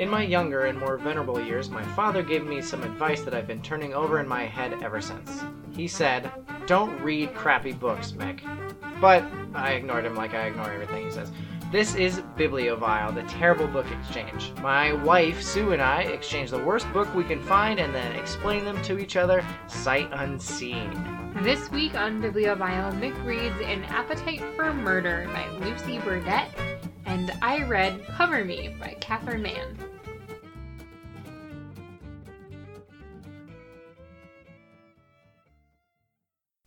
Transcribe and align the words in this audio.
In 0.00 0.08
my 0.08 0.22
younger 0.22 0.64
and 0.64 0.78
more 0.78 0.96
venerable 0.96 1.38
years, 1.38 1.68
my 1.68 1.82
father 1.94 2.22
gave 2.22 2.46
me 2.46 2.62
some 2.62 2.82
advice 2.82 3.20
that 3.20 3.34
I've 3.34 3.46
been 3.46 3.60
turning 3.60 3.92
over 3.92 4.18
in 4.18 4.26
my 4.26 4.46
head 4.46 4.82
ever 4.82 4.98
since. 4.98 5.44
He 5.72 5.86
said, 5.86 6.32
Don't 6.64 6.98
read 7.02 7.34
crappy 7.34 7.74
books, 7.74 8.12
Mick. 8.12 8.40
But 8.98 9.22
I 9.54 9.72
ignored 9.72 10.06
him 10.06 10.14
like 10.14 10.32
I 10.32 10.46
ignore 10.46 10.72
everything 10.72 11.04
he 11.04 11.10
says. 11.10 11.30
This 11.70 11.96
is 11.96 12.20
Bibliovile, 12.38 13.14
the 13.14 13.24
terrible 13.24 13.66
book 13.66 13.84
exchange. 13.90 14.52
My 14.62 14.94
wife, 14.94 15.42
Sue, 15.42 15.72
and 15.72 15.82
I 15.82 16.04
exchange 16.04 16.50
the 16.50 16.64
worst 16.64 16.90
book 16.94 17.14
we 17.14 17.22
can 17.22 17.42
find 17.42 17.78
and 17.78 17.94
then 17.94 18.16
explain 18.16 18.64
them 18.64 18.80
to 18.84 18.98
each 18.98 19.16
other 19.16 19.44
sight 19.66 20.08
unseen. 20.12 20.90
This 21.42 21.70
week 21.70 21.94
on 21.94 22.22
Bibliovile, 22.22 22.98
Mick 22.98 23.22
reads 23.26 23.60
An 23.60 23.84
Appetite 23.84 24.42
for 24.56 24.72
Murder 24.72 25.28
by 25.34 25.46
Lucy 25.58 25.98
Burdette, 25.98 26.48
and 27.04 27.32
I 27.42 27.64
read 27.64 28.02
Cover 28.06 28.46
Me 28.46 28.74
by 28.80 28.96
Catherine 28.98 29.42
Mann. 29.42 29.89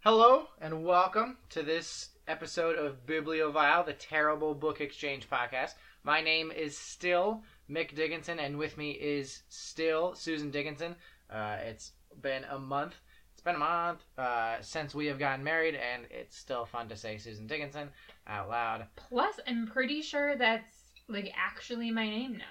Hello 0.03 0.47
and 0.59 0.83
welcome 0.83 1.37
to 1.51 1.63
this 1.63 2.09
episode 2.27 2.75
of 2.75 3.05
Bibliovile, 3.05 3.85
the 3.85 3.93
terrible 3.93 4.53
book 4.53 4.81
exchange 4.81 5.29
podcast. 5.29 5.75
My 6.03 6.19
name 6.19 6.51
is 6.51 6.77
still 6.77 7.41
Mick 7.69 7.95
Dickinson, 7.95 8.37
and 8.37 8.57
with 8.57 8.77
me 8.77 8.91
is 8.91 9.43
still 9.47 10.13
Susan 10.13 10.51
Dickinson. 10.51 10.97
Uh, 11.29 11.55
it's 11.61 11.93
been 12.21 12.43
a 12.51 12.59
month. 12.59 12.95
It's 13.31 13.41
been 13.41 13.55
a 13.55 13.59
month 13.59 14.01
uh, 14.17 14.57
since 14.59 14.93
we 14.93 15.05
have 15.05 15.19
gotten 15.19 15.41
married, 15.41 15.75
and 15.75 16.03
it's 16.09 16.37
still 16.37 16.65
fun 16.65 16.89
to 16.89 16.97
say 16.97 17.17
Susan 17.17 17.47
Dickinson 17.47 17.87
out 18.27 18.49
loud. 18.49 18.87
Plus, 18.97 19.39
I'm 19.47 19.67
pretty 19.67 20.01
sure 20.01 20.35
that's 20.35 20.75
like 21.07 21.31
actually 21.33 21.91
my 21.91 22.09
name 22.09 22.41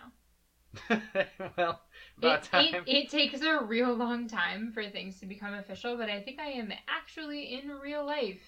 now. 0.88 1.02
well, 1.58 1.82
It, 2.20 2.48
it, 2.52 2.82
it 2.86 3.08
takes 3.10 3.40
a 3.42 3.58
real 3.64 3.94
long 3.94 4.28
time 4.28 4.70
for 4.72 4.88
things 4.88 5.18
to 5.20 5.26
become 5.26 5.54
official, 5.54 5.96
but 5.96 6.08
I 6.08 6.20
think 6.20 6.38
I 6.38 6.50
am 6.50 6.72
actually 6.88 7.54
in 7.54 7.70
real 7.70 8.04
life 8.04 8.40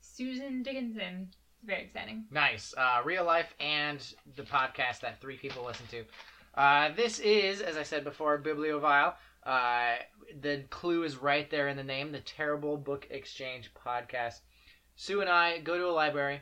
Susan 0.00 0.62
Dickinson. 0.62 1.28
It's 1.30 1.64
very 1.64 1.82
exciting. 1.84 2.24
Nice. 2.30 2.74
Uh, 2.76 3.02
real 3.04 3.24
life 3.24 3.54
and 3.60 4.00
the 4.36 4.42
podcast 4.42 5.00
that 5.00 5.20
three 5.20 5.36
people 5.36 5.64
listen 5.64 5.86
to. 5.90 6.04
Uh, 6.54 6.90
this 6.94 7.18
is, 7.20 7.60
as 7.60 7.76
I 7.76 7.82
said 7.82 8.04
before, 8.04 8.38
Bibliovile. 8.38 9.14
Uh, 9.44 9.96
the 10.40 10.64
clue 10.70 11.04
is 11.04 11.16
right 11.16 11.48
there 11.50 11.68
in 11.68 11.76
the 11.76 11.84
name, 11.84 12.12
the 12.12 12.20
Terrible 12.20 12.76
Book 12.76 13.06
Exchange 13.10 13.70
podcast. 13.74 14.40
Sue 14.96 15.20
and 15.20 15.30
I 15.30 15.58
go 15.58 15.76
to 15.76 15.86
a 15.86 15.92
library. 15.92 16.40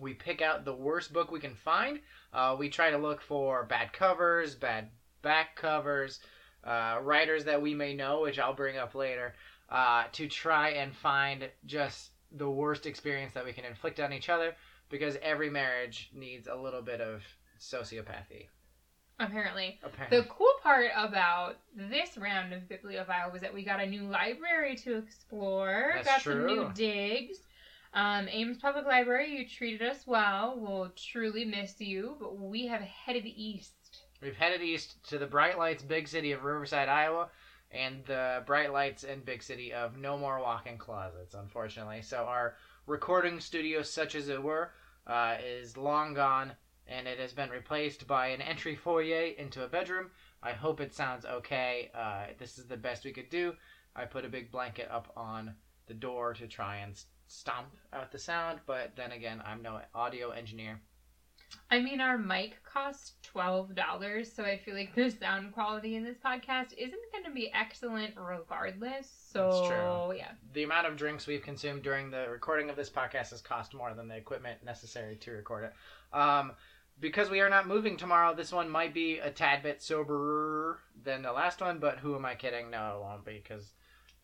We 0.00 0.14
pick 0.14 0.42
out 0.42 0.64
the 0.64 0.74
worst 0.74 1.12
book 1.12 1.30
we 1.30 1.40
can 1.40 1.54
find. 1.54 2.00
Uh, 2.32 2.56
we 2.58 2.68
try 2.68 2.90
to 2.90 2.98
look 2.98 3.20
for 3.20 3.64
bad 3.64 3.92
covers, 3.92 4.54
bad 4.54 4.88
back 5.24 5.56
covers, 5.56 6.20
uh, 6.62 6.98
writers 7.02 7.44
that 7.46 7.60
we 7.60 7.74
may 7.74 7.94
know, 7.94 8.20
which 8.20 8.38
I'll 8.38 8.54
bring 8.54 8.78
up 8.78 8.94
later, 8.94 9.34
uh, 9.68 10.04
to 10.12 10.28
try 10.28 10.70
and 10.70 10.94
find 10.94 11.48
just 11.66 12.10
the 12.30 12.48
worst 12.48 12.86
experience 12.86 13.32
that 13.32 13.44
we 13.44 13.52
can 13.52 13.64
inflict 13.64 13.98
on 13.98 14.12
each 14.12 14.28
other 14.28 14.54
because 14.88 15.16
every 15.22 15.50
marriage 15.50 16.10
needs 16.14 16.46
a 16.46 16.54
little 16.54 16.82
bit 16.82 17.00
of 17.00 17.22
sociopathy. 17.58 18.46
Apparently. 19.20 19.78
Apparently. 19.84 20.18
The 20.18 20.26
cool 20.28 20.52
part 20.62 20.90
about 20.96 21.56
this 21.74 22.16
round 22.18 22.52
of 22.52 22.62
Bibliovile 22.62 23.32
was 23.32 23.42
that 23.42 23.54
we 23.54 23.64
got 23.64 23.80
a 23.80 23.86
new 23.86 24.02
library 24.02 24.76
to 24.76 24.96
explore. 24.96 25.92
That's 25.94 26.06
got 26.06 26.22
some 26.22 26.46
new 26.46 26.70
digs. 26.74 27.38
Um, 27.92 28.28
Ames 28.28 28.58
Public 28.58 28.86
Library, 28.86 29.38
you 29.38 29.48
treated 29.48 29.88
us 29.88 30.04
well. 30.04 30.56
We'll 30.58 30.90
truly 30.96 31.44
miss 31.44 31.80
you, 31.80 32.16
but 32.18 32.36
we 32.36 32.66
have 32.66 32.80
headed 32.80 33.24
east. 33.24 33.72
We've 34.20 34.36
headed 34.36 34.62
east 34.62 35.02
to 35.08 35.18
the 35.18 35.26
bright 35.26 35.58
lights 35.58 35.82
big 35.82 36.08
city 36.08 36.32
of 36.32 36.44
Riverside, 36.44 36.88
Iowa, 36.88 37.28
and 37.70 38.04
the 38.06 38.42
bright 38.46 38.72
lights 38.72 39.04
and 39.04 39.24
big 39.24 39.42
city 39.42 39.72
of 39.72 39.98
no 39.98 40.16
more 40.16 40.40
walk-in 40.40 40.78
closets, 40.78 41.34
unfortunately. 41.34 42.00
So 42.02 42.18
our 42.18 42.56
recording 42.86 43.40
studio, 43.40 43.82
such 43.82 44.14
as 44.14 44.28
it 44.28 44.42
were, 44.42 44.70
uh, 45.06 45.36
is 45.44 45.76
long 45.76 46.14
gone, 46.14 46.52
and 46.86 47.06
it 47.06 47.18
has 47.18 47.32
been 47.32 47.50
replaced 47.50 48.06
by 48.06 48.28
an 48.28 48.40
entry 48.40 48.76
foyer 48.76 49.32
into 49.36 49.64
a 49.64 49.68
bedroom. 49.68 50.10
I 50.42 50.52
hope 50.52 50.80
it 50.80 50.94
sounds 50.94 51.24
okay. 51.26 51.90
Uh, 51.94 52.26
this 52.38 52.58
is 52.58 52.66
the 52.66 52.76
best 52.76 53.04
we 53.04 53.12
could 53.12 53.30
do. 53.30 53.54
I 53.96 54.04
put 54.04 54.24
a 54.24 54.28
big 54.28 54.50
blanket 54.50 54.88
up 54.90 55.12
on 55.16 55.54
the 55.86 55.94
door 55.94 56.34
to 56.34 56.46
try 56.46 56.76
and 56.76 56.98
stomp 57.26 57.74
out 57.92 58.12
the 58.12 58.18
sound, 58.18 58.60
but 58.66 58.94
then 58.96 59.12
again, 59.12 59.42
I'm 59.44 59.62
no 59.62 59.80
audio 59.94 60.30
engineer. 60.30 60.80
I 61.70 61.80
mean, 61.80 62.00
our 62.00 62.18
mic 62.18 62.62
cost 62.64 63.14
$12, 63.34 64.34
so 64.34 64.44
I 64.44 64.58
feel 64.58 64.74
like 64.74 64.94
the 64.94 65.10
sound 65.10 65.52
quality 65.52 65.96
in 65.96 66.04
this 66.04 66.16
podcast 66.24 66.72
isn't 66.76 67.12
going 67.12 67.24
to 67.24 67.30
be 67.30 67.50
excellent 67.52 68.14
regardless. 68.16 69.10
So, 69.32 69.50
That's 69.50 69.68
true. 69.68 70.16
yeah. 70.16 70.32
the 70.52 70.62
amount 70.62 70.86
of 70.86 70.96
drinks 70.96 71.26
we've 71.26 71.42
consumed 71.42 71.82
during 71.82 72.10
the 72.10 72.26
recording 72.30 72.70
of 72.70 72.76
this 72.76 72.90
podcast 72.90 73.30
has 73.30 73.40
cost 73.40 73.74
more 73.74 73.92
than 73.94 74.08
the 74.08 74.16
equipment 74.16 74.64
necessary 74.64 75.16
to 75.16 75.32
record 75.32 75.64
it. 75.64 75.72
Um, 76.16 76.52
because 77.00 77.28
we 77.28 77.40
are 77.40 77.50
not 77.50 77.66
moving 77.66 77.96
tomorrow, 77.96 78.34
this 78.34 78.52
one 78.52 78.68
might 78.68 78.94
be 78.94 79.18
a 79.18 79.30
tad 79.30 79.62
bit 79.62 79.82
soberer 79.82 80.78
than 81.02 81.22
the 81.22 81.32
last 81.32 81.60
one, 81.60 81.78
but 81.78 81.98
who 81.98 82.14
am 82.14 82.24
I 82.24 82.34
kidding? 82.34 82.70
No, 82.70 82.96
it 82.96 83.02
won't 83.02 83.24
be, 83.24 83.42
because 83.42 83.70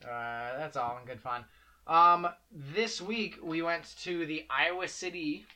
uh, 0.04 0.56
that's 0.56 0.76
all 0.76 0.98
in 1.00 1.06
good 1.06 1.20
fun. 1.20 1.44
Um, 1.87 2.28
this 2.52 3.00
week 3.00 3.38
we 3.42 3.62
went 3.62 3.97
to 4.02 4.25
the 4.25 4.47
Iowa 4.48 4.87
City, 4.87 5.47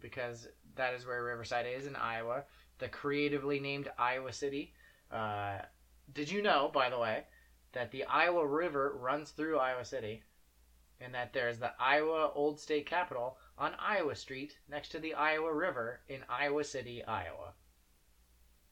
because 0.00 0.46
that 0.76 0.94
is 0.94 1.06
where 1.06 1.22
Riverside 1.24 1.66
is 1.66 1.86
in 1.86 1.96
Iowa, 1.96 2.44
the 2.78 2.88
creatively 2.88 3.60
named 3.60 3.90
Iowa 3.98 4.32
City. 4.32 4.72
Uh, 5.10 5.58
did 6.12 6.30
you 6.30 6.42
know, 6.42 6.70
by 6.72 6.90
the 6.90 6.98
way, 6.98 7.24
that 7.72 7.90
the 7.90 8.04
Iowa 8.04 8.46
River 8.46 8.96
runs 8.98 9.30
through 9.30 9.58
Iowa 9.58 9.84
City, 9.84 10.22
and 11.00 11.14
that 11.14 11.32
there's 11.32 11.58
the 11.58 11.72
Iowa 11.78 12.30
Old 12.34 12.58
State 12.60 12.86
Capitol 12.86 13.38
on 13.56 13.72
Iowa 13.78 14.14
Street 14.14 14.58
next 14.68 14.90
to 14.90 14.98
the 14.98 15.14
Iowa 15.14 15.52
River 15.52 16.00
in 16.08 16.20
Iowa 16.28 16.64
City, 16.64 17.02
Iowa. 17.04 17.54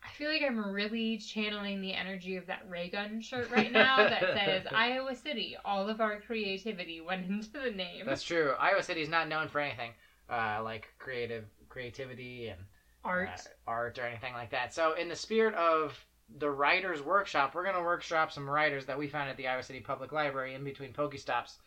I 0.03 0.11
feel 0.17 0.31
like 0.31 0.43
I'm 0.43 0.73
really 0.73 1.19
channeling 1.19 1.81
the 1.81 1.93
energy 1.93 2.37
of 2.37 2.47
that 2.47 2.63
Raygun 2.69 3.21
shirt 3.21 3.51
right 3.51 3.73
now 3.73 3.97
that 3.97 4.21
says 4.21 4.67
Iowa 4.73 5.15
City. 5.15 5.57
All 5.65 5.89
of 5.89 6.01
our 6.01 6.21
creativity 6.21 7.01
went 7.01 7.27
into 7.29 7.51
the 7.53 7.71
name. 7.71 8.07
That's 8.07 8.23
true. 8.23 8.53
Iowa 8.59 8.83
City 8.83 9.03
is 9.03 9.09
not 9.09 9.29
known 9.29 9.49
for 9.49 9.61
anything 9.61 9.93
uh, 10.31 10.61
like 10.63 10.89
creative 10.99 11.45
creativity 11.69 12.49
and 12.49 12.61
art. 13.05 13.29
uh, 13.29 13.71
art 13.71 13.99
or 13.99 14.05
anything 14.05 14.35
like 14.35 14.51
that. 14.51 14.75
So, 14.75 14.95
in 14.95 15.09
the 15.09 15.17
spirit 15.17 15.55
of 15.55 15.99
the 16.39 16.51
writers' 16.51 17.03
workshop, 17.03 17.55
we're 17.55 17.65
going 17.65 17.77
to 17.77 17.83
workshop 17.83 18.33
some 18.33 18.49
writers 18.49 18.87
that 18.87 18.99
we 18.99 19.09
found 19.09 19.31
at 19.31 19.37
the 19.37 19.49
Iowa 19.49 19.63
City 19.63 19.81
Public 19.81 20.13
Library 20.13 20.55
in 20.55 20.65
between 20.65 20.93
Pokestops. 20.93 21.59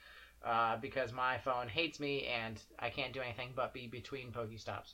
Uh, 0.43 0.75
because 0.77 1.13
my 1.13 1.37
phone 1.37 1.67
hates 1.67 1.99
me 1.99 2.25
and 2.25 2.59
I 2.79 2.89
can't 2.89 3.13
do 3.13 3.21
anything 3.21 3.51
but 3.55 3.75
be 3.75 3.85
between 3.85 4.31
Pokestops. 4.31 4.93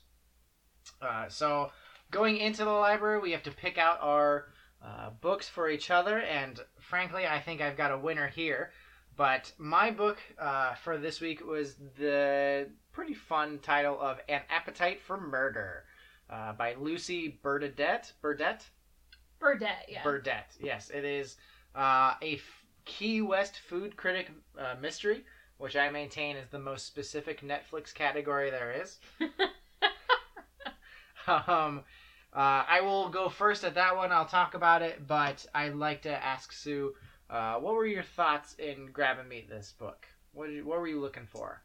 Uh, 1.00 1.28
so, 1.28 1.70
going 2.10 2.36
into 2.36 2.64
the 2.64 2.70
library, 2.70 3.20
we 3.20 3.32
have 3.32 3.42
to 3.44 3.50
pick 3.50 3.78
out 3.78 3.98
our 4.02 4.48
uh, 4.84 5.10
books 5.22 5.48
for 5.48 5.70
each 5.70 5.90
other, 5.90 6.18
and 6.18 6.60
frankly, 6.80 7.26
I 7.26 7.40
think 7.40 7.60
I've 7.60 7.76
got 7.76 7.92
a 7.92 7.98
winner 7.98 8.28
here. 8.28 8.72
But 9.18 9.52
my 9.58 9.90
book 9.90 10.18
uh, 10.38 10.74
for 10.76 10.96
this 10.96 11.20
week 11.20 11.44
was 11.44 11.74
the 11.98 12.68
pretty 12.92 13.14
fun 13.14 13.58
title 13.58 14.00
of 14.00 14.20
An 14.28 14.42
Appetite 14.48 15.00
for 15.02 15.20
Murder 15.20 15.82
uh, 16.30 16.52
by 16.52 16.76
Lucy 16.78 17.40
Burdette. 17.42 18.12
Burdette? 18.22 18.62
Burdette, 19.40 19.86
yeah. 19.88 20.04
Burdette, 20.04 20.56
yes. 20.60 20.90
It 20.90 21.04
is 21.04 21.36
uh, 21.74 22.14
a 22.22 22.34
f- 22.36 22.64
Key 22.84 23.20
West 23.20 23.58
food 23.68 23.96
critic 23.96 24.30
uh, 24.56 24.76
mystery, 24.80 25.24
which 25.56 25.74
I 25.74 25.90
maintain 25.90 26.36
is 26.36 26.48
the 26.50 26.60
most 26.60 26.86
specific 26.86 27.42
Netflix 27.42 27.92
category 27.92 28.50
there 28.50 28.70
is. 28.80 28.98
um, 31.26 31.82
uh, 32.32 32.62
I 32.68 32.82
will 32.82 33.08
go 33.08 33.28
first 33.28 33.64
at 33.64 33.74
that 33.74 33.96
one. 33.96 34.12
I'll 34.12 34.26
talk 34.26 34.54
about 34.54 34.82
it, 34.82 35.08
but 35.08 35.44
I'd 35.52 35.74
like 35.74 36.02
to 36.02 36.24
ask 36.24 36.52
Sue, 36.52 36.94
uh, 37.30 37.54
what 37.54 37.74
were 37.74 37.86
your 37.86 38.02
thoughts 38.02 38.54
in 38.58 38.90
grabbing 38.92 39.28
me 39.28 39.46
this 39.48 39.74
book? 39.78 40.06
What, 40.32 40.50
you, 40.50 40.64
what 40.64 40.80
were 40.80 40.88
you 40.88 41.00
looking 41.00 41.26
for? 41.26 41.62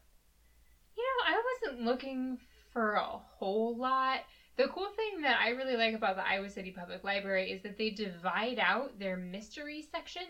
You 0.96 1.02
know, 1.02 1.34
I 1.34 1.42
wasn't 1.66 1.84
looking 1.84 2.38
for 2.72 2.94
a 2.94 3.04
whole 3.04 3.76
lot. 3.76 4.20
The 4.56 4.68
cool 4.68 4.88
thing 4.96 5.22
that 5.22 5.40
I 5.40 5.50
really 5.50 5.76
like 5.76 5.94
about 5.94 6.16
the 6.16 6.26
Iowa 6.26 6.48
City 6.50 6.70
Public 6.70 7.02
Library 7.02 7.50
is 7.50 7.62
that 7.62 7.78
they 7.78 7.90
divide 7.90 8.58
out 8.58 8.98
their 8.98 9.16
mystery 9.16 9.82
section. 9.90 10.26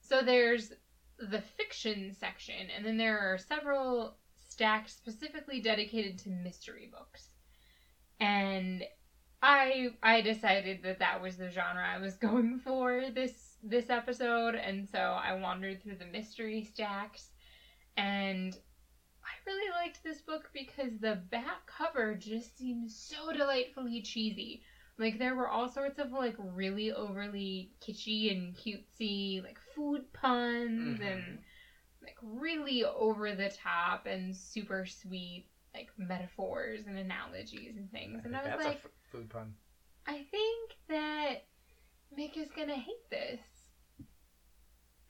So 0.00 0.22
there's 0.22 0.72
the 1.18 1.40
fiction 1.40 2.14
section, 2.18 2.68
and 2.74 2.84
then 2.84 2.96
there 2.96 3.18
are 3.18 3.38
several 3.38 4.16
stacks 4.34 4.94
specifically 4.94 5.60
dedicated 5.60 6.18
to 6.18 6.30
mystery 6.30 6.90
books. 6.90 7.28
And 8.18 8.82
I 9.42 9.90
I 10.02 10.20
decided 10.20 10.82
that 10.82 10.98
that 10.98 11.22
was 11.22 11.36
the 11.36 11.50
genre 11.50 11.84
I 11.86 11.98
was 11.98 12.14
going 12.28 12.58
for 12.58 13.10
this 13.14 13.49
this 13.62 13.90
episode, 13.90 14.54
and 14.54 14.88
so 14.88 14.98
I 14.98 15.32
wandered 15.32 15.82
through 15.82 15.96
the 15.96 16.06
mystery 16.06 16.62
stacks, 16.62 17.30
and 17.96 18.56
I 19.24 19.30
really 19.46 19.70
liked 19.70 20.02
this 20.02 20.20
book 20.20 20.50
because 20.52 20.98
the 21.00 21.14
back 21.30 21.66
cover 21.66 22.14
just 22.14 22.56
seems 22.56 22.94
so 22.94 23.32
delightfully 23.32 24.00
cheesy. 24.02 24.62
Like 24.98 25.18
there 25.18 25.34
were 25.34 25.48
all 25.48 25.68
sorts 25.68 25.98
of 25.98 26.12
like 26.12 26.36
really 26.38 26.92
overly 26.92 27.70
kitschy 27.80 28.30
and 28.30 28.54
cutesy 28.54 29.42
like 29.42 29.58
food 29.74 30.12
puns 30.12 31.00
Mhm. 31.00 31.06
and 31.06 31.38
like 32.02 32.16
really 32.22 32.84
over 32.84 33.34
the 33.34 33.48
top 33.48 34.06
and 34.06 34.34
super 34.36 34.84
sweet 34.86 35.46
like 35.74 35.90
metaphors 35.98 36.86
and 36.86 36.96
analogies 36.98 37.76
and 37.76 37.90
things. 37.90 38.24
And 38.24 38.34
I 38.36 38.42
was 38.42 38.50
That's 38.50 38.64
like, 38.64 38.76
f- 38.84 38.90
food 39.12 39.28
pun. 39.30 39.54
I 40.06 40.24
think 40.30 40.72
that 40.88 41.44
Mick 42.18 42.36
is 42.36 42.50
gonna 42.50 42.74
hate 42.74 43.08
this. 43.10 43.40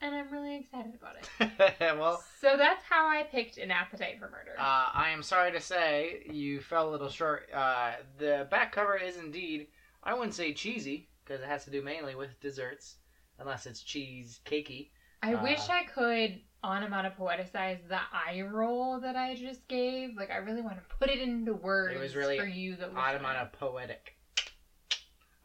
And 0.02 0.14
I'm 0.14 0.31
really 0.31 0.56
excited 0.56 0.93
about 0.94 1.17
it. 1.17 1.99
well, 1.99 2.25
So 2.41 2.56
that's 2.56 2.82
how 2.88 3.06
I 3.06 3.25
picked 3.25 3.58
an 3.58 3.70
appetite 3.70 4.19
for 4.19 4.31
murder. 4.31 4.55
uh, 4.58 4.88
I 4.94 5.11
am 5.11 5.23
sorry 5.23 5.52
to 5.52 5.61
say 5.61 6.23
you 6.31 6.61
fell 6.61 6.88
a 6.88 6.91
little 6.91 7.11
short. 7.11 7.50
Uh, 7.52 7.93
the 8.19 8.47
back 8.50 8.73
cover 8.73 8.97
is 8.97 9.19
indeed, 9.19 9.67
I 10.02 10.14
wouldn't 10.14 10.35
say 10.35 10.55
cheesy, 10.55 11.11
because 11.23 11.43
it 11.43 11.47
has 11.47 11.64
to 11.67 11.70
do 11.70 11.82
mainly 11.82 12.14
with 12.14 12.41
desserts, 12.41 12.97
unless 13.38 13.67
it's 13.67 13.82
cheese 13.82 14.41
cakey. 14.47 14.88
I 15.23 15.35
uh, 15.35 15.43
wish 15.43 15.69
I 15.69 15.85
could 15.85 16.41
onomatopoeticize 16.64 17.87
the 17.88 18.00
eye 18.12 18.41
roll 18.41 19.00
that 19.00 19.17
I 19.17 19.35
just 19.35 19.67
gave. 19.69 20.17
Like 20.17 20.31
I 20.31 20.37
really 20.37 20.62
want 20.62 20.76
to 20.76 20.97
put 20.99 21.11
it 21.11 21.20
into 21.20 21.52
words 21.52 21.94
It 21.94 22.00
was 22.00 22.17
really 22.17 22.38
for 22.38 22.47
you, 22.47 22.76
the 22.76 22.87
listener. 22.87 23.00
Onomatopoetic. 23.00 24.14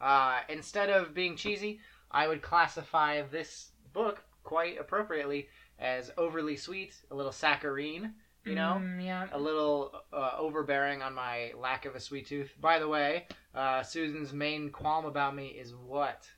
Uh, 0.00 0.40
instead 0.48 0.90
of 0.90 1.14
being 1.14 1.36
cheesy, 1.36 1.80
I 2.10 2.28
would 2.28 2.42
classify 2.42 3.22
this 3.22 3.70
book 3.92 4.24
quite 4.42 4.78
appropriately 4.78 5.48
as 5.78 6.10
overly 6.16 6.56
sweet, 6.56 6.94
a 7.10 7.14
little 7.14 7.32
saccharine, 7.32 8.14
you 8.44 8.54
know? 8.54 8.80
Mm, 8.80 9.04
yeah. 9.04 9.26
a 9.32 9.38
little 9.38 9.92
uh, 10.12 10.32
overbearing 10.38 11.02
on 11.02 11.14
my 11.14 11.52
lack 11.58 11.84
of 11.84 11.94
a 11.94 12.00
sweet 12.00 12.26
tooth. 12.26 12.52
By 12.60 12.78
the 12.78 12.88
way, 12.88 13.26
uh, 13.54 13.82
Susan's 13.82 14.32
main 14.32 14.70
qualm 14.70 15.04
about 15.04 15.34
me 15.34 15.48
is 15.48 15.74
what? 15.74 16.28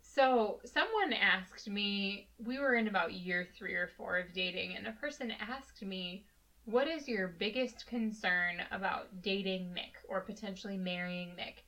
So 0.00 0.60
someone 0.64 1.12
asked 1.12 1.68
me. 1.68 2.28
We 2.44 2.58
were 2.58 2.74
in 2.74 2.88
about 2.88 3.12
year 3.12 3.46
three 3.56 3.74
or 3.74 3.88
four 3.96 4.18
of 4.18 4.32
dating, 4.32 4.76
and 4.76 4.86
a 4.86 4.92
person 4.92 5.30
asked 5.30 5.82
me, 5.82 6.26
"What 6.64 6.88
is 6.88 7.08
your 7.08 7.28
biggest 7.28 7.86
concern 7.86 8.62
about 8.70 9.22
dating 9.22 9.70
Mick 9.70 10.04
or 10.08 10.20
potentially 10.20 10.76
marrying 10.76 11.30
Mick?" 11.36 11.62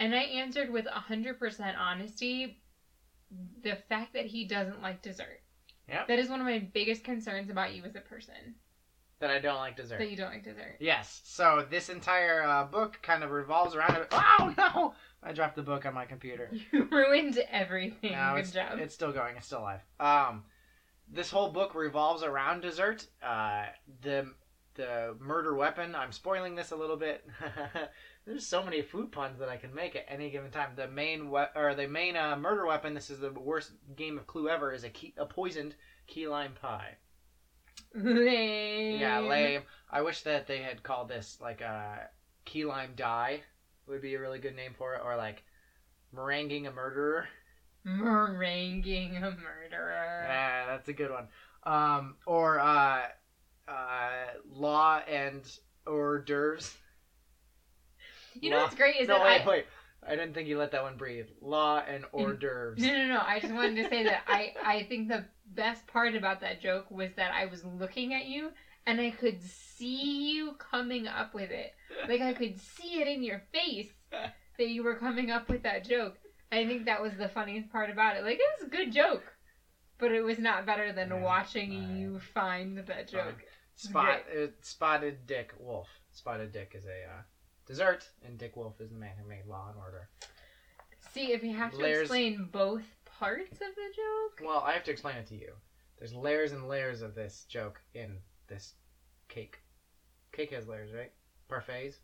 And 0.00 0.14
I 0.14 0.22
answered 0.22 0.70
with 0.70 0.86
hundred 0.86 1.38
percent 1.38 1.76
honesty, 1.78 2.60
the 3.62 3.76
fact 3.88 4.14
that 4.14 4.26
he 4.26 4.46
doesn't 4.46 4.82
like 4.82 5.02
dessert. 5.02 5.40
Yep. 5.88 6.08
That 6.08 6.18
is 6.18 6.28
one 6.28 6.40
of 6.40 6.46
my 6.46 6.58
biggest 6.72 7.04
concerns 7.04 7.50
about 7.50 7.74
you 7.74 7.82
as 7.84 7.96
a 7.96 8.00
person. 8.00 8.54
That 9.20 9.30
I 9.30 9.40
don't 9.40 9.56
like 9.56 9.76
dessert. 9.76 9.98
That 9.98 10.10
you 10.10 10.16
don't 10.16 10.30
like 10.30 10.44
dessert. 10.44 10.76
Yes. 10.78 11.22
So 11.24 11.66
this 11.68 11.88
entire 11.88 12.44
uh, 12.44 12.64
book 12.64 13.00
kind 13.02 13.24
of 13.24 13.30
revolves 13.30 13.74
around 13.74 13.96
it. 13.96 14.06
Oh 14.12 14.54
no! 14.58 14.94
I 15.22 15.32
dropped 15.32 15.56
the 15.56 15.62
book 15.62 15.86
on 15.86 15.94
my 15.94 16.04
computer. 16.04 16.50
You 16.72 16.84
ruined 16.90 17.38
everything. 17.50 18.12
No, 18.12 18.32
Good 18.34 18.40
it's, 18.40 18.50
job. 18.52 18.78
it's 18.78 18.94
still 18.94 19.12
going. 19.12 19.36
It's 19.36 19.46
still 19.46 19.60
alive. 19.60 19.80
Um, 19.98 20.44
this 21.10 21.30
whole 21.30 21.50
book 21.50 21.74
revolves 21.74 22.22
around 22.22 22.60
dessert. 22.60 23.06
Uh, 23.20 23.64
the 24.02 24.32
the 24.74 25.16
murder 25.18 25.54
weapon. 25.54 25.96
I'm 25.96 26.12
spoiling 26.12 26.54
this 26.54 26.70
a 26.70 26.76
little 26.76 26.96
bit. 26.96 27.26
There's 28.28 28.44
so 28.44 28.62
many 28.62 28.82
food 28.82 29.10
puns 29.10 29.38
that 29.38 29.48
I 29.48 29.56
can 29.56 29.74
make 29.74 29.96
at 29.96 30.04
any 30.06 30.28
given 30.28 30.50
time. 30.50 30.72
The 30.76 30.86
main 30.86 31.30
we- 31.30 31.46
or 31.56 31.74
the 31.74 31.88
main 31.88 32.14
uh, 32.14 32.36
murder 32.36 32.66
weapon. 32.66 32.92
This 32.92 33.08
is 33.08 33.20
the 33.20 33.30
worst 33.30 33.72
game 33.96 34.18
of 34.18 34.26
Clue 34.26 34.50
ever. 34.50 34.70
Is 34.70 34.84
a 34.84 34.90
key, 34.90 35.14
a 35.16 35.24
poisoned 35.24 35.74
key 36.06 36.28
lime 36.28 36.52
pie. 36.60 36.96
lame. 37.94 39.00
Yeah, 39.00 39.20
lame. 39.20 39.62
I 39.90 40.02
wish 40.02 40.22
that 40.24 40.46
they 40.46 40.58
had 40.58 40.82
called 40.82 41.08
this 41.08 41.38
like 41.40 41.62
a 41.62 42.10
key 42.44 42.66
lime 42.66 42.92
die. 42.96 43.40
Would 43.86 44.02
be 44.02 44.14
a 44.14 44.20
really 44.20 44.40
good 44.40 44.54
name 44.54 44.74
for 44.76 44.94
it, 44.94 45.00
or 45.02 45.16
like 45.16 45.42
meringuing 46.14 46.66
a 46.68 46.70
murderer. 46.70 47.26
Meringuing 47.86 49.16
a 49.16 49.30
murderer. 49.30 50.24
Yeah, 50.28 50.66
that's 50.66 50.88
a 50.88 50.92
good 50.92 51.10
one. 51.10 51.28
Um, 51.62 52.16
or 52.26 52.60
uh, 52.60 53.04
uh, 53.66 54.26
law 54.50 54.98
and 55.08 55.40
hors 55.86 56.18
d'oeuvres. 56.26 56.76
You 58.40 58.50
know 58.50 58.62
what's 58.62 58.74
great 58.74 58.96
is 59.00 59.08
no, 59.08 59.18
that 59.18 59.24
wait, 59.24 59.42
I. 59.42 59.48
wait. 59.48 59.66
I 60.06 60.10
didn't 60.10 60.32
think 60.32 60.48
you 60.48 60.58
let 60.58 60.70
that 60.72 60.82
one 60.82 60.96
breathe. 60.96 61.26
Law 61.40 61.82
and 61.86 62.04
hors 62.12 62.34
d'oeuvres. 62.34 62.80
No, 62.80 62.92
no, 62.92 63.06
no. 63.08 63.22
I 63.24 63.40
just 63.40 63.52
wanted 63.52 63.82
to 63.82 63.88
say 63.88 64.04
that 64.04 64.22
I, 64.26 64.54
I 64.64 64.82
think 64.84 65.08
the 65.08 65.24
best 65.46 65.86
part 65.86 66.14
about 66.14 66.40
that 66.40 66.60
joke 66.60 66.90
was 66.90 67.10
that 67.16 67.32
I 67.32 67.46
was 67.46 67.64
looking 67.64 68.14
at 68.14 68.26
you 68.26 68.50
and 68.86 69.00
I 69.00 69.10
could 69.10 69.42
see 69.42 70.32
you 70.32 70.54
coming 70.58 71.06
up 71.06 71.34
with 71.34 71.50
it. 71.50 71.72
Like 72.08 72.20
I 72.20 72.32
could 72.32 72.58
see 72.58 73.00
it 73.00 73.08
in 73.08 73.22
your 73.22 73.42
face 73.52 73.90
that 74.10 74.68
you 74.68 74.82
were 74.82 74.94
coming 74.94 75.30
up 75.30 75.48
with 75.48 75.62
that 75.64 75.84
joke. 75.84 76.16
I 76.50 76.66
think 76.66 76.86
that 76.86 77.02
was 77.02 77.12
the 77.18 77.28
funniest 77.28 77.70
part 77.70 77.90
about 77.90 78.16
it. 78.16 78.24
Like 78.24 78.38
it 78.38 78.58
was 78.58 78.66
a 78.66 78.70
good 78.70 78.92
joke, 78.92 79.24
but 79.98 80.12
it 80.12 80.22
was 80.22 80.38
not 80.38 80.64
better 80.64 80.92
than 80.92 81.20
watching 81.20 81.96
you 81.96 82.18
find 82.18 82.78
that 82.78 83.08
joke. 83.08 83.42
Spot 83.74 84.22
uh, 84.34 84.46
spotted 84.62 85.26
Dick 85.26 85.52
Wolf. 85.58 85.88
Spotted 86.10 86.52
Dick 86.52 86.72
is 86.74 86.86
a 86.86 86.88
uh, 86.88 87.22
dessert, 87.68 88.08
and 88.24 88.36
Dick 88.38 88.56
Wolf 88.56 88.80
is 88.80 88.90
the 88.90 88.96
man 88.98 89.12
who 89.22 89.28
made 89.28 89.46
Law 89.46 89.68
and 89.68 89.78
Order. 89.78 90.08
See, 91.12 91.32
if 91.32 91.44
you 91.44 91.54
have 91.54 91.70
to 91.72 91.78
Layers- 91.78 92.00
explain 92.02 92.46
both 92.50 92.84
parts 93.04 93.52
of 93.60 93.74
the 93.74 93.92
joke, 93.94 94.40
Well, 94.46 94.60
I 94.60 94.72
have 94.72 94.84
to 94.84 94.90
explain 94.90 95.16
it 95.16 95.26
to 95.28 95.36
you. 95.36 95.52
There's 95.98 96.14
layers 96.14 96.52
and 96.52 96.66
layers 96.68 97.02
of 97.02 97.14
this 97.14 97.44
joke 97.44 97.80
in 97.94 98.18
this 98.48 98.74
cake. 99.28 99.60
Cake 100.32 100.50
has 100.52 100.66
layers, 100.66 100.92
right? 100.92 101.12
Parfaits. 101.48 101.96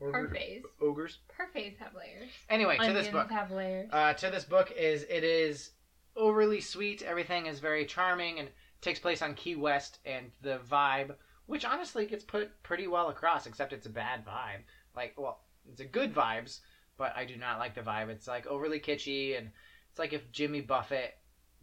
Ogre- 0.00 0.28
parfaits. 0.28 0.62
Ogres. 0.80 1.18
Parfaits 1.28 1.78
have 1.78 1.94
layers. 1.94 2.30
Anyway, 2.48 2.76
to 2.76 2.82
Onions 2.82 3.04
this 3.06 3.12
book. 3.12 3.30
have 3.30 3.50
layers. 3.50 3.88
Uh, 3.92 4.12
to 4.14 4.30
this 4.30 4.44
book 4.44 4.70
is 4.72 5.02
it 5.04 5.24
is 5.24 5.72
overly 6.14 6.60
sweet. 6.60 7.02
Everything 7.02 7.46
is 7.46 7.60
very 7.60 7.84
charming 7.86 8.38
and 8.38 8.50
takes 8.80 8.98
place 9.00 9.22
on 9.22 9.34
Key 9.34 9.56
West, 9.56 9.98
and 10.04 10.30
the 10.42 10.58
vibe, 10.58 11.16
which 11.46 11.64
honestly 11.64 12.06
gets 12.06 12.22
put 12.24 12.62
pretty 12.62 12.86
well 12.86 13.08
across, 13.08 13.46
except 13.46 13.72
it's 13.72 13.86
a 13.86 13.90
bad 13.90 14.24
vibe. 14.24 14.62
Like, 14.96 15.14
well, 15.16 15.40
it's 15.70 15.80
a 15.80 15.84
good 15.84 16.14
vibes, 16.14 16.60
but 16.96 17.14
I 17.16 17.24
do 17.24 17.36
not 17.36 17.58
like 17.58 17.74
the 17.74 17.82
vibe. 17.82 18.08
It's 18.08 18.26
like 18.26 18.46
overly 18.46 18.80
kitschy, 18.80 19.36
and 19.38 19.50
it's 19.90 19.98
like 19.98 20.12
if 20.12 20.32
Jimmy 20.32 20.60
Buffett 20.60 21.14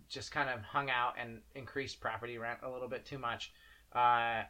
just 0.10 0.32
kind 0.32 0.50
of 0.50 0.62
hung 0.62 0.90
out 0.90 1.16
and 1.20 1.42
increased 1.56 2.00
property 2.00 2.38
rent 2.38 2.60
a 2.64 2.70
little 2.70 2.88
bit 2.88 3.06
too 3.06 3.18
much. 3.18 3.52
Uh, 3.94 4.44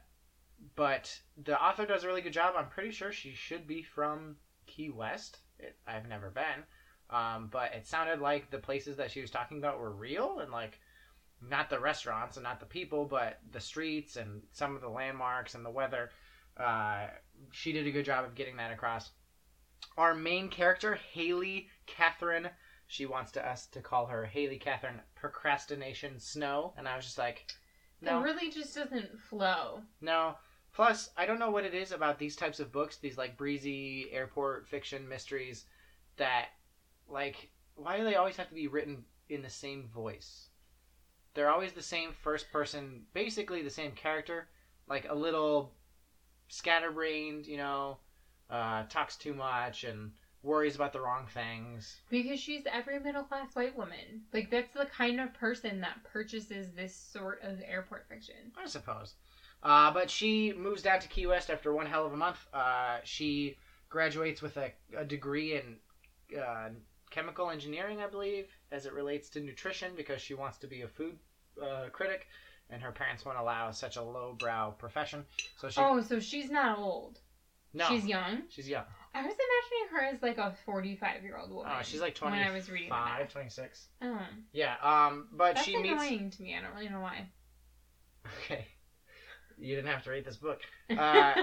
but 0.76 1.20
the 1.44 1.62
author 1.62 1.86
does 1.86 2.04
a 2.04 2.08
really 2.08 2.22
good 2.22 2.34
job. 2.34 2.56
I'm 2.58 2.70
pretty 2.70 2.92
sure 2.92 3.12
she 3.12 3.34
should 3.34 3.68
be 3.68 3.82
from 3.82 4.36
Key 4.66 4.90
West. 4.90 5.40
It, 5.60 5.78
I've 5.88 6.08
never 6.08 6.30
been. 6.30 6.64
Um, 7.10 7.50
but 7.52 7.74
it 7.74 7.86
sounded 7.86 8.20
like 8.20 8.50
the 8.50 8.58
places 8.58 8.98
that 8.98 9.12
she 9.12 9.22
was 9.22 9.30
talking 9.30 9.58
about 9.58 9.80
were 9.80 9.92
real 9.92 10.40
and 10.40 10.52
like 10.52 10.80
not 11.42 11.70
the 11.70 11.80
restaurants 11.80 12.38
and 12.38 12.44
not 12.44 12.60
the 12.60 12.66
people, 12.66 13.06
but 13.06 13.40
the 13.52 13.60
streets 13.60 14.16
and 14.16 14.42
some 14.52 14.76
of 14.76 14.82
the 14.82 14.90
landmarks 14.90 15.56
and 15.56 15.66
the 15.66 15.70
weather. 15.70 16.10
Uh, 16.58 17.08
she 17.52 17.72
did 17.72 17.88
a 17.88 17.92
good 17.92 18.06
job 18.06 18.26
of 18.26 18.36
getting 18.36 18.58
that 18.58 18.72
across. 18.72 19.12
Our 19.98 20.14
main 20.16 20.50
character, 20.50 20.96
Hayley 21.14 21.68
Catherine, 21.86 22.50
she 22.88 23.06
wants 23.06 23.32
to 23.34 23.48
us 23.48 23.68
to 23.68 23.82
call 23.82 24.08
her 24.08 24.26
Hayley 24.26 24.58
Catherine 24.58 25.02
Procrastination 25.16 26.20
Snow, 26.20 26.74
and 26.78 26.88
I 26.88 26.96
was 26.96 27.06
just 27.06 27.18
like, 27.18 27.46
no, 28.02 28.20
It 28.20 28.24
really 28.24 28.50
just 28.52 28.76
doesn't 28.76 29.20
flow. 29.20 29.82
no. 30.02 30.36
Plus, 30.74 31.12
I 31.16 31.28
don't 31.28 31.38
know 31.38 31.52
what 31.52 31.66
it 31.66 31.76
is 31.76 31.92
about 31.92 32.18
these 32.18 32.36
types 32.36 32.60
of 32.60 32.72
books, 32.72 32.98
these 32.98 33.16
like 33.18 33.38
breezy 33.38 34.08
airport 34.12 34.68
fiction 34.68 35.08
mysteries, 35.08 35.66
that 36.18 36.48
like 37.08 37.52
why 37.76 37.98
do 37.98 38.04
they 38.04 38.16
always 38.16 38.38
have 38.38 38.50
to 38.50 38.56
be 38.56 38.68
written 38.68 39.04
in 39.30 39.44
the 39.44 39.50
same 39.50 39.88
voice? 39.88 40.50
They're 41.36 41.52
always 41.52 41.74
the 41.74 41.82
same 41.84 42.12
first 42.12 42.52
person, 42.52 43.04
basically 43.14 43.62
the 43.62 43.70
same 43.70 43.92
character, 43.92 44.48
like 44.88 45.08
a 45.10 45.14
little 45.16 45.74
scatterbrained, 46.48 47.46
you 47.48 47.58
know, 47.58 47.98
uh, 48.50 48.84
talks 48.90 49.16
too 49.16 49.34
much 49.34 49.84
and 49.84 50.12
worries 50.44 50.76
about 50.76 50.94
the 50.94 51.00
wrong 51.00 51.26
things. 51.34 52.02
Because 52.10 52.40
she's 52.40 52.64
every 52.72 53.00
middle 53.00 53.24
class 53.24 53.56
white 53.56 53.78
woman. 53.78 54.24
Like, 54.34 54.52
that's 54.52 54.74
the 54.74 54.86
kind 54.86 55.20
of 55.20 55.34
person 55.34 55.82
that 55.82 56.04
purchases 56.04 56.72
this 56.74 56.96
sort 56.96 57.42
of 57.44 57.60
airport 57.66 58.08
fiction. 58.10 58.36
I 58.62 58.68
suppose. 58.68 59.16
Uh, 59.64 59.92
but 59.92 60.10
she 60.10 60.54
moves 60.54 60.82
down 60.82 61.00
to 61.00 61.08
Key 61.08 61.26
West 61.26 61.50
after 61.50 61.74
one 61.74 61.86
hell 61.86 62.06
of 62.06 62.14
a 62.14 62.18
month. 62.18 62.46
Uh, 62.54 62.98
she 63.04 63.58
graduates 63.90 64.42
with 64.42 64.58
a, 64.58 64.72
a 64.98 65.06
degree 65.06 65.56
in 65.56 65.78
uh, 66.38 66.70
chemical 67.10 67.50
engineering, 67.50 68.02
I 68.02 68.08
believe, 68.08 68.48
as 68.72 68.86
it 68.86 68.94
relates 68.94 69.30
to 69.30 69.40
nutrition 69.40 69.94
because 69.96 70.22
she 70.22 70.34
wants 70.34 70.58
to 70.60 70.68
be 70.68 70.82
a 70.82 70.88
food 70.88 71.18
uh, 71.62 71.86
critic, 71.92 72.28
and 72.74 72.82
her 72.82 72.92
parents 72.92 73.24
won't 73.26 73.38
allow 73.38 73.72
such 73.72 73.96
a 73.98 74.02
lowbrow 74.02 74.72
profession. 74.72 75.26
So 75.58 75.70
she 75.70 75.80
Oh, 75.80 76.02
so 76.02 76.20
she's 76.20 76.50
not 76.50 76.78
old. 76.78 77.20
no, 77.74 77.86
She's 77.88 78.06
young. 78.06 78.44
she's 78.50 78.68
young. 78.68 78.84
I 79.16 79.22
was 79.22 79.34
imagining 79.34 79.96
her 79.96 80.16
as 80.16 80.22
like 80.24 80.38
a 80.40 80.56
45 80.66 81.24
year 81.24 81.38
old 81.38 81.52
woman. 81.52 81.72
Oh, 81.74 81.82
she's 81.84 82.02
like 82.02 82.18
when 82.18 82.34
I 82.34 82.50
was 82.52 82.70
reading 82.70 82.90
25, 82.90 83.32
26. 83.32 83.88
Oh, 84.02 84.20
Yeah. 84.52 84.76
Um, 84.82 85.28
but 85.32 85.56
that's 85.56 85.66
she 85.66 85.78
meets. 85.78 85.94
annoying 85.94 86.32
to 86.32 86.42
me. 86.42 86.56
I 86.58 86.62
don't 86.62 86.74
really 86.76 86.90
know 86.90 87.02
why. 87.02 87.28
Okay. 88.46 88.66
You 89.58 89.76
didn't 89.76 89.92
have 89.92 90.04
to 90.06 90.10
read 90.12 90.26
this 90.26 90.38
book. 90.38 90.60
Uh, 90.98 91.34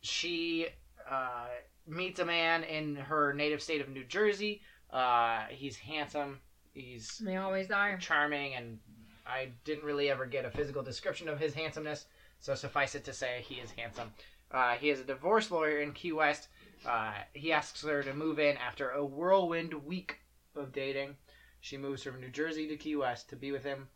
she 0.00 0.66
uh, 1.10 1.46
meets 1.86 2.18
a 2.20 2.24
man 2.24 2.62
in 2.64 2.96
her 2.96 3.32
native 3.32 3.62
state 3.62 3.80
of 3.80 3.88
New 3.88 4.04
Jersey. 4.04 4.60
Uh, 4.90 5.44
he's 5.50 5.76
handsome. 5.76 6.38
He's 6.72 7.18
They 7.18 7.36
always 7.36 7.70
are. 7.70 7.96
charming, 7.98 8.54
and 8.54 8.78
I 9.26 9.48
didn't 9.64 9.84
really 9.84 10.10
ever 10.10 10.26
get 10.26 10.44
a 10.44 10.50
physical 10.50 10.82
description 10.82 11.28
of 11.28 11.40
his 11.40 11.54
handsomeness. 11.54 12.06
So 12.40 12.54
suffice 12.54 12.94
it 12.94 13.04
to 13.04 13.12
say, 13.12 13.44
he 13.48 13.56
is 13.56 13.70
handsome. 13.70 14.12
Uh, 14.50 14.74
he 14.74 14.90
is 14.90 15.00
a 15.00 15.04
divorce 15.04 15.50
lawyer 15.50 15.80
in 15.80 15.92
Key 15.92 16.12
West. 16.12 16.48
Uh, 16.86 17.12
he 17.32 17.52
asks 17.52 17.82
her 17.82 18.02
to 18.02 18.14
move 18.14 18.38
in 18.38 18.56
after 18.58 18.90
a 18.90 19.04
whirlwind 19.04 19.72
week 19.72 20.18
of 20.54 20.72
dating. 20.72 21.16
She 21.60 21.76
moves 21.78 22.02
from 22.02 22.20
New 22.20 22.28
Jersey 22.28 22.68
to 22.68 22.76
Key 22.76 22.96
West 22.96 23.30
to 23.30 23.36
be 23.36 23.50
with 23.50 23.64
him. 23.64 23.88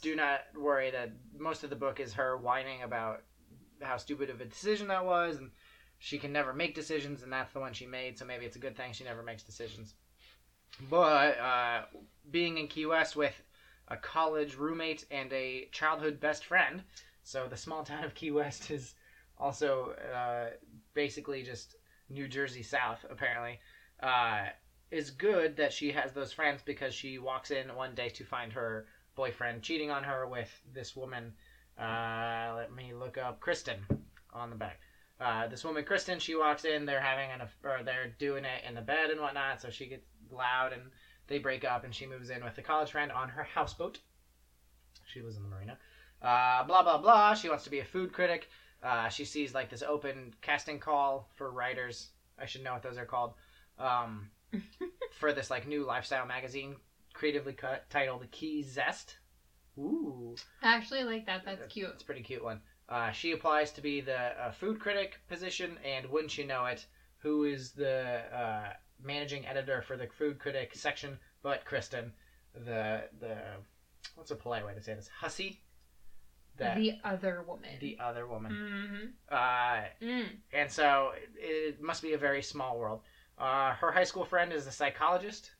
Do 0.00 0.16
not 0.16 0.40
worry 0.58 0.90
that 0.90 1.10
most 1.38 1.62
of 1.62 1.70
the 1.70 1.76
book 1.76 2.00
is 2.00 2.14
her 2.14 2.36
whining 2.36 2.82
about 2.82 3.22
how 3.82 3.96
stupid 3.98 4.30
of 4.30 4.40
a 4.40 4.46
decision 4.46 4.88
that 4.88 5.04
was, 5.04 5.36
and 5.36 5.50
she 5.98 6.18
can 6.18 6.32
never 6.32 6.52
make 6.52 6.74
decisions, 6.74 7.22
and 7.22 7.32
that's 7.32 7.52
the 7.52 7.60
one 7.60 7.72
she 7.72 7.86
made. 7.86 8.18
So 8.18 8.24
maybe 8.24 8.46
it's 8.46 8.56
a 8.56 8.60
good 8.60 8.76
thing 8.76 8.92
she 8.92 9.04
never 9.04 9.22
makes 9.22 9.42
decisions. 9.42 9.94
But 10.88 11.38
uh, 11.38 11.82
being 12.30 12.58
in 12.58 12.68
Key 12.68 12.86
West 12.86 13.16
with 13.16 13.34
a 13.90 13.96
college 13.96 14.56
roommate 14.56 15.04
and 15.10 15.32
a 15.32 15.68
childhood 15.72 16.20
best 16.20 16.44
friend, 16.44 16.82
so 17.22 17.46
the 17.48 17.56
small 17.56 17.84
town 17.84 18.04
of 18.04 18.14
Key 18.14 18.30
West 18.30 18.70
is 18.70 18.94
also 19.38 19.94
uh, 20.14 20.50
basically 20.94 21.42
just 21.42 21.76
New 22.08 22.28
Jersey 22.28 22.62
South, 22.62 23.04
apparently. 23.10 23.58
Uh, 24.02 24.46
is 24.90 25.10
good 25.10 25.56
that 25.56 25.72
she 25.72 25.92
has 25.92 26.12
those 26.12 26.32
friends 26.32 26.62
because 26.64 26.92
she 26.92 27.18
walks 27.18 27.50
in 27.50 27.74
one 27.76 27.94
day 27.94 28.08
to 28.08 28.24
find 28.24 28.52
her 28.52 28.86
boyfriend 29.14 29.62
cheating 29.62 29.90
on 29.90 30.02
her 30.02 30.26
with 30.26 30.50
this 30.72 30.96
woman. 30.96 31.32
Uh, 31.78 32.54
let 32.56 32.74
me 32.74 32.92
look 32.92 33.16
up 33.16 33.38
Kristen 33.40 33.78
on 34.32 34.50
the 34.50 34.56
back. 34.56 34.80
Uh, 35.20 35.46
this 35.46 35.64
woman, 35.64 35.84
Kristen, 35.84 36.18
she 36.18 36.34
walks 36.34 36.64
in. 36.64 36.86
They're 36.86 37.00
having 37.00 37.30
an, 37.30 37.46
or 37.62 37.82
they're 37.84 38.14
doing 38.18 38.44
it 38.44 38.64
in 38.66 38.74
the 38.74 38.80
bed 38.80 39.10
and 39.10 39.20
whatnot. 39.20 39.60
So 39.60 39.70
she 39.70 39.86
gets 39.86 40.06
loud 40.32 40.72
and 40.72 40.82
they 41.30 41.38
break 41.38 41.64
up, 41.64 41.84
and 41.84 41.94
she 41.94 42.04
moves 42.04 42.28
in 42.28 42.44
with 42.44 42.56
the 42.56 42.62
college 42.62 42.90
friend 42.90 43.10
on 43.10 43.30
her 43.30 43.44
houseboat. 43.44 43.98
She 45.06 45.22
lives 45.22 45.36
in 45.36 45.42
the 45.42 45.48
marina. 45.48 45.78
Uh, 46.20 46.64
blah 46.64 46.82
blah 46.82 46.98
blah. 46.98 47.32
She 47.32 47.48
wants 47.48 47.64
to 47.64 47.70
be 47.70 47.78
a 47.78 47.84
food 47.84 48.12
critic. 48.12 48.50
Uh, 48.82 49.08
she 49.08 49.24
sees 49.24 49.54
like 49.54 49.70
this 49.70 49.82
open 49.82 50.34
casting 50.42 50.78
call 50.78 51.30
for 51.36 51.50
writers. 51.50 52.10
I 52.38 52.44
should 52.44 52.62
know 52.62 52.74
what 52.74 52.82
those 52.82 52.98
are 52.98 53.06
called. 53.06 53.34
Um, 53.78 54.28
for 55.12 55.32
this 55.32 55.50
like 55.50 55.66
new 55.66 55.84
lifestyle 55.84 56.26
magazine, 56.26 56.76
creatively 57.14 57.54
cut 57.54 57.88
titled 57.88 58.30
"Key 58.30 58.62
Zest." 58.62 59.16
Ooh, 59.78 60.34
I 60.62 60.74
actually 60.74 61.04
like 61.04 61.26
that. 61.26 61.44
That's 61.46 61.72
cute. 61.72 61.90
It's 61.94 62.02
a 62.02 62.06
pretty 62.06 62.22
cute 62.22 62.44
one. 62.44 62.60
Uh, 62.88 63.12
she 63.12 63.30
applies 63.30 63.70
to 63.70 63.80
be 63.80 64.00
the 64.00 64.18
uh, 64.18 64.50
food 64.50 64.80
critic 64.80 65.20
position, 65.28 65.78
and 65.84 66.06
wouldn't 66.06 66.36
you 66.36 66.44
know 66.44 66.66
it, 66.66 66.84
who 67.18 67.44
is 67.44 67.70
the 67.70 68.22
uh, 68.36 68.72
managing 69.02 69.46
editor 69.46 69.82
for 69.82 69.96
the 69.96 70.06
food 70.06 70.38
critic 70.38 70.72
section? 70.74 71.18
But 71.42 71.64
Kristen, 71.64 72.12
the 72.54 73.02
the 73.20 73.36
what's 74.14 74.30
a 74.30 74.36
polite 74.36 74.64
way 74.64 74.74
to 74.74 74.80
say 74.80 74.94
this? 74.94 75.08
Hussy. 75.20 75.60
That 76.56 76.76
The 76.76 76.98
other 77.04 77.42
woman. 77.46 77.70
the 77.80 77.96
other 78.00 78.26
woman. 78.26 78.52
Mm-hmm. 78.52 79.34
Uh, 79.34 79.84
Mm. 80.02 80.26
and 80.52 80.70
so 80.70 81.12
it, 81.14 81.30
it 81.38 81.80
must 81.82 82.02
be 82.02 82.12
a 82.12 82.18
very 82.18 82.42
small 82.42 82.78
world. 82.78 83.00
Uh, 83.38 83.72
her 83.74 83.90
high 83.92 84.04
school 84.04 84.24
friend 84.26 84.52
is 84.52 84.66
a 84.66 84.72
psychologist. 84.72 85.52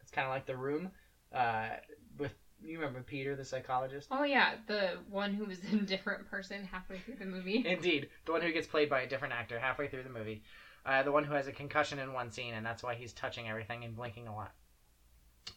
It's 0.00 0.10
kind 0.12 0.26
of 0.26 0.32
like 0.32 0.46
the 0.46 0.56
room. 0.56 0.90
Uh, 1.34 1.70
with 2.18 2.32
you 2.62 2.78
remember 2.78 3.02
Peter, 3.02 3.34
the 3.34 3.44
psychologist? 3.44 4.08
Oh 4.12 4.22
yeah, 4.22 4.54
the 4.66 4.98
one 5.10 5.34
who 5.34 5.46
was 5.46 5.58
a 5.72 5.76
different 5.76 6.30
person 6.30 6.64
halfway 6.64 6.98
through 7.00 7.16
the 7.16 7.24
movie. 7.26 7.64
Indeed, 7.66 8.08
the 8.24 8.32
one 8.32 8.40
who 8.42 8.52
gets 8.52 8.66
played 8.68 8.88
by 8.88 9.00
a 9.00 9.08
different 9.08 9.34
actor 9.34 9.58
halfway 9.58 9.88
through 9.88 10.04
the 10.04 10.10
movie. 10.10 10.42
Uh, 10.86 11.02
the 11.02 11.10
one 11.10 11.24
who 11.24 11.34
has 11.34 11.48
a 11.48 11.52
concussion 11.52 11.98
in 11.98 12.12
one 12.12 12.30
scene, 12.30 12.54
and 12.54 12.64
that's 12.64 12.82
why 12.82 12.94
he's 12.94 13.12
touching 13.12 13.48
everything 13.48 13.84
and 13.84 13.96
blinking 13.96 14.28
a 14.28 14.34
lot. 14.34 14.52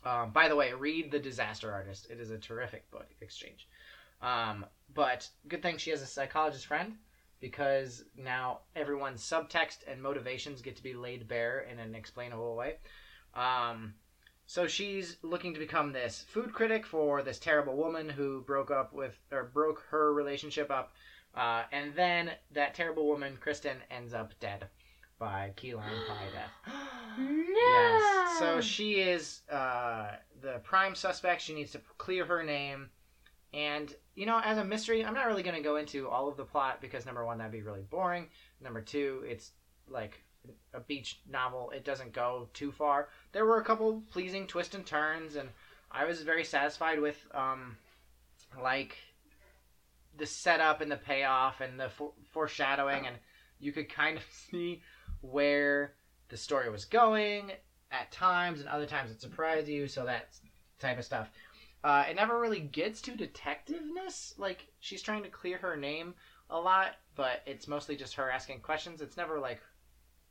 Um, 0.04 0.32
by 0.32 0.48
the 0.48 0.56
way, 0.56 0.74
read 0.74 1.12
The 1.12 1.20
Disaster 1.20 1.72
Artist. 1.72 2.10
It 2.10 2.20
is 2.20 2.32
a 2.32 2.38
terrific 2.38 2.90
book 2.90 3.08
exchange. 3.22 3.68
Um, 4.22 4.66
but 4.94 5.30
good 5.48 5.62
thing 5.62 5.78
she 5.78 5.92
has 5.92 6.02
a 6.02 6.08
psychologist 6.08 6.66
friend 6.66 6.96
because 7.40 8.04
now 8.18 8.62
everyone's 8.76 9.22
subtext 9.22 9.78
and 9.88 10.02
motivations 10.02 10.62
get 10.62 10.76
to 10.78 10.84
be 10.84 10.94
laid 10.94 11.28
bare 11.28 11.60
in 11.72 11.80
an 11.80 11.94
explainable 11.94 12.56
way. 12.56 12.78
Um, 13.36 13.94
so 14.48 14.68
she's 14.68 15.18
looking 15.22 15.54
to 15.54 15.60
become 15.60 15.94
this 15.94 16.26
food 16.28 16.54
critic 16.54 16.86
for 16.86 17.22
this 17.22 17.38
terrible 17.40 17.78
woman 17.78 18.10
who 18.10 18.42
broke 18.42 18.72
up 18.72 18.94
with 18.94 19.18
or 19.32 19.44
broke 19.44 19.84
her 19.92 20.12
relationship 20.12 20.72
up 20.72 20.92
uh, 21.36 21.64
and 21.72 21.94
then 21.96 22.32
that 22.52 22.74
terrible 22.74 23.08
woman, 23.08 23.38
Kristen, 23.40 23.78
ends 23.92 24.14
up 24.14 24.34
dead 24.40 24.68
by 25.20 25.52
key 25.56 25.76
lime 25.76 25.86
pie 26.08 26.26
death. 26.34 26.74
no. 27.18 27.44
Yes. 27.56 28.40
So 28.40 28.62
she 28.62 28.94
is 28.96 29.42
uh, 29.52 30.12
the 30.42 30.60
prime 30.64 30.96
suspect. 30.96 31.42
She 31.42 31.54
needs 31.54 31.72
to 31.74 31.82
clear 31.98 32.26
her 32.26 32.42
name. 32.44 32.90
And, 33.54 33.94
you 34.16 34.26
know, 34.26 34.40
as 34.44 34.58
a 34.58 34.64
mystery, 34.64 35.04
I'm 35.04 35.14
not 35.14 35.26
really 35.26 35.44
going 35.44 35.56
to 35.56 35.62
go 35.62 35.76
into 35.76 36.08
all 36.08 36.28
of 36.28 36.38
the 36.38 36.46
plot 36.46 36.82
because, 36.82 37.06
number 37.06 37.26
one, 37.26 37.38
that'd 37.40 37.52
be 37.52 37.62
really 37.62 37.82
boring. 37.82 38.28
Number 38.62 38.80
two, 38.82 39.24
it's 39.28 39.52
like 39.90 40.24
a 40.74 40.80
beach 40.80 41.20
novel. 41.30 41.72
It 41.72 41.84
doesn't 41.84 42.14
go 42.14 42.48
too 42.54 42.72
far. 42.72 43.10
There 43.32 43.46
were 43.46 43.60
a 43.60 43.66
couple 43.66 44.04
pleasing 44.12 44.46
twists 44.48 44.76
and 44.76 44.86
turns, 44.86 45.36
and 45.36 45.50
I 45.92 46.06
was 46.06 46.22
very 46.22 46.44
satisfied 46.46 47.00
with, 47.02 47.18
um, 47.34 47.76
like, 48.62 48.98
the 50.18 50.28
setup 50.28 50.82
and 50.82 50.92
the 50.92 50.98
payoff 50.98 51.60
and 51.60 51.80
the 51.80 51.90
for- 51.90 52.14
foreshadowing, 52.32 53.08
and 53.08 53.16
you 53.60 53.72
could 53.72 53.90
kind 53.90 54.18
of 54.18 54.24
see 54.52 54.82
where 55.22 55.94
the 56.30 56.38
story 56.38 56.70
was 56.70 56.86
going 56.86 57.52
at 57.92 58.12
times, 58.12 58.60
and 58.60 58.70
other 58.70 58.86
times 58.86 59.12
it 59.12 59.22
surprised 59.22 59.68
you, 59.68 59.88
so 59.88 60.06
that 60.06 60.30
type 60.80 60.98
of 61.00 61.06
stuff. 61.06 61.30
Uh, 61.84 62.04
it 62.10 62.16
never 62.16 62.40
really 62.40 62.60
gets 62.60 63.02
to 63.02 63.12
detectiveness. 63.12 64.38
Like 64.38 64.68
she's 64.80 65.02
trying 65.02 65.24
to 65.24 65.30
clear 65.30 65.58
her 65.58 65.76
name 65.78 66.14
a 66.50 66.60
lot, 66.60 66.96
but 67.16 67.42
it's 67.46 67.68
mostly 67.68 67.96
just 67.96 68.16
her 68.16 68.30
asking 68.30 68.60
questions. 68.60 69.02
It's 69.02 69.18
never 69.18 69.40
like 69.40 69.62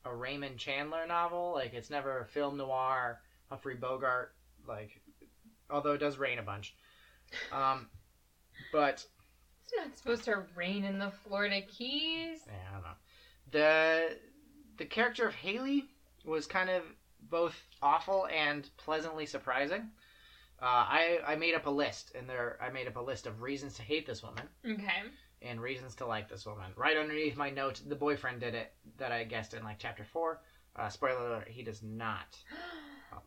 a 0.05 0.15
Raymond 0.15 0.59
Chandler 0.59 1.07
novel. 1.07 1.53
Like 1.55 1.73
it's 1.75 1.91
never 1.91 2.21
a 2.21 2.25
film 2.27 2.57
noir, 2.59 3.21
Humphrey 3.49 3.77
Bogart. 3.77 4.35
Like 4.67 5.01
although 5.71 5.93
it 5.95 5.99
does 5.99 6.19
rain 6.19 6.39
a 6.39 6.43
bunch. 6.43 6.75
Um, 7.53 7.89
but 8.73 9.05
It's 9.65 9.73
not 9.77 9.97
supposed 9.97 10.25
to 10.25 10.45
rain 10.55 10.85
in 10.85 10.99
the 10.99 11.11
Florida 11.11 11.61
Keys. 11.63 12.41
yeah, 12.47 12.53
I 12.71 12.73
don't 12.75 12.83
know. 12.83 12.89
The 13.51 14.17
the 14.79 14.87
character 14.87 15.27
of 15.27 15.35
Hayley 15.35 15.87
was 16.25 16.47
kind 16.47 16.71
of 16.71 16.83
both 17.21 17.61
awful 17.83 18.27
and 18.29 18.69
pleasantly 18.77 19.27
surprising. 19.27 19.91
Uh, 20.61 20.65
I 20.67 21.21
I 21.27 21.37
made 21.37 21.55
up 21.55 21.67
a 21.67 21.71
list, 21.71 22.13
and 22.15 22.29
there 22.29 22.59
I 22.61 22.71
made 22.71 22.89
up 22.89 22.97
a 22.97 23.01
list 23.01 23.27
of 23.27 23.43
reasons 23.43 23.75
to 23.75 23.83
hate 23.83 24.07
this 24.07 24.23
woman 24.23 24.49
Okay. 24.65 25.03
and 25.43 25.61
reasons 25.61 25.95
to 25.97 26.07
like 26.07 26.29
this 26.29 26.47
woman. 26.47 26.73
Right 26.77 26.97
underneath 26.97 27.37
my 27.37 27.51
note, 27.51 27.81
the 27.87 27.95
boyfriend 27.95 28.41
did 28.41 28.55
it 28.55 28.73
that 28.97 29.13
I 29.13 29.25
guessed 29.25 29.55
in 29.55 29.63
like 29.63 29.79
chapter 29.79 30.05
four. 30.05 30.41
Uh, 30.75 30.89
spoiler 30.89 31.29
alert: 31.29 31.49
he 31.49 31.63
does 31.63 31.83
not. 31.83 32.37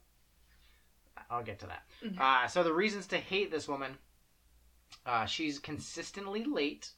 I'll 1.29 1.43
get 1.43 1.59
to 1.59 1.67
that. 1.67 1.83
Okay. 2.05 2.15
Uh, 2.19 2.47
so 2.47 2.63
the 2.63 2.73
reasons 2.73 3.07
to 3.07 3.17
hate 3.17 3.51
this 3.51 3.67
woman: 3.67 3.97
uh, 5.05 5.25
she's 5.25 5.59
consistently 5.59 6.43
late. 6.43 6.89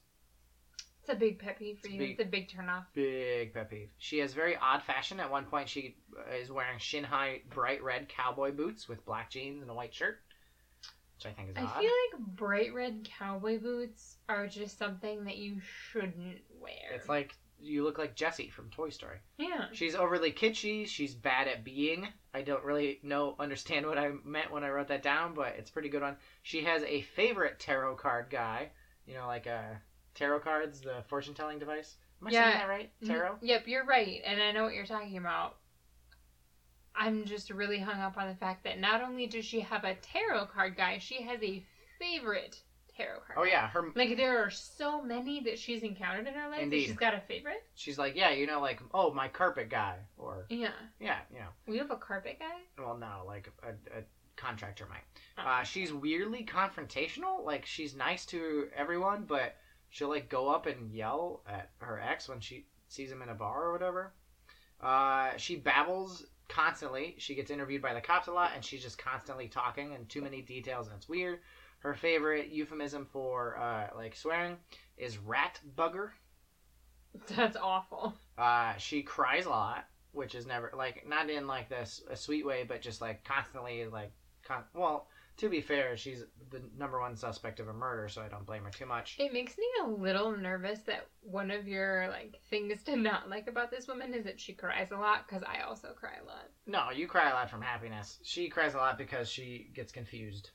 It's 1.03 1.09
a 1.09 1.15
big 1.15 1.37
pet 1.39 1.59
peeve 1.59 1.79
for 1.79 1.87
It's 1.87 1.93
you. 1.93 1.99
big. 1.99 2.11
It's 2.11 2.21
a 2.21 2.25
big 2.25 2.49
turnoff. 2.49 2.85
Big 2.93 3.53
pet 3.53 3.69
peeve. 3.69 3.89
She 3.97 4.19
has 4.19 4.33
very 4.33 4.55
odd 4.55 4.81
fashion. 4.83 5.19
At 5.19 5.29
one 5.29 5.43
point, 5.45 5.67
she 5.67 5.97
is 6.39 6.49
wearing 6.49 6.79
shin 6.79 7.03
high, 7.03 7.41
bright 7.49 7.83
red 7.83 8.07
cowboy 8.07 8.51
boots 8.53 8.87
with 8.87 9.05
black 9.05 9.29
jeans 9.29 9.61
and 9.61 9.69
a 9.69 9.73
white 9.73 9.93
shirt, 9.93 10.19
which 11.17 11.25
I 11.25 11.33
think 11.35 11.49
is 11.49 11.57
I 11.57 11.63
odd. 11.63 11.79
feel 11.81 11.91
like 12.13 12.25
bright 12.37 12.73
red 12.73 13.05
cowboy 13.19 13.59
boots 13.59 14.15
are 14.29 14.47
just 14.47 14.77
something 14.77 15.25
that 15.25 15.35
you 15.37 15.59
shouldn't 15.91 16.39
wear. 16.61 16.93
It's 16.95 17.09
like 17.09 17.35
you 17.59 17.83
look 17.83 17.97
like 17.97 18.15
Jessie 18.15 18.49
from 18.49 18.69
Toy 18.69 18.89
Story. 18.89 19.17
yeah. 19.37 19.65
She's 19.73 19.95
overly 19.95 20.31
kitschy. 20.31 20.87
She's 20.87 21.13
bad 21.15 21.47
at 21.49 21.65
being. 21.65 22.07
I 22.33 22.41
don't 22.43 22.63
really 22.63 22.99
know 23.03 23.35
understand 23.39 23.85
what 23.87 23.97
I 23.97 24.11
meant 24.23 24.51
when 24.51 24.63
I 24.63 24.69
wrote 24.69 24.87
that 24.87 25.03
down, 25.03 25.33
but 25.33 25.55
it's 25.57 25.69
a 25.69 25.73
pretty 25.73 25.89
good 25.89 26.01
one. 26.01 26.15
She 26.43 26.63
has 26.63 26.81
a 26.83 27.01
favorite 27.01 27.59
tarot 27.59 27.95
card 27.95 28.27
guy. 28.29 28.69
You 29.05 29.15
know, 29.15 29.27
like 29.27 29.47
uh, 29.47 29.75
tarot 30.15 30.39
cards, 30.39 30.81
the 30.81 31.03
fortune 31.07 31.33
telling 31.33 31.59
device. 31.59 31.97
Am 32.21 32.27
I 32.27 32.31
Yeah. 32.31 32.43
saying 32.47 32.59
that 32.59 32.67
right? 32.69 32.91
Tarot. 33.05 33.33
Mm, 33.35 33.39
Yep, 33.41 33.67
you're 33.67 33.85
right, 33.85 34.21
and 34.25 34.41
I 34.41 34.51
know 34.51 34.63
what 34.63 34.73
you're 34.73 34.85
talking 34.85 35.17
about. 35.17 35.57
I'm 36.95 37.25
just 37.25 37.49
really 37.49 37.79
hung 37.79 37.99
up 37.99 38.17
on 38.17 38.27
the 38.29 38.35
fact 38.35 38.63
that 38.65 38.79
not 38.79 39.01
only 39.01 39.25
does 39.25 39.45
she 39.45 39.61
have 39.61 39.83
a 39.83 39.95
tarot 39.95 40.45
card 40.47 40.77
guy, 40.77 40.99
she 40.99 41.23
has 41.23 41.41
a 41.41 41.65
favorite 41.97 42.61
tarot 42.95 43.21
card. 43.25 43.37
Oh 43.39 43.43
yeah, 43.43 43.67
her. 43.69 43.91
Like 43.95 44.15
there 44.15 44.43
are 44.45 44.51
so 44.51 45.01
many 45.01 45.41
that 45.41 45.57
she's 45.57 45.81
encountered 45.81 46.27
in 46.27 46.35
her 46.35 46.47
life 46.49 46.61
Indeed. 46.61 46.83
that 46.83 46.87
she's 46.89 46.97
got 46.97 47.15
a 47.15 47.19
favorite. 47.21 47.63
She's 47.73 47.97
like, 47.97 48.15
yeah, 48.15 48.29
you 48.29 48.45
know, 48.45 48.61
like 48.61 48.79
oh 48.93 49.11
my 49.11 49.27
carpet 49.27 49.69
guy, 49.69 49.97
or 50.17 50.45
Yeah. 50.49 50.69
yeah, 50.99 51.21
you 51.31 51.39
know. 51.39 51.47
We 51.65 51.77
have 51.79 51.89
a 51.89 51.95
carpet 51.97 52.37
guy. 52.39 52.61
Well, 52.77 52.95
no, 52.95 53.23
like 53.25 53.49
a, 53.63 53.69
a 53.97 54.03
contractor 54.35 54.85
might. 54.87 55.03
Oh. 55.39 55.49
Uh, 55.49 55.63
she's 55.63 55.91
weirdly 55.91 56.45
confrontational. 56.45 57.43
Like 57.43 57.65
she's 57.65 57.95
nice 57.95 58.23
to 58.27 58.67
everyone, 58.75 59.23
but 59.27 59.55
she'll 59.93 60.09
like 60.09 60.27
go 60.27 60.49
up 60.49 60.65
and 60.65 60.91
yell 60.91 61.43
at 61.47 61.69
her 61.77 62.01
ex 62.01 62.27
when 62.27 62.39
she 62.39 62.65
sees 62.87 63.11
him 63.11 63.21
in 63.21 63.29
a 63.29 63.35
bar 63.35 63.65
or 63.65 63.71
whatever. 63.71 64.11
Uh, 64.81 65.29
she 65.37 65.55
babbles 65.55 66.25
constantly. 66.49 67.15
She 67.19 67.35
gets 67.35 67.51
interviewed 67.51 67.83
by 67.83 67.93
the 67.93 68.01
cops 68.01 68.27
a 68.27 68.31
lot, 68.31 68.51
and 68.55 68.65
she's 68.65 68.81
just 68.81 68.97
constantly 68.97 69.47
talking 69.47 69.93
and 69.93 70.09
too 70.09 70.21
many 70.21 70.41
details, 70.41 70.87
and 70.87 70.95
it's 70.97 71.07
weird. 71.07 71.39
Her 71.77 71.93
favorite 71.93 72.49
euphemism 72.49 73.05
for 73.05 73.55
uh, 73.57 73.95
like 73.95 74.15
swearing 74.15 74.57
is 74.97 75.19
rat 75.19 75.59
bugger. 75.77 76.09
That's 77.35 77.55
awful. 77.55 78.15
Uh, 78.35 78.75
she 78.77 79.03
cries 79.03 79.45
a 79.45 79.49
lot, 79.49 79.85
which 80.11 80.33
is 80.33 80.47
never 80.47 80.71
like 80.75 81.07
not 81.07 81.29
in 81.29 81.45
like 81.45 81.69
this 81.69 82.01
a 82.09 82.15
sweet 82.15 82.47
way, 82.47 82.65
but 82.67 82.81
just 82.81 82.99
like 82.99 83.23
constantly 83.23 83.85
like 83.85 84.11
con- 84.43 84.63
well. 84.73 85.07
To 85.37 85.49
be 85.49 85.61
fair, 85.61 85.97
she's 85.97 86.23
the 86.51 86.61
number 86.77 86.99
one 86.99 87.15
suspect 87.15 87.59
of 87.59 87.67
a 87.67 87.73
murder, 87.73 88.07
so 88.07 88.21
I 88.21 88.27
don't 88.27 88.45
blame 88.45 88.63
her 88.63 88.69
too 88.69 88.85
much. 88.85 89.15
It 89.19 89.33
makes 89.33 89.57
me 89.57 89.65
a 89.83 89.87
little 89.87 90.31
nervous 90.37 90.79
that 90.81 91.07
one 91.21 91.49
of 91.49 91.67
your 91.67 92.07
like 92.09 92.39
things 92.49 92.83
to 92.83 92.95
not 92.95 93.29
like 93.29 93.47
about 93.47 93.71
this 93.71 93.87
woman 93.87 94.13
is 94.13 94.25
that 94.25 94.39
she 94.39 94.53
cries 94.53 94.91
a 94.91 94.97
lot 94.97 95.27
because 95.27 95.43
I 95.43 95.63
also 95.63 95.89
cry 95.99 96.17
a 96.21 96.25
lot. 96.25 96.49
No, 96.67 96.95
you 96.95 97.07
cry 97.07 97.31
a 97.31 97.33
lot 97.33 97.49
from 97.49 97.61
happiness. 97.61 98.19
She 98.23 98.47
cries 98.47 98.75
a 98.75 98.77
lot 98.77 98.97
because 98.97 99.27
she 99.27 99.71
gets 99.73 99.91
confused. 99.91 100.51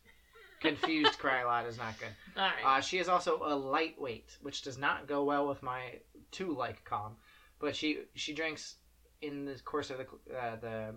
Confused 0.61 1.19
cry 1.19 1.41
a 1.41 1.47
lot 1.47 1.67
is 1.67 1.77
not 1.77 1.99
good. 1.99 2.09
All 2.37 2.45
right. 2.45 2.79
Uh, 2.79 2.81
she 2.81 2.99
is 2.99 3.09
also 3.09 3.41
a 3.45 3.55
lightweight, 3.55 4.39
which 4.43 4.63
does 4.63 4.79
not 4.79 5.09
go 5.09 5.25
well 5.25 5.49
with 5.49 5.63
my 5.63 5.95
two 6.31 6.55
like 6.55 6.85
calm. 6.85 7.17
But 7.59 7.75
she 7.75 8.03
she 8.15 8.33
drinks 8.33 8.77
in 9.23 9.45
the 9.45 9.59
course 9.65 9.91
of 9.91 9.99
the 9.99 10.37
uh, 10.37 10.57
the 10.57 10.95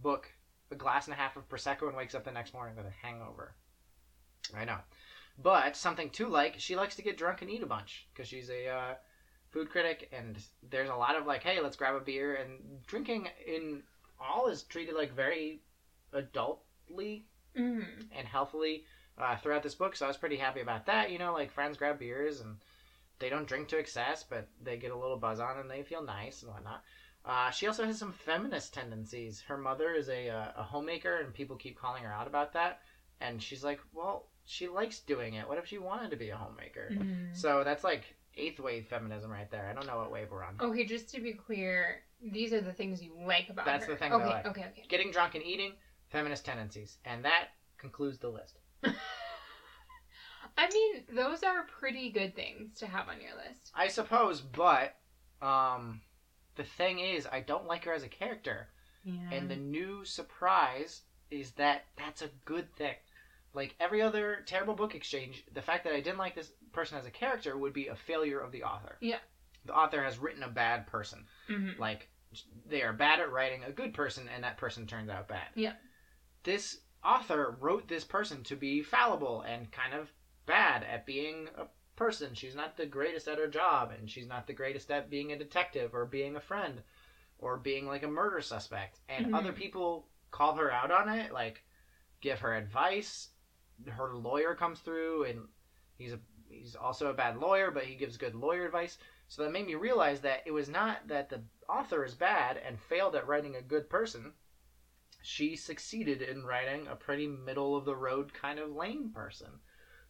book 0.00 0.30
a 0.70 0.74
glass 0.74 1.06
and 1.06 1.14
a 1.14 1.16
half 1.16 1.36
of 1.36 1.48
prosecco 1.48 1.88
and 1.88 1.96
wakes 1.96 2.14
up 2.14 2.24
the 2.24 2.32
next 2.32 2.54
morning 2.54 2.76
with 2.76 2.86
a 2.86 3.06
hangover. 3.06 3.54
I 4.56 4.64
know, 4.64 4.78
but 5.38 5.76
something 5.76 6.10
to 6.10 6.28
like, 6.28 6.54
she 6.58 6.76
likes 6.76 6.96
to 6.96 7.02
get 7.02 7.18
drunk 7.18 7.42
and 7.42 7.50
eat 7.50 7.62
a 7.62 7.66
bunch 7.66 8.06
because 8.12 8.28
she's 8.28 8.50
a 8.50 8.68
uh, 8.68 8.94
food 9.50 9.70
critic, 9.70 10.08
and 10.12 10.38
there's 10.70 10.90
a 10.90 10.94
lot 10.94 11.16
of 11.16 11.26
like, 11.26 11.42
hey, 11.42 11.60
let's 11.60 11.76
grab 11.76 11.94
a 11.94 12.00
beer, 12.00 12.34
and 12.34 12.84
drinking 12.86 13.28
in 13.46 13.82
all 14.20 14.48
is 14.48 14.62
treated 14.62 14.94
like 14.94 15.14
very 15.14 15.60
adultly 16.12 17.24
mm. 17.56 17.84
and 18.12 18.26
healthily 18.26 18.84
uh, 19.18 19.36
throughout 19.36 19.62
this 19.62 19.74
book. 19.74 19.96
So 19.96 20.04
I 20.04 20.08
was 20.08 20.16
pretty 20.16 20.36
happy 20.36 20.60
about 20.60 20.86
that. 20.86 21.10
You 21.10 21.18
know, 21.18 21.32
like 21.32 21.50
friends 21.50 21.76
grab 21.76 21.98
beers 21.98 22.40
and 22.40 22.56
they 23.18 23.28
don't 23.28 23.48
drink 23.48 23.68
to 23.68 23.78
excess, 23.78 24.24
but 24.28 24.48
they 24.62 24.76
get 24.76 24.90
a 24.90 24.96
little 24.96 25.16
buzz 25.16 25.40
on 25.40 25.58
and 25.58 25.70
they 25.70 25.82
feel 25.82 26.02
nice 26.02 26.42
and 26.42 26.52
whatnot. 26.52 26.82
Uh, 27.26 27.50
she 27.50 27.66
also 27.66 27.84
has 27.84 27.98
some 27.98 28.12
feminist 28.12 28.72
tendencies. 28.72 29.40
Her 29.40 29.58
mother 29.58 29.92
is 29.92 30.08
a, 30.08 30.30
uh, 30.30 30.52
a 30.56 30.62
homemaker, 30.62 31.16
and 31.16 31.34
people 31.34 31.56
keep 31.56 31.78
calling 31.78 32.04
her 32.04 32.12
out 32.12 32.28
about 32.28 32.52
that. 32.52 32.80
And 33.20 33.42
she's 33.42 33.64
like, 33.64 33.80
well, 33.92 34.28
she 34.44 34.68
likes 34.68 35.00
doing 35.00 35.34
it. 35.34 35.48
What 35.48 35.58
if 35.58 35.66
she 35.66 35.78
wanted 35.78 36.10
to 36.10 36.16
be 36.16 36.30
a 36.30 36.36
homemaker? 36.36 36.90
Mm. 36.92 37.36
So 37.36 37.64
that's 37.64 37.82
like 37.82 38.14
eighth 38.36 38.60
wave 38.60 38.86
feminism 38.86 39.30
right 39.30 39.50
there. 39.50 39.68
I 39.68 39.74
don't 39.74 39.86
know 39.86 39.96
what 39.96 40.12
wave 40.12 40.28
we're 40.30 40.44
on. 40.44 40.54
Okay, 40.60 40.84
just 40.84 41.10
to 41.14 41.20
be 41.20 41.32
clear, 41.32 42.02
these 42.22 42.52
are 42.52 42.60
the 42.60 42.72
things 42.72 43.02
you 43.02 43.12
like 43.26 43.48
about 43.48 43.66
That's 43.66 43.86
her. 43.86 43.92
the 43.92 43.98
things 43.98 44.12
I 44.12 44.16
okay, 44.16 44.26
like. 44.26 44.46
Okay, 44.46 44.66
okay, 44.70 44.84
Getting 44.88 45.10
drunk 45.10 45.34
and 45.34 45.44
eating, 45.44 45.72
feminist 46.10 46.44
tendencies. 46.44 46.98
And 47.04 47.24
that 47.24 47.48
concludes 47.78 48.18
the 48.18 48.28
list. 48.28 48.58
I 50.58 50.68
mean, 50.72 51.04
those 51.14 51.42
are 51.42 51.66
pretty 51.80 52.10
good 52.10 52.34
things 52.34 52.78
to 52.78 52.86
have 52.86 53.08
on 53.08 53.20
your 53.20 53.32
list. 53.36 53.72
I 53.74 53.88
suppose, 53.88 54.40
but 54.40 54.94
um, 55.42 56.00
the 56.56 56.64
thing 56.64 56.98
is, 56.98 57.26
I 57.30 57.40
don't 57.40 57.66
like 57.66 57.84
her 57.84 57.92
as 57.92 58.02
a 58.02 58.08
character. 58.08 58.68
Yeah. 59.04 59.30
And 59.30 59.48
the 59.48 59.56
new 59.56 60.04
surprise 60.04 61.02
is 61.30 61.52
that 61.52 61.84
that's 61.96 62.22
a 62.22 62.30
good 62.44 62.74
thing. 62.74 62.94
Like 63.54 63.74
every 63.80 64.02
other 64.02 64.42
terrible 64.46 64.74
book 64.74 64.94
exchange, 64.94 65.44
the 65.54 65.62
fact 65.62 65.84
that 65.84 65.94
I 65.94 66.00
didn't 66.00 66.18
like 66.18 66.34
this 66.34 66.52
person 66.72 66.98
as 66.98 67.06
a 67.06 67.10
character 67.10 67.56
would 67.56 67.72
be 67.72 67.86
a 67.86 67.94
failure 67.96 68.40
of 68.40 68.52
the 68.52 68.64
author. 68.64 68.96
Yeah. 69.00 69.18
The 69.64 69.74
author 69.74 70.02
has 70.02 70.18
written 70.18 70.42
a 70.42 70.48
bad 70.48 70.86
person. 70.86 71.26
Mhm. 71.48 71.78
Like 71.78 72.08
they 72.66 72.82
are 72.82 72.92
bad 72.92 73.20
at 73.20 73.30
writing 73.32 73.64
a 73.64 73.72
good 73.72 73.94
person, 73.94 74.28
and 74.28 74.44
that 74.44 74.58
person 74.58 74.86
turns 74.86 75.08
out 75.08 75.28
bad. 75.28 75.48
Yeah. 75.54 75.74
This 76.42 76.80
author 77.04 77.56
wrote 77.60 77.88
this 77.88 78.04
person 78.04 78.42
to 78.44 78.56
be 78.56 78.82
fallible 78.82 79.42
and 79.42 79.70
kind 79.72 79.94
of 79.94 80.12
bad 80.44 80.84
at 80.84 81.06
being 81.06 81.48
a 81.56 81.66
person. 81.96 82.34
She's 82.34 82.54
not 82.54 82.76
the 82.76 82.86
greatest 82.86 83.28
at 83.28 83.38
her 83.38 83.48
job, 83.48 83.90
and 83.90 84.10
she's 84.10 84.26
not 84.26 84.46
the 84.46 84.52
greatest 84.52 84.90
at 84.90 85.10
being 85.10 85.32
a 85.32 85.36
detective 85.36 85.94
or 85.94 86.04
being 86.04 86.36
a 86.36 86.40
friend 86.40 86.82
or 87.38 87.56
being 87.56 87.86
like 87.86 88.02
a 88.02 88.08
murder 88.08 88.40
suspect. 88.40 89.00
And 89.08 89.26
Mhm. 89.26 89.34
other 89.34 89.52
people 89.52 90.08
call 90.30 90.54
her 90.54 90.70
out 90.70 90.90
on 90.90 91.08
it, 91.08 91.32
like 91.32 91.62
give 92.20 92.40
her 92.40 92.54
advice. 92.54 93.28
Her 93.88 94.14
lawyer 94.14 94.54
comes 94.54 94.80
through, 94.80 95.24
and 95.24 95.48
he's 95.96 96.12
a 96.12 96.20
he's 96.48 96.76
also 96.76 97.08
a 97.08 97.14
bad 97.14 97.36
lawyer, 97.36 97.70
but 97.70 97.84
he 97.84 97.94
gives 97.96 98.16
good 98.16 98.34
lawyer 98.34 98.64
advice. 98.66 98.98
So 99.28 99.42
that 99.42 99.50
made 99.50 99.66
me 99.66 99.74
realize 99.74 100.20
that 100.20 100.42
it 100.46 100.52
was 100.52 100.68
not 100.68 101.08
that 101.08 101.28
the 101.28 101.42
author 101.68 102.04
is 102.04 102.14
bad 102.14 102.56
and 102.58 102.80
failed 102.80 103.16
at 103.16 103.26
writing 103.26 103.56
a 103.56 103.62
good 103.62 103.88
person. 103.90 104.34
She 105.22 105.56
succeeded 105.56 106.22
in 106.22 106.46
writing 106.46 106.86
a 106.86 106.96
pretty 106.96 107.26
middle 107.26 107.76
of 107.76 107.84
the 107.84 107.96
road 107.96 108.32
kind 108.32 108.58
of 108.58 108.70
lame 108.74 109.10
person. 109.10 109.60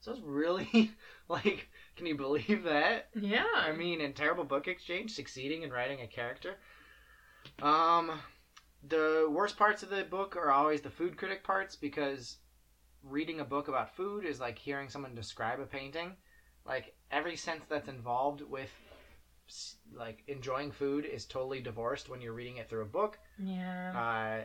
So 0.00 0.12
it's 0.12 0.20
really 0.20 0.92
like, 1.28 1.68
can 1.96 2.06
you 2.06 2.16
believe 2.16 2.64
that? 2.64 3.08
Yeah. 3.18 3.44
I 3.54 3.72
mean, 3.72 4.00
in 4.00 4.12
Terrible 4.12 4.44
Book 4.44 4.68
Exchange, 4.68 5.12
succeeding 5.12 5.62
in 5.62 5.70
writing 5.70 6.02
a 6.02 6.06
character. 6.06 6.56
Um, 7.62 8.12
the 8.86 9.28
worst 9.30 9.56
parts 9.56 9.82
of 9.82 9.90
the 9.90 10.04
book 10.04 10.36
are 10.36 10.50
always 10.50 10.80
the 10.80 10.90
food 10.90 11.16
critic 11.16 11.42
parts 11.42 11.74
because 11.74 12.36
reading 13.02 13.40
a 13.40 13.44
book 13.44 13.68
about 13.68 13.94
food 13.94 14.24
is 14.24 14.40
like 14.40 14.58
hearing 14.58 14.88
someone 14.88 15.14
describe 15.14 15.60
a 15.60 15.66
painting. 15.66 16.12
Like 16.64 16.94
every 17.10 17.36
sense 17.36 17.64
that's 17.68 17.88
involved 17.88 18.42
with 18.42 18.70
like 19.94 20.24
enjoying 20.26 20.72
food 20.72 21.04
is 21.04 21.24
totally 21.24 21.60
divorced 21.60 22.08
when 22.08 22.20
you're 22.20 22.32
reading 22.32 22.56
it 22.56 22.68
through 22.68 22.82
a 22.82 22.86
book. 22.86 23.18
yeah. 23.38 23.92
Uh, 23.96 24.42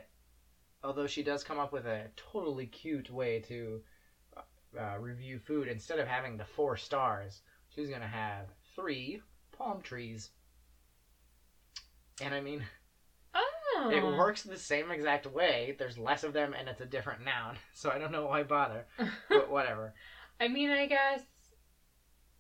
although 0.84 1.08
she 1.08 1.24
does 1.24 1.44
come 1.44 1.60
up 1.60 1.74
with 1.74 1.86
a 1.86 2.08
totally 2.16 2.68
cute 2.68 3.10
way 3.10 3.40
to 3.40 3.82
uh, 4.80 4.98
review 5.00 5.40
food. 5.40 5.68
Instead 5.68 6.00
of 6.00 6.08
having 6.08 6.38
the 6.38 6.46
four 6.46 6.78
stars, 6.78 7.42
she's 7.70 7.90
gonna 7.90 8.08
have 8.08 8.48
three 8.76 9.22
palm 9.52 9.82
trees. 9.82 10.32
And 12.22 12.34
I 12.34 12.42
mean, 12.42 12.64
oh. 13.34 13.90
it 13.92 14.04
works 14.04 14.44
the 14.44 14.58
same 14.58 14.92
exact 14.92 15.26
way. 15.26 15.76
There's 15.78 15.98
less 15.98 16.24
of 16.24 16.34
them, 16.34 16.54
and 16.58 16.68
it's 16.68 16.82
a 16.82 16.86
different 16.86 17.26
noun. 17.26 17.58
So 17.74 17.90
I 17.90 17.98
don't 17.98 18.12
know 18.12 18.28
why 18.28 18.44
bother. 18.44 18.86
But 19.30 19.50
whatever. 19.52 19.94
I 20.40 20.48
mean, 20.48 20.70
I 20.70 20.86
guess 20.88 21.22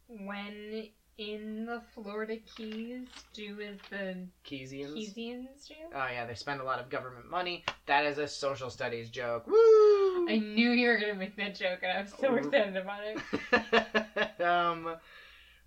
when 0.07 0.89
in 1.17 1.65
the 1.65 1.81
Florida 1.93 2.37
Keys, 2.55 3.07
do 3.33 3.59
as 3.61 3.77
the 3.89 4.27
Keysians. 4.45 4.95
Keynesians 4.95 5.67
do. 5.67 5.75
Oh 5.93 6.07
yeah, 6.11 6.25
they 6.25 6.35
spend 6.35 6.61
a 6.61 6.63
lot 6.63 6.79
of 6.79 6.89
government 6.89 7.29
money. 7.29 7.63
That 7.85 8.05
is 8.05 8.17
a 8.17 8.27
social 8.27 8.69
studies 8.69 9.09
joke. 9.09 9.45
Woo! 9.47 10.29
I 10.29 10.37
knew 10.37 10.71
you 10.71 10.87
were 10.87 10.97
gonna 10.97 11.15
make 11.15 11.35
that 11.37 11.55
joke, 11.55 11.79
and 11.83 11.97
I'm 11.97 12.07
so 12.07 12.35
excited 12.35 12.77
about 12.77 13.01
it. 13.03 14.41
um, 14.41 14.95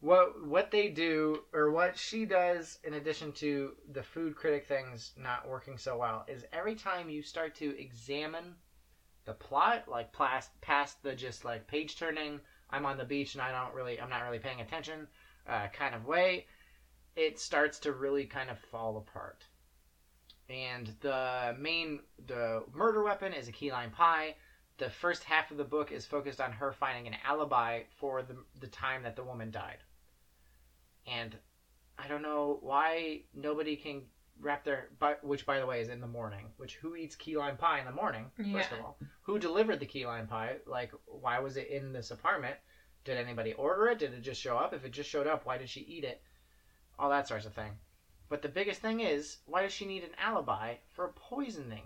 what 0.00 0.46
what 0.46 0.70
they 0.70 0.88
do 0.88 1.40
or 1.54 1.70
what 1.70 1.96
she 1.96 2.26
does 2.26 2.78
in 2.85 2.94
addition 2.94 3.33
to 3.33 3.72
the 3.92 4.02
food 4.02 4.37
critic 4.37 4.66
things 4.66 5.12
not 5.16 5.48
working 5.48 5.78
so 5.78 5.96
well 5.96 6.26
is 6.28 6.44
every 6.52 6.74
time 6.74 7.09
you 7.09 7.22
start 7.22 7.54
to 7.54 7.78
examine 7.80 8.54
the 9.24 9.33
plot, 9.33 9.85
like 9.88 10.12
past 10.12 10.50
past 10.61 11.02
the 11.02 11.14
just 11.14 11.44
like 11.44 11.66
page 11.66 11.96
turning, 11.96 12.40
I'm 12.68 12.85
on 12.85 12.98
the 12.98 13.04
beach 13.04 13.35
and 13.35 13.42
I 13.42 13.50
don't 13.50 13.74
really 13.74 14.00
I'm 14.00 14.11
not 14.11 14.24
really 14.24 14.38
paying 14.38 14.61
attention, 14.61 15.07
uh, 15.48 15.68
kind 15.68 15.94
of 15.94 16.04
way, 16.07 16.46
it 17.16 17.38
starts 17.38 17.78
to 17.80 17.92
really 17.92 18.24
kind 18.26 18.50
of 18.50 18.59
fall 18.59 18.96
apart. 18.96 19.44
And 20.48 20.94
the 21.00 21.54
main 21.59 22.00
the 22.26 22.64
murder 22.72 23.02
weapon 23.02 23.33
is 23.33 23.48
a 23.48 23.52
key 23.52 23.72
lime 23.72 23.90
pie 23.90 24.35
the 24.78 24.90
first 24.90 25.24
half 25.24 25.50
of 25.50 25.57
the 25.57 25.64
book 25.64 25.92
is 25.92 26.04
focused 26.04 26.40
on 26.40 26.52
her 26.52 26.72
finding 26.72 27.07
an 27.07 27.16
alibi 27.24 27.83
for 27.96 28.22
the 28.22 28.37
the 28.61 28.66
time 28.66 29.02
that 29.04 29.16
the 29.16 29.22
woman 29.22 29.50
died. 29.50 29.78
And 31.07 31.37
I 31.98 32.09
don't 32.09 32.22
know 32.22 32.59
why 32.61 33.22
nobody 33.35 33.76
can 33.76 34.02
wrap 34.40 34.64
their 34.64 34.88
but 34.98 35.22
which 35.22 35.46
by 35.46 35.61
the 35.61 35.66
way 35.66 35.80
is 35.80 35.88
in 35.88 36.00
the 36.00 36.07
morning. 36.07 36.46
Which 36.57 36.74
who 36.76 36.96
eats 36.96 37.14
key 37.14 37.37
lime 37.37 37.57
pie 37.57 37.78
in 37.78 37.85
the 37.85 37.92
morning? 37.92 38.30
First 38.37 38.70
Yeah. 38.70 38.78
of 38.78 38.85
all, 38.85 38.98
who 39.22 39.38
delivered 39.38 39.78
the 39.78 39.87
key 39.87 40.07
lime 40.07 40.26
pie? 40.26 40.57
Like 40.66 40.92
why 41.07 41.38
was 41.38 41.57
it 41.57 41.68
in 41.68 41.92
this 41.92 42.11
apartment? 42.11 42.57
Did 43.05 43.19
anybody 43.19 43.53
order 43.53 43.88
it? 43.88 43.99
Did 43.99 44.14
it 44.14 44.23
just 44.23 44.40
show 44.40 44.57
up? 44.57 44.73
If 44.73 44.85
it 44.85 44.93
just 44.93 45.11
showed 45.11 45.27
up, 45.27 45.45
why 45.45 45.59
did 45.59 45.69
she 45.69 45.81
eat 45.81 46.05
it? 46.05 46.23
All 46.99 47.11
that 47.11 47.29
sorts 47.29 47.47
of 47.47 47.53
thing. 47.53 47.73
But 48.29 48.40
the 48.43 48.49
biggest 48.49 48.81
thing 48.81 49.01
is, 49.01 49.38
why 49.47 49.62
does 49.62 49.73
she 49.73 49.85
need 49.85 50.05
an 50.05 50.17
alibi 50.19 50.77
for 50.95 51.12
poisoning? 51.14 51.85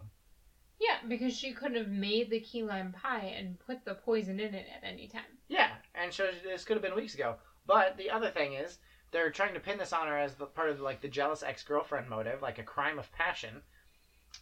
Yeah, 0.80 0.98
because 1.08 1.36
she 1.36 1.52
could 1.52 1.74
have 1.74 1.88
made 1.88 2.30
the 2.30 2.40
key 2.40 2.62
lime 2.62 2.92
pie 2.92 3.34
and 3.36 3.58
put 3.58 3.84
the 3.84 3.94
poison 3.94 4.38
in 4.38 4.54
it 4.54 4.66
at 4.74 4.88
any 4.88 5.08
time. 5.08 5.22
Yeah, 5.48 5.70
and 5.94 6.12
so 6.12 6.30
this 6.44 6.64
could 6.64 6.76
have 6.76 6.82
been 6.82 6.94
weeks 6.94 7.14
ago. 7.14 7.34
But 7.66 7.96
the 7.96 8.10
other 8.10 8.30
thing 8.30 8.54
is, 8.54 8.78
they're 9.10 9.30
trying 9.30 9.54
to 9.54 9.60
pin 9.60 9.78
this 9.78 9.92
on 9.92 10.06
her 10.06 10.16
as 10.16 10.34
the 10.34 10.46
part 10.46 10.70
of 10.70 10.80
like 10.80 11.00
the 11.00 11.08
jealous 11.08 11.42
ex-girlfriend 11.42 12.08
motive, 12.08 12.42
like 12.42 12.58
a 12.58 12.62
crime 12.62 12.98
of 12.98 13.10
passion. 13.10 13.62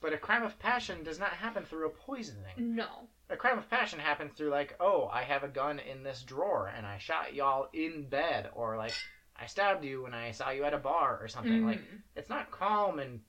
But 0.03 0.13
a 0.13 0.19
crime 0.19 0.43
of 0.43 0.59
passion 0.59 1.03
does 1.03 1.19
not 1.19 1.31
happen 1.31 1.65
through 1.65 1.87
a 1.87 1.91
poisoning. 1.91 2.55
No. 2.59 3.09
A 3.29 3.37
crime 3.37 3.59
of 3.59 3.69
passion 3.69 3.99
happens 3.99 4.33
through 4.37 4.51
like, 4.51 4.77
oh, 4.79 5.09
I 5.13 5.23
have 5.23 5.43
a 5.43 5.49
gun 5.49 5.81
in 5.81 6.03
this 6.03 6.23
drawer 6.23 6.73
and 6.75 6.87
I 6.87 6.99
shot 6.99 7.35
y'all 7.35 7.69
in 7.73 8.09
bed, 8.09 8.51
or 8.55 8.77
like 8.77 8.95
I 9.35 9.47
stabbed 9.47 9.85
you 9.85 10.03
when 10.03 10.15
I 10.15 10.31
saw 10.31 10.51
you 10.51 10.65
at 10.65 10.75
a 10.75 10.79
bar 10.79 11.19
or 11.21 11.29
something. 11.29 11.67
Like 11.67 11.81
Mhm. 11.81 12.03
it's 12.15 12.31
not 12.31 12.51
calm 12.51 12.99
and 12.99 13.21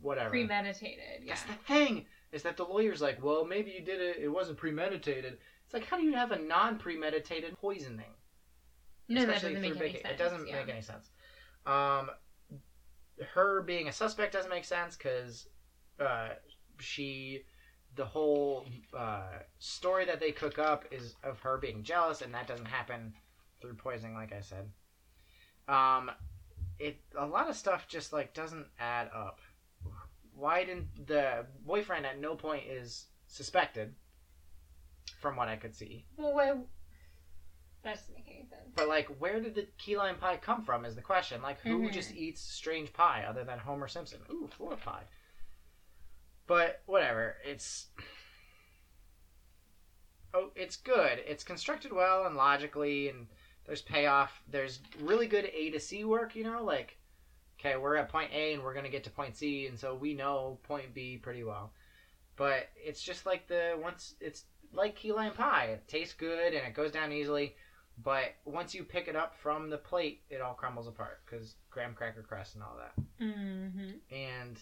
whatever. 0.00 0.30
Premeditated. 0.30 1.22
Yeah. 1.22 1.34
That's 1.34 1.42
the 1.44 1.54
thing 1.66 2.06
is 2.32 2.42
that 2.42 2.56
the 2.56 2.64
lawyer's 2.64 3.00
like, 3.00 3.22
well, 3.22 3.44
maybe 3.44 3.70
you 3.70 3.80
did 3.80 4.00
it. 4.00 4.18
It 4.18 4.28
wasn't 4.28 4.58
premeditated. 4.58 5.38
It's 5.64 5.74
like, 5.74 5.84
how 5.86 5.96
do 5.96 6.02
you 6.02 6.14
have 6.14 6.32
a 6.32 6.38
non-premeditated 6.38 7.56
poisoning? 7.58 8.12
no, 9.08 9.26
that 9.26 9.42
doesn't 9.42 9.60
make 9.60 9.74
through 9.74 9.86
any 9.86 9.92
sense. 9.92 10.06
It 10.14 10.18
doesn't 10.18 10.48
yeah. 10.48 10.56
make 10.56 10.68
any 10.68 10.82
sense. 10.82 11.10
Um, 11.66 12.10
her 13.34 13.62
being 13.62 13.88
a 13.88 13.92
suspect 13.92 14.32
doesn't 14.32 14.50
make 14.50 14.64
sense 14.64 14.96
because 14.96 15.46
uh, 16.00 16.30
she, 16.78 17.42
the 17.96 18.04
whole 18.04 18.66
uh, 18.96 19.38
story 19.58 20.04
that 20.06 20.20
they 20.20 20.32
cook 20.32 20.58
up 20.58 20.84
is 20.90 21.14
of 21.22 21.38
her 21.40 21.58
being 21.58 21.82
jealous, 21.82 22.22
and 22.22 22.34
that 22.34 22.46
doesn't 22.46 22.66
happen 22.66 23.14
through 23.60 23.74
poisoning, 23.74 24.14
like 24.14 24.32
I 24.32 24.40
said. 24.40 24.70
Um, 25.68 26.10
it 26.78 27.00
a 27.16 27.24
lot 27.26 27.48
of 27.48 27.56
stuff 27.56 27.86
just 27.88 28.12
like 28.12 28.34
doesn't 28.34 28.66
add 28.78 29.08
up. 29.14 29.40
Why 30.34 30.64
didn't 30.64 31.06
the 31.06 31.46
boyfriend 31.64 32.04
at 32.06 32.18
no 32.18 32.34
point 32.34 32.64
is 32.68 33.06
suspected? 33.28 33.94
From 35.20 35.36
what 35.36 35.48
I 35.48 35.56
could 35.56 35.74
see, 35.74 36.04
Well, 36.18 36.34
why? 36.34 36.52
That 37.82 37.94
doesn't 37.96 38.14
make 38.14 38.26
any 38.28 38.46
sense. 38.48 38.72
But 38.74 38.88
like, 38.88 39.06
where 39.18 39.40
did 39.40 39.54
the 39.54 39.66
key 39.78 39.96
lime 39.96 40.16
pie 40.16 40.36
come 40.36 40.62
from? 40.62 40.84
Is 40.84 40.94
the 40.96 41.02
question. 41.02 41.40
Like, 41.40 41.60
who 41.60 41.78
Mhm. 41.88 41.92
just 41.92 42.12
eats 42.12 42.40
strange 42.40 42.92
pie 42.92 43.24
other 43.26 43.44
than 43.44 43.58
Homer 43.58 43.88
Simpson? 43.88 44.20
Ooh, 44.30 44.48
floor 44.48 44.76
pie. 44.76 45.04
But 46.46 46.82
whatever. 46.86 47.36
It's 47.44 47.86
oh, 50.34 50.50
it's 50.54 50.76
good. 50.76 51.20
It's 51.26 51.44
constructed 51.44 51.92
well 51.92 52.26
and 52.26 52.36
logically, 52.36 53.08
and 53.08 53.26
there's 53.66 53.82
payoff. 53.82 54.42
There's 54.50 54.80
really 55.00 55.26
good 55.26 55.50
A 55.54 55.70
to 55.70 55.80
C 55.80 56.04
work. 56.04 56.36
You 56.36 56.44
know, 56.44 56.62
like 56.62 56.98
okay, 57.58 57.76
we're 57.76 57.96
at 57.96 58.10
point 58.10 58.30
A 58.32 58.52
and 58.52 58.62
we're 58.62 58.74
gonna 58.74 58.88
get 58.88 59.04
to 59.04 59.10
point 59.10 59.36
C, 59.36 59.66
and 59.66 59.78
so 59.78 59.94
we 59.94 60.14
know 60.14 60.58
point 60.64 60.92
B 60.92 61.16
pretty 61.16 61.44
well. 61.44 61.72
But 62.36 62.68
it's 62.76 63.02
just 63.02 63.26
like 63.26 63.46
the 63.46 63.78
once 63.80 64.14
it's 64.20 64.44
like 64.72 64.96
key 64.96 65.12
lime 65.12 65.32
pie. 65.32 65.66
It 65.66 65.88
tastes 65.88 66.14
good 66.14 66.52
and 66.52 66.66
it 66.66 66.74
goes 66.74 66.92
down 66.92 67.12
easily. 67.12 67.54
But 68.02 68.34
once 68.44 68.74
you 68.74 68.82
pick 68.82 69.06
it 69.06 69.14
up 69.14 69.36
from 69.36 69.70
the 69.70 69.78
plate, 69.78 70.22
it 70.28 70.40
all 70.40 70.54
crumbles 70.54 70.88
apart 70.88 71.20
because 71.24 71.54
graham 71.70 71.94
cracker 71.94 72.22
crust 72.22 72.54
and 72.54 72.64
all 72.64 72.76
that. 72.76 73.24
Mm-hmm. 73.24 73.90
And 74.12 74.58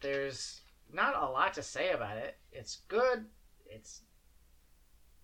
there's 0.00 0.61
not 0.92 1.16
a 1.16 1.26
lot 1.30 1.54
to 1.54 1.62
say 1.62 1.90
about 1.92 2.16
it. 2.18 2.36
It's 2.52 2.82
good. 2.88 3.24
It's 3.66 4.02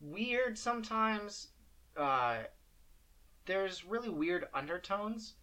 weird 0.01 0.59
sometimes. 0.59 1.49
Uh, 1.97 2.39
there's 3.47 3.85
really 3.85 4.09
weird 4.09 4.47
undertones. 4.55 5.35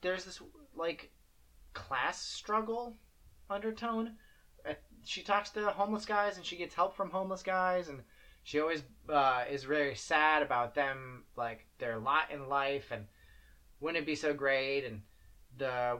There's 0.00 0.24
this 0.24 0.40
like 0.74 1.10
class 1.74 2.20
struggle 2.20 2.96
undertone. 3.48 4.16
Uh, 4.68 4.74
She 5.04 5.22
talks 5.22 5.50
to 5.50 5.70
homeless 5.70 6.04
guys 6.06 6.36
and 6.36 6.44
she 6.44 6.56
gets 6.56 6.74
help 6.74 6.94
from 6.96 7.10
homeless 7.10 7.42
guys 7.42 7.88
and 7.88 8.02
she 8.42 8.60
always 8.60 8.82
uh, 9.08 9.44
is 9.50 9.64
very 9.64 9.94
sad 9.94 10.42
about 10.42 10.74
them 10.74 11.24
like 11.36 11.66
their 11.78 11.98
lot 11.98 12.30
in 12.30 12.48
life 12.48 12.90
and 12.90 13.06
wouldn't 13.80 14.02
it 14.02 14.06
be 14.06 14.14
so 14.14 14.32
great 14.34 14.84
and 14.84 15.02
the 15.58 15.98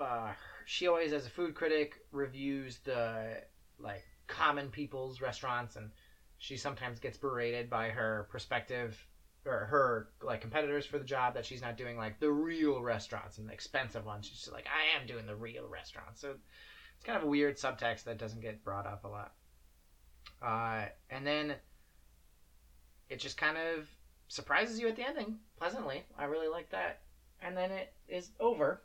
uh, 0.00 0.32
she 0.66 0.86
always 0.86 1.12
as 1.12 1.26
a 1.26 1.30
food 1.30 1.54
critic 1.54 2.00
reviews 2.12 2.78
the 2.84 3.42
like 3.78 4.04
common 4.26 4.68
people's 4.70 5.20
restaurants 5.20 5.76
and 5.76 5.90
she 6.38 6.56
sometimes 6.56 6.98
gets 6.98 7.16
berated 7.16 7.68
by 7.68 7.88
her 7.88 8.26
prospective 8.30 9.06
or 9.46 9.66
her 9.66 10.08
like 10.22 10.40
competitors 10.40 10.86
for 10.86 10.98
the 10.98 11.04
job 11.04 11.34
that 11.34 11.44
she's 11.44 11.60
not 11.60 11.76
doing 11.76 11.96
like 11.96 12.18
the 12.18 12.30
real 12.30 12.82
restaurants 12.82 13.38
and 13.38 13.48
the 13.48 13.52
expensive 13.52 14.06
ones 14.06 14.26
she's 14.26 14.50
like 14.52 14.66
i 14.66 14.98
am 14.98 15.06
doing 15.06 15.26
the 15.26 15.36
real 15.36 15.68
restaurants 15.68 16.20
so 16.20 16.30
it's 16.30 17.04
kind 17.04 17.18
of 17.18 17.24
a 17.24 17.26
weird 17.26 17.56
subtext 17.56 18.04
that 18.04 18.18
doesn't 18.18 18.40
get 18.40 18.64
brought 18.64 18.86
up 18.86 19.04
a 19.04 19.08
lot 19.08 19.32
uh, 20.42 20.84
and 21.10 21.26
then 21.26 21.54
it 23.08 23.18
just 23.18 23.36
kind 23.36 23.56
of 23.56 23.88
surprises 24.28 24.78
you 24.78 24.88
at 24.88 24.96
the 24.96 25.06
ending 25.06 25.38
pleasantly. 25.58 26.04
I 26.18 26.24
really 26.24 26.48
like 26.48 26.70
that. 26.70 27.00
And 27.40 27.56
then 27.56 27.70
it 27.70 27.92
is 28.08 28.30
over. 28.40 28.82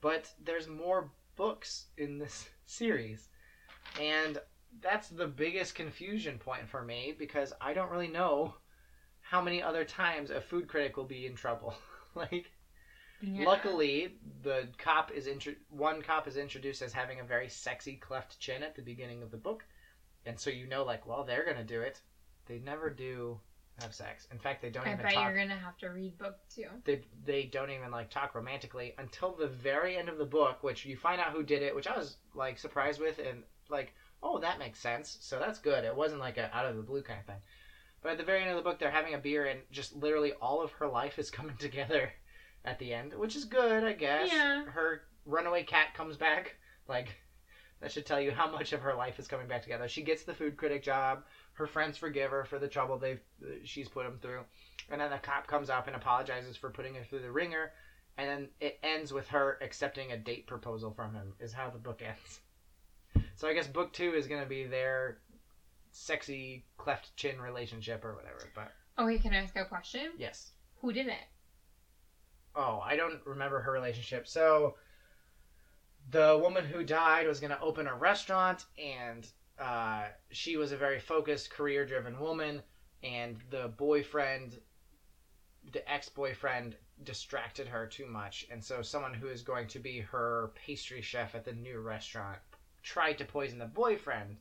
But 0.00 0.30
there's 0.42 0.68
more 0.68 1.10
books 1.36 1.86
in 1.96 2.18
this 2.18 2.48
series. 2.66 3.28
And 4.00 4.38
that's 4.80 5.08
the 5.08 5.26
biggest 5.26 5.74
confusion 5.74 6.38
point 6.38 6.68
for 6.68 6.82
me 6.82 7.14
because 7.18 7.52
I 7.60 7.72
don't 7.72 7.90
really 7.90 8.08
know 8.08 8.54
how 9.20 9.40
many 9.42 9.62
other 9.62 9.84
times 9.84 10.30
a 10.30 10.40
food 10.40 10.68
critic 10.68 10.96
will 10.96 11.04
be 11.04 11.26
in 11.26 11.34
trouble. 11.34 11.74
like 12.14 12.50
Yeah. 13.20 13.44
Luckily, 13.44 14.14
the 14.42 14.68
cop 14.78 15.12
is 15.12 15.26
intro- 15.26 15.54
one 15.68 16.02
cop 16.02 16.26
is 16.26 16.36
introduced 16.36 16.82
as 16.82 16.92
having 16.92 17.20
a 17.20 17.24
very 17.24 17.48
sexy 17.48 17.96
cleft 17.96 18.38
chin 18.38 18.62
at 18.62 18.74
the 18.74 18.82
beginning 18.82 19.22
of 19.22 19.30
the 19.30 19.36
book, 19.36 19.64
and 20.24 20.38
so 20.38 20.50
you 20.50 20.66
know, 20.66 20.84
like, 20.84 21.06
well, 21.06 21.24
they're 21.24 21.44
gonna 21.44 21.64
do 21.64 21.80
it. 21.82 22.00
They 22.46 22.58
never 22.58 22.90
do 22.90 23.40
have 23.82 23.94
sex. 23.94 24.26
In 24.30 24.38
fact, 24.38 24.62
they 24.62 24.70
don't 24.70 24.86
I 24.86 24.92
even 24.92 25.02
bet 25.02 25.14
talk. 25.14 25.24
you're 25.24 25.36
gonna 25.36 25.58
have 25.58 25.76
to 25.78 25.88
read 25.88 26.18
book 26.18 26.36
two. 26.54 26.66
They 26.84 27.02
they 27.24 27.44
don't 27.44 27.70
even 27.70 27.90
like 27.90 28.10
talk 28.10 28.34
romantically 28.34 28.94
until 28.98 29.32
the 29.34 29.48
very 29.48 29.96
end 29.96 30.08
of 30.08 30.18
the 30.18 30.24
book, 30.24 30.62
which 30.62 30.84
you 30.84 30.96
find 30.96 31.20
out 31.20 31.32
who 31.32 31.42
did 31.42 31.62
it, 31.62 31.74
which 31.74 31.86
I 31.86 31.96
was 31.96 32.16
like 32.34 32.58
surprised 32.58 33.00
with, 33.00 33.18
and 33.18 33.42
like, 33.68 33.92
oh, 34.22 34.38
that 34.40 34.58
makes 34.58 34.78
sense. 34.80 35.18
So 35.20 35.38
that's 35.38 35.58
good. 35.58 35.84
It 35.84 35.94
wasn't 35.94 36.20
like 36.20 36.38
a 36.38 36.54
out 36.56 36.66
of 36.66 36.76
the 36.76 36.82
blue 36.82 37.02
kind 37.02 37.20
of 37.20 37.26
thing. 37.26 37.40
But 38.02 38.12
at 38.12 38.18
the 38.18 38.24
very 38.24 38.40
end 38.40 38.50
of 38.50 38.56
the 38.56 38.62
book, 38.62 38.78
they're 38.78 38.90
having 38.90 39.14
a 39.14 39.18
beer, 39.18 39.46
and 39.46 39.60
just 39.70 39.94
literally 39.94 40.32
all 40.40 40.62
of 40.62 40.72
her 40.72 40.88
life 40.88 41.18
is 41.18 41.30
coming 41.30 41.56
together 41.58 42.12
at 42.64 42.78
the 42.78 42.92
end, 42.92 43.14
which 43.14 43.36
is 43.36 43.44
good, 43.44 43.84
I 43.84 43.92
guess. 43.92 44.30
Yeah. 44.32 44.64
Her 44.64 45.02
runaway 45.26 45.64
cat 45.64 45.94
comes 45.94 46.16
back. 46.16 46.56
Like, 46.88 47.08
that 47.80 47.92
should 47.92 48.06
tell 48.06 48.20
you 48.20 48.30
how 48.30 48.50
much 48.50 48.72
of 48.72 48.80
her 48.80 48.94
life 48.94 49.18
is 49.18 49.28
coming 49.28 49.46
back 49.48 49.62
together. 49.62 49.88
She 49.88 50.02
gets 50.02 50.24
the 50.24 50.34
food 50.34 50.56
critic 50.56 50.82
job. 50.82 51.24
Her 51.60 51.66
friends 51.66 51.98
forgive 51.98 52.30
her 52.30 52.42
for 52.46 52.58
the 52.58 52.68
trouble 52.68 52.96
they've 52.96 53.20
uh, 53.44 53.48
she's 53.64 53.86
put 53.86 54.04
them 54.04 54.18
through, 54.22 54.40
and 54.90 54.98
then 54.98 55.10
the 55.10 55.18
cop 55.18 55.46
comes 55.46 55.68
up 55.68 55.86
and 55.88 55.94
apologizes 55.94 56.56
for 56.56 56.70
putting 56.70 56.94
her 56.94 57.04
through 57.04 57.20
the 57.20 57.30
ringer, 57.30 57.70
and 58.16 58.26
then 58.26 58.48
it 58.60 58.78
ends 58.82 59.12
with 59.12 59.28
her 59.28 59.58
accepting 59.60 60.10
a 60.10 60.16
date 60.16 60.46
proposal 60.46 60.90
from 60.90 61.12
him. 61.14 61.34
Is 61.38 61.52
how 61.52 61.68
the 61.68 61.78
book 61.78 62.00
ends. 62.06 62.40
So 63.36 63.46
I 63.46 63.52
guess 63.52 63.66
book 63.66 63.92
two 63.92 64.14
is 64.14 64.26
gonna 64.26 64.46
be 64.46 64.64
their 64.64 65.18
sexy 65.90 66.64
cleft 66.78 67.14
chin 67.14 67.38
relationship 67.38 68.06
or 68.06 68.14
whatever. 68.14 68.48
But 68.54 68.72
Okay, 68.98 69.18
can 69.18 69.34
I 69.34 69.42
ask 69.42 69.54
a 69.56 69.66
question? 69.66 70.12
yes. 70.16 70.52
Who 70.80 70.94
did 70.94 71.08
it? 71.08 71.26
Oh, 72.56 72.80
I 72.82 72.96
don't 72.96 73.20
remember 73.26 73.60
her 73.60 73.70
relationship. 73.70 74.26
So 74.26 74.76
the 76.10 76.38
woman 76.42 76.64
who 76.64 76.82
died 76.82 77.26
was 77.26 77.38
going 77.38 77.50
to 77.50 77.60
open 77.60 77.86
a 77.86 77.94
restaurant, 77.94 78.64
and 78.82 79.28
uh, 79.60 80.04
she 80.30 80.56
was 80.56 80.72
a 80.72 80.76
very 80.76 80.98
focused, 80.98 81.50
career 81.50 81.84
driven 81.84 82.18
woman, 82.18 82.62
and 83.02 83.36
the 83.50 83.68
boyfriend, 83.76 84.58
the 85.72 85.88
ex 85.90 86.08
boyfriend, 86.08 86.76
distracted 87.02 87.68
her 87.68 87.86
too 87.86 88.06
much. 88.06 88.46
And 88.50 88.64
so 88.64 88.82
someone 88.82 89.14
who 89.14 89.28
is 89.28 89.42
going 89.42 89.68
to 89.68 89.78
be 89.78 90.00
her 90.00 90.52
pastry 90.54 91.02
chef 91.02 91.34
at 91.34 91.44
the 91.44 91.52
new 91.52 91.80
restaurant 91.80 92.38
tried 92.82 93.18
to 93.18 93.24
poison 93.24 93.58
the 93.58 93.66
boyfriend. 93.66 94.36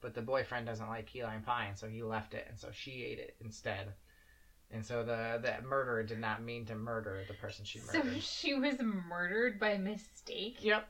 But 0.00 0.14
the 0.14 0.22
boyfriend 0.22 0.66
doesn't 0.66 0.88
like 0.88 1.06
key 1.06 1.22
lime 1.22 1.42
pie, 1.42 1.66
and 1.66 1.78
so 1.78 1.86
he 1.86 2.02
left 2.02 2.34
it, 2.34 2.46
and 2.48 2.58
so 2.58 2.68
she 2.72 3.02
ate 3.02 3.18
it 3.18 3.36
instead. 3.42 3.92
And 4.70 4.84
so 4.84 5.02
the 5.02 5.38
the 5.42 5.66
murderer 5.66 6.02
did 6.02 6.18
not 6.18 6.42
mean 6.42 6.64
to 6.66 6.74
murder 6.74 7.24
the 7.28 7.34
person 7.34 7.64
she 7.64 7.80
murdered. 7.80 8.14
So 8.14 8.20
she 8.20 8.54
was 8.54 8.76
murdered 8.80 9.58
by 9.58 9.78
mistake? 9.78 10.58
Yep. 10.60 10.88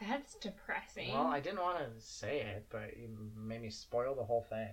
That's 0.00 0.34
depressing. 0.36 1.12
Well, 1.12 1.26
I 1.26 1.40
didn't 1.40 1.60
want 1.60 1.78
to 1.78 2.00
say 2.00 2.40
it, 2.40 2.66
but 2.70 2.96
you 2.96 3.08
made 3.36 3.62
me 3.62 3.70
spoil 3.70 4.14
the 4.14 4.24
whole 4.24 4.46
thing. 4.48 4.68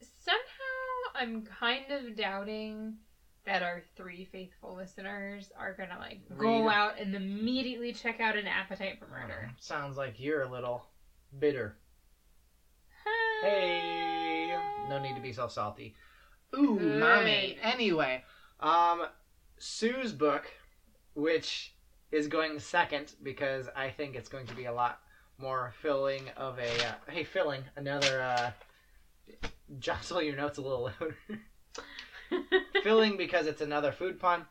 Somehow 0.00 0.40
I'm 1.14 1.42
kind 1.42 1.90
of 1.90 2.16
doubting 2.16 2.94
that 3.44 3.62
our 3.62 3.82
three 3.96 4.24
faithful 4.24 4.74
listeners 4.74 5.50
are 5.58 5.74
gonna 5.74 5.98
like 5.98 6.20
go 6.38 6.68
out 6.68 6.98
and 6.98 7.14
immediately 7.14 7.92
check 7.92 8.20
out 8.20 8.36
an 8.36 8.46
appetite 8.46 8.98
for 8.98 9.06
murder. 9.06 9.50
Sounds 9.58 9.96
like 9.96 10.18
you're 10.18 10.42
a 10.42 10.50
little 10.50 10.86
bitter. 11.38 11.76
Hey, 13.42 14.56
no 14.88 14.98
need 14.98 15.14
to 15.14 15.20
be 15.20 15.32
so 15.32 15.46
salty. 15.48 15.94
Ooh, 16.56 16.78
Good. 16.78 17.00
mommy. 17.00 17.58
Anyway, 17.60 18.22
um, 18.60 19.06
Sue's 19.58 20.12
book, 20.12 20.46
which 21.14 21.73
is 22.14 22.28
going 22.28 22.58
second 22.60 23.12
because 23.22 23.68
I 23.74 23.90
think 23.90 24.14
it's 24.14 24.28
going 24.28 24.46
to 24.46 24.54
be 24.54 24.66
a 24.66 24.72
lot 24.72 25.00
more 25.38 25.72
filling 25.82 26.22
of 26.36 26.58
a. 26.58 26.68
Uh, 26.86 26.92
hey, 27.10 27.24
filling 27.24 27.62
another. 27.76 28.22
uh 28.22 28.50
Jostle 29.78 30.22
your 30.22 30.36
notes 30.36 30.58
a 30.58 30.62
little 30.62 30.92
louder. 31.00 31.16
filling 32.82 33.16
because 33.16 33.46
it's 33.46 33.62
another 33.62 33.92
food 33.92 34.20
pun. 34.20 34.44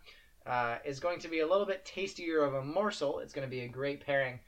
Uh, 0.45 0.77
is 0.83 0.99
going 0.99 1.19
to 1.19 1.29
be 1.29 1.39
a 1.39 1.47
little 1.47 1.65
bit 1.65 1.85
tastier 1.85 2.43
of 2.43 2.55
a 2.55 2.61
morsel. 2.61 3.19
It's 3.19 3.31
going 3.31 3.47
to 3.47 3.51
be 3.51 3.61
a 3.61 3.67
great 3.67 4.05
pairing 4.05 4.39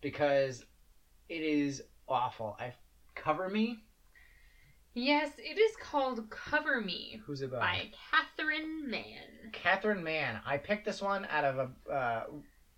because 0.00 0.64
it 1.28 1.42
is 1.42 1.82
awful. 2.08 2.56
I 2.58 2.72
cover 3.14 3.48
me. 3.48 3.78
yes, 4.94 5.30
it 5.38 5.58
is 5.58 5.76
called 5.76 6.28
Cover 6.30 6.80
Me 6.80 7.20
Who's 7.24 7.42
it 7.42 7.52
by? 7.52 7.58
by 7.60 7.90
Catherine 8.10 8.90
Mann. 8.90 9.52
Catherine 9.52 10.02
Mann. 10.02 10.40
I 10.44 10.56
picked 10.56 10.86
this 10.86 11.00
one 11.00 11.26
out 11.30 11.44
of 11.44 11.58
a. 11.58 11.92
Uh, 11.92 12.24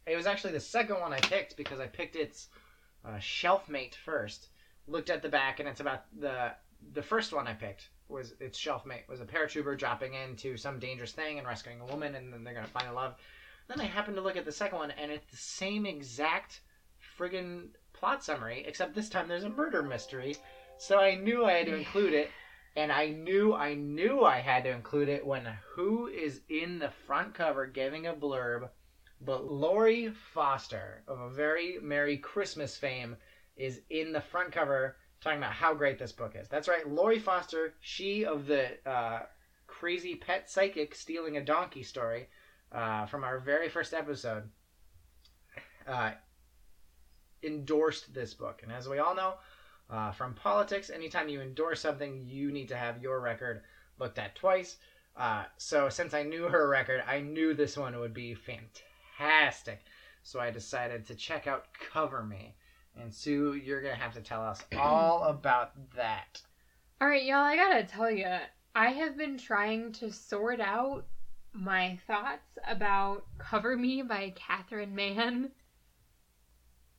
it 0.07 0.16
was 0.16 0.27
actually 0.27 0.53
the 0.53 0.61
second 0.61 1.01
one 1.01 1.12
I 1.12 1.19
picked 1.19 1.57
because 1.57 1.81
I 1.81 1.87
picked 1.87 2.16
its 2.16 2.49
uh, 3.05 3.19
shelf 3.19 3.69
mate 3.69 3.97
first. 4.05 4.49
Looked 4.88 5.11
at 5.11 5.23
the 5.23 5.29
back, 5.29 5.59
and 5.59 5.69
it's 5.69 5.81
about 5.81 6.05
the 6.19 6.53
the 6.92 7.03
first 7.03 7.33
one 7.33 7.49
I 7.49 7.55
picked 7.55 7.88
was 8.09 8.35
its 8.38 8.57
shelf 8.57 8.87
mate 8.87 9.03
was 9.09 9.21
a 9.21 9.25
paratrooper 9.25 9.77
dropping 9.77 10.14
into 10.14 10.57
some 10.57 10.79
dangerous 10.79 11.12
thing 11.12 11.38
and 11.38 11.47
rescuing 11.47 11.81
a 11.81 11.87
woman, 11.87 12.14
and 12.14 12.33
then 12.33 12.45
they're 12.45 12.55
gonna 12.55 12.69
find 12.69 12.95
love. 12.95 13.16
Then 13.69 13.81
I 13.81 13.85
happened 13.85 14.16
to 14.16 14.23
look 14.23 14.37
at 14.37 14.45
the 14.45 14.53
second 14.53 14.79
one, 14.79 14.92
and 14.92 15.11
it's 15.11 15.29
the 15.29 15.37
same 15.37 15.87
exact 15.87 16.61
friggin' 17.19 17.71
plot 17.92 18.23
summary, 18.23 18.64
except 18.66 18.95
this 18.95 19.09
time 19.09 19.27
there's 19.27 19.42
a 19.42 19.49
murder 19.49 19.83
mystery. 19.83 20.37
So 20.79 21.01
I 21.01 21.16
knew 21.16 21.45
I 21.45 21.55
had 21.55 21.66
to 21.66 21.75
include 21.75 22.12
it, 22.12 22.31
and 22.77 22.92
I 22.92 23.09
knew 23.09 23.55
I 23.55 23.75
knew 23.75 24.23
I 24.23 24.38
had 24.38 24.62
to 24.64 24.71
include 24.71 25.09
it 25.09 25.27
when 25.27 25.47
who 25.75 26.07
is 26.07 26.42
in 26.49 26.79
the 26.79 26.90
front 26.90 27.35
cover 27.35 27.66
giving 27.66 28.07
a 28.07 28.14
blurb, 28.14 28.69
but 29.20 29.50
Lori 29.50 30.11
Foster 30.35 31.02
of 31.09 31.20
a 31.20 31.31
very 31.31 31.79
Merry 31.83 32.18
Christmas 32.18 32.76
fame 32.76 33.16
is 33.57 33.81
in 33.90 34.12
the 34.12 34.20
front 34.20 34.52
cover 34.52 34.96
talking 35.20 35.38
about 35.38 35.52
how 35.52 35.74
great 35.74 35.98
this 35.98 36.12
book 36.12 36.35
is. 36.37 36.48
That's 36.48 36.68
right, 36.68 36.88
Lori 36.88 37.18
Foster, 37.18 37.74
she 37.81 38.24
of 38.24 38.46
the 38.46 38.68
uh, 38.88 39.20
crazy 39.66 40.14
pet 40.14 40.50
psychic 40.50 40.94
stealing 40.94 41.37
a 41.37 41.44
donkey 41.44 41.83
story 41.83 42.29
uh, 42.72 43.07
from 43.07 43.24
our 43.24 43.38
very 43.38 43.68
first 43.68 43.94
episode, 43.94 44.44
uh, 45.88 46.12
endorsed 47.42 48.12
this 48.12 48.35
book. 48.35 48.61
And 48.62 48.72
as 48.72 48.88
we 48.88 48.98
all 48.98 49.14
know, 49.14 49.35
uh, 49.88 50.12
from 50.12 50.35
politics, 50.35 50.90
anytime 50.90 51.29
you 51.29 51.40
endorse 51.40 51.81
something, 51.81 52.24
you 52.26 52.50
need 52.50 52.68
to 52.68 52.76
have 52.76 53.02
your 53.02 53.20
record 53.20 53.62
looked 53.98 54.18
at 54.18 54.35
twice. 54.35 54.76
Uh, 55.16 55.44
so 55.57 55.88
since 55.88 56.12
I 56.12 56.22
knew 56.22 56.44
her 56.44 56.68
record, 56.68 57.02
I 57.07 57.20
knew 57.20 57.55
this 57.55 57.76
one 57.76 57.98
would 57.98 58.12
be 58.12 58.35
fantastic. 58.35 58.86
So 60.22 60.40
I 60.40 60.50
decided 60.50 61.07
to 61.07 61.14
check 61.14 61.46
out 61.46 61.66
Cover 61.92 62.22
Me. 62.22 62.55
And 63.00 63.12
Sue, 63.12 63.55
you're 63.55 63.83
going 63.83 63.94
to 63.94 64.00
have 64.00 64.14
to 64.14 64.20
tell 64.20 64.42
us 64.42 64.64
all 64.76 65.24
about 65.24 65.72
that. 65.94 66.40
All 66.98 67.09
right, 67.09 67.24
y'all, 67.24 67.44
I 67.44 67.57
gotta 67.57 67.85
tell 67.85 68.11
you, 68.11 68.38
I 68.74 68.88
have 68.88 69.18
been 69.18 69.37
trying 69.37 69.92
to 69.92 70.11
sort 70.11 70.61
out 70.61 71.05
my 71.52 71.98
thoughts 72.07 72.57
about 72.66 73.26
Cover 73.37 73.76
Me 73.76 74.00
by 74.00 74.33
Catherine 74.35 74.94
Mann 74.94 75.50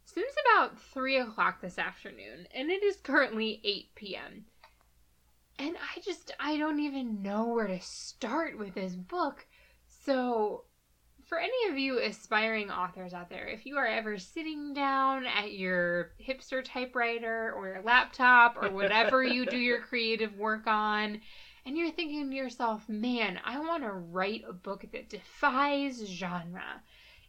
since 0.05 0.35
about 0.45 0.79
3 0.79 1.17
o'clock 1.17 1.61
this 1.61 1.79
afternoon, 1.79 2.47
and 2.53 2.69
it 2.69 2.83
is 2.83 2.97
currently 2.97 3.59
8 3.63 3.95
p.m. 3.95 4.45
And 5.57 5.75
I 5.75 5.99
just, 6.01 6.31
I 6.39 6.57
don't 6.57 6.79
even 6.79 7.23
know 7.23 7.47
where 7.47 7.67
to 7.67 7.81
start 7.81 8.55
with 8.55 8.75
this 8.75 8.93
book. 8.93 9.47
So, 10.03 10.65
for 11.27 11.37
any 11.37 11.69
of 11.69 11.77
you 11.77 11.99
aspiring 11.99 12.71
authors 12.71 13.13
out 13.13 13.29
there, 13.29 13.47
if 13.47 13.65
you 13.65 13.75
are 13.77 13.85
ever 13.85 14.17
sitting 14.17 14.73
down 14.73 15.25
at 15.25 15.51
your 15.51 16.11
hipster 16.25 16.63
typewriter 16.63 17.53
or 17.55 17.67
your 17.67 17.81
laptop 17.83 18.57
or 18.61 18.71
whatever 18.71 19.21
you 19.21 19.45
do 19.45 19.57
your 19.57 19.81
creative 19.89 20.37
work 20.37 20.65
on, 20.67 21.19
and 21.65 21.77
you're 21.77 21.91
thinking 21.91 22.29
to 22.29 22.35
yourself, 22.35 22.87
man, 22.87 23.39
I 23.43 23.59
want 23.59 23.83
to 23.83 23.91
write 23.91 24.45
a 24.47 24.53
book 24.53 24.85
that 24.93 25.09
defies 25.09 26.01
genre. 26.07 26.81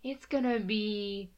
It's 0.04 0.26
gonna 0.26 0.60
be 0.60 1.32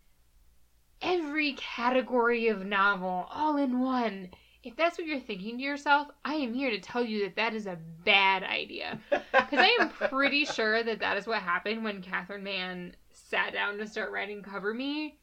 every 1.00 1.54
category 1.54 2.48
of 2.48 2.66
novel 2.66 3.26
all 3.30 3.56
in 3.56 3.80
one. 3.80 4.28
If 4.62 4.76
that's 4.76 4.98
what 4.98 5.06
you're 5.06 5.20
thinking 5.20 5.56
to 5.56 5.62
yourself, 5.62 6.08
I 6.24 6.34
am 6.34 6.52
here 6.52 6.70
to 6.70 6.78
tell 6.78 7.02
you 7.02 7.24
that 7.24 7.36
that 7.36 7.54
is 7.54 7.66
a 7.66 7.78
bad 8.04 8.42
idea. 8.42 9.00
Because 9.10 9.58
I 9.58 9.76
am 9.80 9.88
pretty 9.90 10.44
sure 10.44 10.82
that 10.82 11.00
that 11.00 11.16
is 11.16 11.26
what 11.26 11.42
happened 11.42 11.82
when 11.82 12.02
Catherine 12.02 12.44
Mann 12.44 12.94
sat 13.10 13.52
down 13.52 13.78
to 13.78 13.86
start 13.86 14.12
writing 14.12 14.42
Cover 14.42 14.74
Me. 14.74 15.18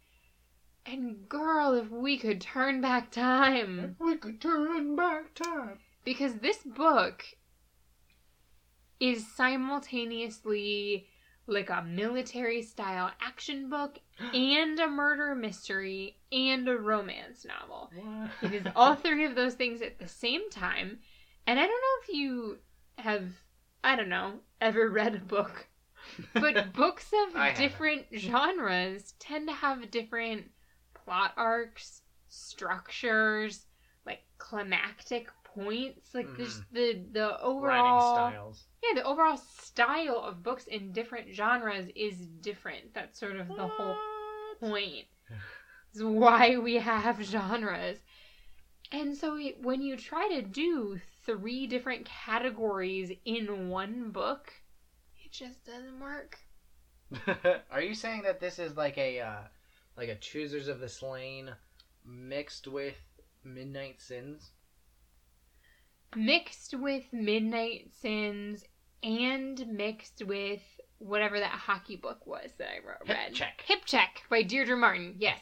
And 0.85 1.29
girl, 1.29 1.73
if 1.73 1.89
we 1.91 2.17
could 2.17 2.41
turn 2.41 2.81
back 2.81 3.11
time. 3.11 3.79
If 3.79 4.05
we 4.05 4.15
could 4.15 4.41
turn 4.41 4.95
back 4.95 5.33
time. 5.33 5.79
Because 6.03 6.35
this 6.35 6.59
book 6.63 7.23
is 8.99 9.25
simultaneously 9.35 11.07
like 11.45 11.69
a 11.69 11.83
military 11.83 12.61
style 12.61 13.11
action 13.21 13.69
book 13.69 13.99
and 14.33 14.79
a 14.79 14.87
murder 14.87 15.35
mystery 15.35 16.17
and 16.31 16.67
a 16.67 16.77
romance 16.77 17.45
novel. 17.45 17.91
It 18.41 18.53
is 18.53 18.67
all 18.75 18.95
three 18.95 19.25
of 19.25 19.35
those 19.35 19.53
things 19.53 19.81
at 19.81 19.99
the 19.99 20.07
same 20.07 20.49
time. 20.49 20.99
And 21.45 21.59
I 21.59 21.63
don't 21.63 21.69
know 21.69 22.03
if 22.03 22.09
you 22.09 22.57
have, 22.97 23.25
I 23.83 23.95
don't 23.95 24.09
know, 24.09 24.33
ever 24.59 24.89
read 24.89 25.15
a 25.15 25.19
book, 25.19 25.67
but 26.33 26.73
books 26.73 27.11
of 27.27 27.55
different 27.55 28.05
genres 28.15 29.13
tend 29.19 29.47
to 29.47 29.53
have 29.53 29.91
different 29.91 30.45
plot 30.93 31.33
arcs, 31.37 32.01
structures, 32.27 33.65
like 34.05 34.23
climactic 34.37 35.29
points. 35.63 36.13
Like 36.13 36.35
this, 36.37 36.61
the 36.71 37.03
the 37.11 37.27
Writing 37.29 37.41
overall 37.41 38.15
styles. 38.15 38.65
yeah, 38.83 39.01
the 39.01 39.07
overall 39.07 39.37
style 39.37 40.19
of 40.19 40.43
books 40.43 40.65
in 40.67 40.91
different 40.91 41.33
genres 41.33 41.89
is 41.95 42.17
different. 42.41 42.93
That's 42.93 43.19
sort 43.19 43.37
of 43.37 43.47
the 43.47 43.67
whole 43.67 43.95
point. 44.59 45.05
Is 45.93 46.03
why 46.03 46.57
we 46.57 46.75
have 46.75 47.23
genres. 47.23 47.97
And 48.91 49.15
so 49.17 49.37
it, 49.37 49.61
when 49.61 49.81
you 49.81 49.97
try 49.97 50.27
to 50.29 50.41
do 50.41 50.99
three 51.25 51.67
different 51.67 52.05
categories 52.05 53.11
in 53.25 53.69
one 53.69 54.11
book, 54.11 54.53
it 55.23 55.31
just 55.31 55.65
doesn't 55.65 55.99
work. 55.99 56.37
Are 57.71 57.81
you 57.81 57.93
saying 57.93 58.23
that 58.23 58.39
this 58.39 58.59
is 58.59 58.77
like 58.77 58.97
a 58.97 59.19
uh, 59.21 59.41
like 59.97 60.09
a 60.09 60.15
Choosers 60.15 60.67
of 60.67 60.79
the 60.79 60.89
Slain 60.89 61.51
mixed 62.05 62.67
with 62.67 62.95
Midnight 63.43 63.99
Sins? 64.01 64.51
Mixed 66.15 66.73
with 66.73 67.03
Midnight 67.11 67.91
Sins 67.93 68.63
and 69.03 69.65
mixed 69.67 70.23
with 70.25 70.61
whatever 70.99 71.39
that 71.39 71.51
hockey 71.51 71.95
book 71.95 72.25
was 72.25 72.49
that 72.57 72.69
I 72.69 72.87
wrote, 72.87 73.05
Hip 73.05 73.17
read. 73.17 73.33
Check. 73.33 73.63
Hip 73.67 73.85
Check 73.85 74.23
by 74.29 74.41
Deirdre 74.41 74.77
Martin. 74.77 75.15
Yes. 75.19 75.39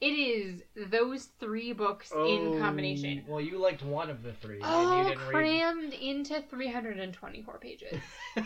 It 0.00 0.14
is 0.14 0.62
those 0.90 1.28
three 1.38 1.72
books 1.72 2.10
in 2.10 2.54
oh, 2.54 2.58
combination. 2.58 3.24
Well, 3.28 3.40
you 3.40 3.58
liked 3.58 3.84
one 3.84 4.10
of 4.10 4.24
the 4.24 4.32
three. 4.32 4.56
and 4.56 4.64
All 4.64 4.98
you 4.98 5.10
didn't 5.10 5.18
crammed 5.20 5.92
into 5.92 6.42
324 6.50 7.58
pages. 7.58 8.00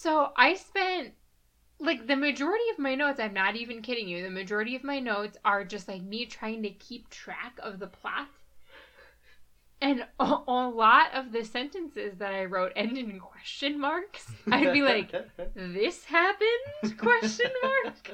So 0.00 0.30
I 0.36 0.54
spent 0.54 1.12
like 1.80 2.06
the 2.06 2.16
majority 2.16 2.64
of 2.72 2.78
my 2.78 2.94
notes, 2.94 3.18
I'm 3.20 3.34
not 3.34 3.56
even 3.56 3.82
kidding 3.82 4.08
you, 4.08 4.22
the 4.22 4.30
majority 4.30 4.76
of 4.76 4.84
my 4.84 5.00
notes 5.00 5.36
are 5.44 5.64
just 5.64 5.88
like 5.88 6.02
me 6.02 6.24
trying 6.24 6.62
to 6.62 6.70
keep 6.70 7.10
track 7.10 7.58
of 7.62 7.78
the 7.78 7.88
plot. 7.88 8.28
And 9.80 10.04
a, 10.18 10.24
a 10.48 10.68
lot 10.68 11.14
of 11.14 11.30
the 11.30 11.44
sentences 11.44 12.18
that 12.18 12.32
I 12.32 12.46
wrote 12.46 12.72
ended 12.74 13.08
in 13.08 13.20
question 13.20 13.78
marks. 13.78 14.26
I'd 14.50 14.72
be 14.72 14.82
like, 14.82 15.14
"This 15.54 16.04
happened?" 16.04 16.98
question 16.98 17.50
mark. 17.62 18.10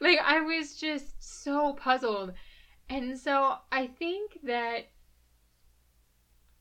Like 0.00 0.18
I 0.24 0.40
was 0.40 0.76
just 0.76 1.14
so 1.18 1.74
puzzled. 1.74 2.32
And 2.88 3.18
so 3.18 3.56
I 3.70 3.86
think 3.86 4.38
that 4.44 4.86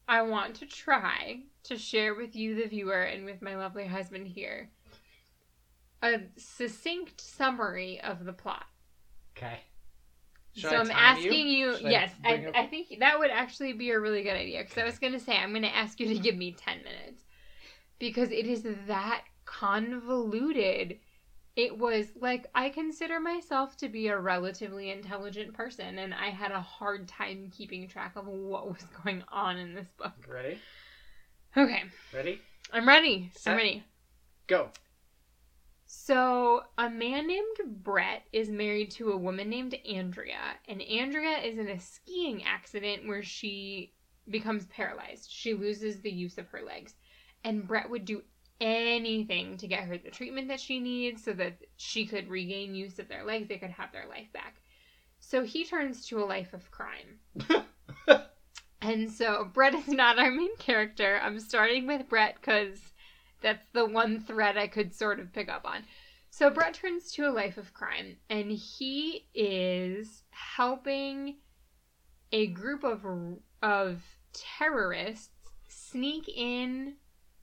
I 0.07 0.21
want 0.21 0.55
to 0.55 0.65
try 0.65 1.43
to 1.63 1.77
share 1.77 2.15
with 2.15 2.35
you, 2.35 2.55
the 2.55 2.67
viewer, 2.67 3.01
and 3.01 3.25
with 3.25 3.41
my 3.41 3.55
lovely 3.55 3.85
husband 3.85 4.27
here, 4.27 4.69
a 6.01 6.21
succinct 6.37 7.21
summary 7.21 7.99
of 8.01 8.25
the 8.25 8.33
plot. 8.33 8.65
okay. 9.37 9.59
Should 10.55 10.69
so 10.69 10.77
I 10.77 10.79
I'm 10.79 10.91
asking 10.91 11.47
you, 11.47 11.73
I 11.73 11.89
yes, 11.89 12.11
I, 12.23 12.35
up- 12.35 12.55
I 12.55 12.65
think 12.65 12.99
that 12.99 13.19
would 13.19 13.31
actually 13.31 13.73
be 13.73 13.91
a 13.91 13.99
really 13.99 14.23
good 14.23 14.35
idea 14.35 14.63
because 14.63 14.77
I 14.77 14.83
was 14.83 14.99
going 14.99 15.13
to 15.13 15.19
say, 15.19 15.37
I'm 15.37 15.51
going 15.51 15.61
to 15.63 15.75
ask 15.75 15.99
you 15.99 16.07
to 16.07 16.19
give 16.19 16.35
me 16.35 16.53
10 16.53 16.77
minutes 16.79 17.23
because 17.99 18.31
it 18.31 18.47
is 18.47 18.65
that 18.87 19.23
convoluted. 19.45 20.99
It 21.55 21.77
was 21.77 22.07
like, 22.19 22.47
I 22.55 22.69
consider 22.69 23.19
myself 23.19 23.75
to 23.77 23.89
be 23.89 24.07
a 24.07 24.17
relatively 24.17 24.91
intelligent 24.91 25.53
person, 25.53 25.99
and 25.99 26.13
I 26.13 26.29
had 26.29 26.51
a 26.51 26.61
hard 26.61 27.07
time 27.07 27.51
keeping 27.55 27.87
track 27.87 28.13
of 28.15 28.27
what 28.27 28.67
was 28.67 28.85
going 29.03 29.23
on 29.31 29.57
in 29.57 29.75
this 29.75 29.89
book. 29.97 30.13
Ready? 30.27 30.59
Okay, 31.57 31.83
Ready? 32.13 32.39
I'm 32.71 32.87
ready. 32.87 33.31
Set. 33.35 33.51
I'm 33.51 33.57
ready. 33.57 33.83
Go. 34.47 34.69
So, 35.91 36.65
a 36.77 36.87
man 36.87 37.25
named 37.25 37.57
Brett 37.83 38.27
is 38.31 38.47
married 38.47 38.91
to 38.91 39.11
a 39.11 39.17
woman 39.17 39.49
named 39.49 39.73
Andrea, 39.91 40.55
and 40.67 40.83
Andrea 40.83 41.39
is 41.39 41.57
in 41.57 41.67
a 41.67 41.79
skiing 41.79 42.43
accident 42.43 43.07
where 43.07 43.23
she 43.23 43.93
becomes 44.29 44.67
paralyzed. 44.67 45.31
She 45.31 45.55
loses 45.55 45.99
the 45.99 46.11
use 46.11 46.37
of 46.37 46.47
her 46.49 46.61
legs. 46.61 46.93
And 47.43 47.67
Brett 47.67 47.89
would 47.89 48.05
do 48.05 48.21
anything 48.61 49.57
to 49.57 49.67
get 49.67 49.85
her 49.85 49.97
the 49.97 50.11
treatment 50.11 50.47
that 50.49 50.59
she 50.59 50.79
needs 50.79 51.23
so 51.23 51.33
that 51.33 51.57
she 51.77 52.05
could 52.05 52.29
regain 52.29 52.75
use 52.75 52.99
of 52.99 53.07
their 53.07 53.23
legs, 53.23 53.47
they 53.47 53.57
could 53.57 53.71
have 53.71 53.91
their 53.91 54.07
life 54.07 54.31
back. 54.31 54.61
So 55.19 55.43
he 55.43 55.65
turns 55.65 56.05
to 56.09 56.21
a 56.21 56.23
life 56.23 56.53
of 56.53 56.69
crime. 56.69 57.19
And 58.81 59.11
so 59.11 59.49
Brett 59.53 59.73
is 59.73 59.89
not 59.89 60.19
our 60.19 60.31
main 60.31 60.55
character. 60.57 61.19
I'm 61.21 61.39
starting 61.39 61.85
with 61.85 62.07
Brett 62.07 62.35
because 62.39 62.93
that's 63.41 63.67
the 63.73 63.85
one 63.85 64.19
thread 64.21 64.57
I 64.57 64.67
could 64.67 64.93
sort 64.93 65.19
of 65.19 65.33
pick 65.33 65.49
up 65.49 65.65
on. 65.65 65.83
So 66.29 66.49
Brett 66.49 66.75
turns 66.75 67.11
to 67.13 67.27
a 67.27 67.31
life 67.31 67.57
of 67.57 67.73
crime, 67.73 68.17
and 68.29 68.51
he 68.51 69.27
is 69.33 70.23
helping 70.29 71.37
a 72.31 72.47
group 72.47 72.83
of 72.83 73.05
of 73.61 74.01
terrorists 74.33 75.29
sneak 75.67 76.29
in 76.29 76.95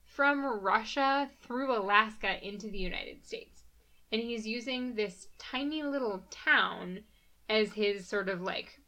from 0.03 0.45
Russia 0.61 1.29
through 1.41 1.77
Alaska 1.77 2.43
into 2.45 2.69
the 2.69 2.77
United 2.77 3.25
States. 3.25 3.63
And 4.11 4.21
he's 4.21 4.47
using 4.47 4.95
this 4.95 5.27
tiny 5.37 5.83
little 5.83 6.23
town 6.31 7.01
as 7.49 7.73
his 7.73 8.07
sort 8.07 8.29
of 8.29 8.41
like 8.41 8.79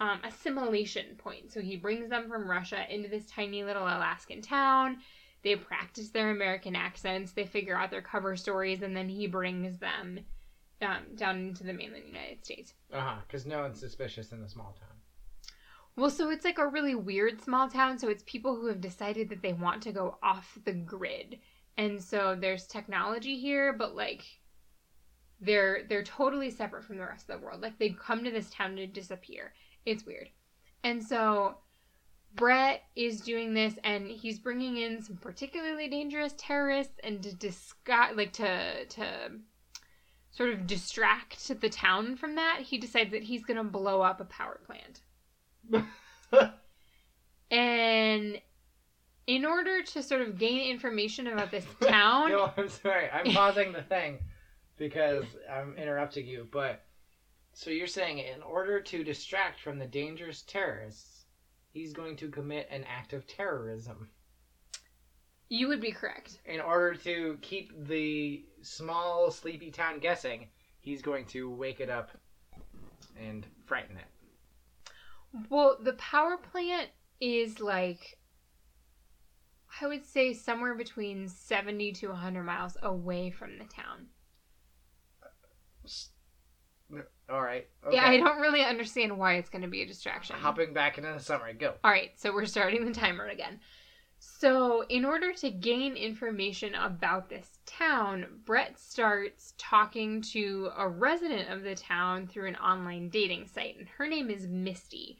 um, 0.00 0.18
assimilation 0.24 1.16
point. 1.18 1.52
So 1.52 1.60
he 1.60 1.76
brings 1.76 2.08
them 2.08 2.28
from 2.28 2.50
Russia 2.50 2.84
into 2.88 3.08
this 3.08 3.26
tiny 3.26 3.62
little 3.62 3.84
Alaskan 3.84 4.40
town. 4.40 4.98
They 5.42 5.56
practice 5.56 6.10
their 6.10 6.30
American 6.30 6.76
accents, 6.76 7.32
they 7.32 7.46
figure 7.46 7.76
out 7.76 7.90
their 7.90 8.02
cover 8.02 8.36
stories, 8.36 8.82
and 8.82 8.96
then 8.96 9.08
he 9.08 9.26
brings 9.26 9.78
them 9.78 10.20
um, 10.82 11.02
down 11.14 11.38
into 11.38 11.64
the 11.64 11.72
mainland 11.72 12.04
United 12.06 12.44
States. 12.44 12.74
Uh 12.92 13.00
huh. 13.00 13.16
Because 13.26 13.46
no 13.46 13.60
one's 13.60 13.80
suspicious 13.80 14.32
in 14.32 14.40
the 14.40 14.48
small 14.48 14.76
town. 14.78 14.96
Well, 15.96 16.10
so 16.10 16.30
it's 16.30 16.44
like 16.44 16.58
a 16.58 16.66
really 16.66 16.94
weird 16.94 17.42
small 17.42 17.68
town. 17.68 17.98
So 17.98 18.08
it's 18.08 18.22
people 18.26 18.56
who 18.56 18.66
have 18.66 18.80
decided 18.80 19.28
that 19.30 19.42
they 19.42 19.52
want 19.52 19.82
to 19.82 19.92
go 19.92 20.18
off 20.22 20.58
the 20.64 20.72
grid. 20.72 21.38
And 21.76 22.02
so 22.02 22.36
there's 22.38 22.66
technology 22.66 23.38
here, 23.38 23.72
but 23.72 23.94
like 23.96 24.24
they're 25.40 25.84
they're 25.88 26.04
totally 26.04 26.50
separate 26.50 26.84
from 26.84 26.98
the 26.98 27.06
rest 27.06 27.28
of 27.28 27.40
the 27.40 27.44
world. 27.44 27.60
Like 27.60 27.78
they've 27.78 27.98
come 27.98 28.24
to 28.24 28.30
this 28.30 28.50
town 28.50 28.76
to 28.76 28.86
disappear. 28.86 29.52
It's 29.86 30.04
weird. 30.04 30.28
And 30.84 31.02
so 31.02 31.56
Brett 32.34 32.82
is 32.94 33.20
doing 33.20 33.54
this 33.54 33.74
and 33.84 34.08
he's 34.08 34.38
bringing 34.38 34.76
in 34.76 35.02
some 35.02 35.16
particularly 35.16 35.88
dangerous 35.88 36.34
terrorists 36.36 36.94
and 37.02 37.22
to 37.22 37.34
disguise 37.34 38.14
like 38.16 38.32
to 38.34 38.84
to 38.84 39.30
sort 40.30 40.50
of 40.50 40.66
distract 40.66 41.60
the 41.60 41.68
town 41.68 42.16
from 42.16 42.36
that, 42.36 42.60
he 42.62 42.78
decides 42.78 43.10
that 43.10 43.22
he's 43.22 43.44
going 43.44 43.56
to 43.56 43.64
blow 43.64 44.00
up 44.00 44.20
a 44.20 44.24
power 44.24 44.60
plant. 44.64 45.00
and 47.50 48.40
in 49.26 49.44
order 49.44 49.82
to 49.82 50.02
sort 50.02 50.22
of 50.22 50.38
gain 50.38 50.70
information 50.70 51.26
about 51.26 51.50
this 51.50 51.66
town, 51.80 52.30
no, 52.30 52.52
I'm 52.56 52.68
sorry. 52.68 53.08
I'm 53.10 53.32
pausing 53.34 53.72
the 53.72 53.82
thing 53.82 54.18
because 54.76 55.24
I'm 55.52 55.76
interrupting 55.76 56.26
you. 56.26 56.48
But 56.50 56.82
so 57.52 57.70
you're 57.70 57.86
saying 57.86 58.18
in 58.18 58.42
order 58.42 58.80
to 58.80 59.04
distract 59.04 59.60
from 59.60 59.78
the 59.78 59.86
dangerous 59.86 60.42
terrorists, 60.42 61.19
he's 61.72 61.92
going 61.92 62.16
to 62.16 62.28
commit 62.28 62.68
an 62.70 62.84
act 62.84 63.12
of 63.12 63.26
terrorism. 63.26 64.08
You 65.48 65.68
would 65.68 65.80
be 65.80 65.92
correct. 65.92 66.38
In 66.44 66.60
order 66.60 66.94
to 66.94 67.38
keep 67.40 67.72
the 67.86 68.44
small, 68.62 69.30
sleepy 69.30 69.70
town 69.70 69.98
guessing, 69.98 70.48
he's 70.80 71.02
going 71.02 71.26
to 71.26 71.50
wake 71.50 71.80
it 71.80 71.90
up 71.90 72.10
and 73.20 73.46
frighten 73.66 73.96
it. 73.96 74.92
Well, 75.48 75.78
the 75.80 75.94
power 75.94 76.36
plant 76.36 76.90
is 77.20 77.60
like 77.60 78.18
I 79.80 79.86
would 79.86 80.04
say 80.04 80.34
somewhere 80.34 80.74
between 80.74 81.28
70 81.28 81.92
to 81.92 82.08
100 82.08 82.42
miles 82.42 82.76
away 82.82 83.30
from 83.30 83.58
the 83.58 83.64
town. 83.64 84.08
All 87.30 87.40
right. 87.40 87.66
Okay. 87.86 87.96
Yeah, 87.96 88.06
I 88.06 88.16
don't 88.16 88.40
really 88.40 88.64
understand 88.64 89.16
why 89.16 89.34
it's 89.34 89.50
going 89.50 89.62
to 89.62 89.68
be 89.68 89.82
a 89.82 89.86
distraction. 89.86 90.36
Hopping 90.36 90.72
back 90.72 90.98
into 90.98 91.12
the 91.12 91.20
summary, 91.20 91.54
go. 91.54 91.74
All 91.84 91.90
right, 91.90 92.10
so 92.16 92.32
we're 92.32 92.46
starting 92.46 92.84
the 92.84 92.92
timer 92.92 93.26
again. 93.26 93.60
So, 94.18 94.84
in 94.88 95.06
order 95.06 95.32
to 95.32 95.50
gain 95.50 95.96
information 95.96 96.74
about 96.74 97.30
this 97.30 97.58
town, 97.64 98.26
Brett 98.44 98.78
starts 98.78 99.54
talking 99.56 100.20
to 100.32 100.70
a 100.76 100.86
resident 100.88 101.50
of 101.50 101.62
the 101.62 101.74
town 101.74 102.26
through 102.26 102.48
an 102.48 102.56
online 102.56 103.08
dating 103.08 103.46
site, 103.46 103.78
and 103.78 103.88
her 103.96 104.06
name 104.06 104.28
is 104.28 104.46
Misty. 104.46 105.18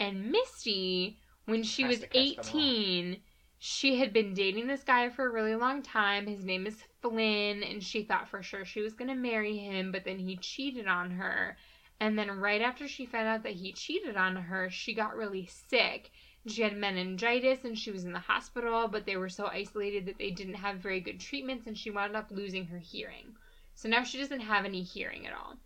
And 0.00 0.32
Misty, 0.32 1.18
when 1.44 1.62
she 1.62 1.84
was 1.84 2.04
18, 2.12 3.18
she 3.62 3.96
had 3.96 4.10
been 4.10 4.32
dating 4.32 4.66
this 4.66 4.82
guy 4.82 5.10
for 5.10 5.26
a 5.26 5.30
really 5.30 5.54
long 5.54 5.82
time. 5.82 6.26
His 6.26 6.46
name 6.46 6.66
is 6.66 6.82
Flynn, 7.02 7.62
and 7.62 7.84
she 7.84 8.02
thought 8.02 8.26
for 8.26 8.42
sure 8.42 8.64
she 8.64 8.80
was 8.80 8.94
going 8.94 9.08
to 9.08 9.14
marry 9.14 9.58
him, 9.58 9.92
but 9.92 10.02
then 10.02 10.18
he 10.18 10.38
cheated 10.38 10.86
on 10.86 11.10
her. 11.10 11.58
And 12.00 12.18
then, 12.18 12.30
right 12.30 12.62
after 12.62 12.88
she 12.88 13.04
found 13.04 13.28
out 13.28 13.42
that 13.42 13.52
he 13.52 13.72
cheated 13.72 14.16
on 14.16 14.34
her, 14.34 14.70
she 14.70 14.94
got 14.94 15.14
really 15.14 15.44
sick. 15.44 16.10
She 16.46 16.62
had 16.62 16.74
meningitis 16.74 17.64
and 17.64 17.78
she 17.78 17.90
was 17.90 18.04
in 18.04 18.12
the 18.12 18.18
hospital, 18.18 18.88
but 18.88 19.04
they 19.04 19.18
were 19.18 19.28
so 19.28 19.44
isolated 19.44 20.06
that 20.06 20.16
they 20.16 20.30
didn't 20.30 20.54
have 20.54 20.78
very 20.78 21.00
good 21.00 21.20
treatments, 21.20 21.66
and 21.66 21.76
she 21.76 21.90
wound 21.90 22.16
up 22.16 22.30
losing 22.30 22.64
her 22.64 22.78
hearing. 22.78 23.36
So 23.74 23.90
now 23.90 24.04
she 24.04 24.16
doesn't 24.16 24.40
have 24.40 24.64
any 24.64 24.82
hearing 24.82 25.26
at 25.26 25.34
all. 25.34 25.56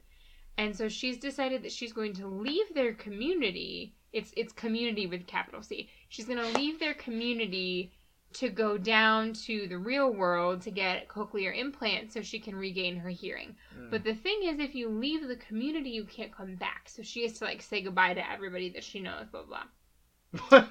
And 0.58 0.74
so 0.74 0.88
she's 0.88 1.16
decided 1.16 1.62
that 1.62 1.70
she's 1.70 1.92
going 1.92 2.14
to 2.14 2.26
leave 2.26 2.74
their 2.74 2.92
community 2.92 3.94
it's 4.14 4.32
it's 4.36 4.52
community 4.52 5.06
with 5.06 5.26
capital 5.26 5.62
C. 5.62 5.90
She's 6.08 6.24
gonna 6.24 6.48
leave 6.56 6.78
their 6.78 6.94
community 6.94 7.92
to 8.34 8.48
go 8.48 8.76
down 8.76 9.32
to 9.32 9.68
the 9.68 9.78
real 9.78 10.12
world 10.12 10.60
to 10.62 10.70
get 10.70 11.08
cochlear 11.08 11.56
implants 11.56 12.14
so 12.14 12.22
she 12.22 12.40
can 12.40 12.56
regain 12.56 12.96
her 12.96 13.08
hearing. 13.08 13.54
Mm. 13.78 13.90
But 13.90 14.02
the 14.02 14.14
thing 14.14 14.40
is, 14.44 14.58
if 14.58 14.74
you 14.74 14.88
leave 14.88 15.26
the 15.26 15.36
community, 15.36 15.90
you 15.90 16.04
can't 16.04 16.34
come 16.34 16.56
back. 16.56 16.88
So 16.88 17.02
she 17.02 17.22
has 17.22 17.38
to 17.38 17.44
like 17.44 17.62
say 17.62 17.82
goodbye 17.82 18.14
to 18.14 18.30
everybody 18.30 18.70
that 18.70 18.84
she 18.84 19.00
knows, 19.00 19.26
blah 19.30 19.42
blah. 20.50 20.64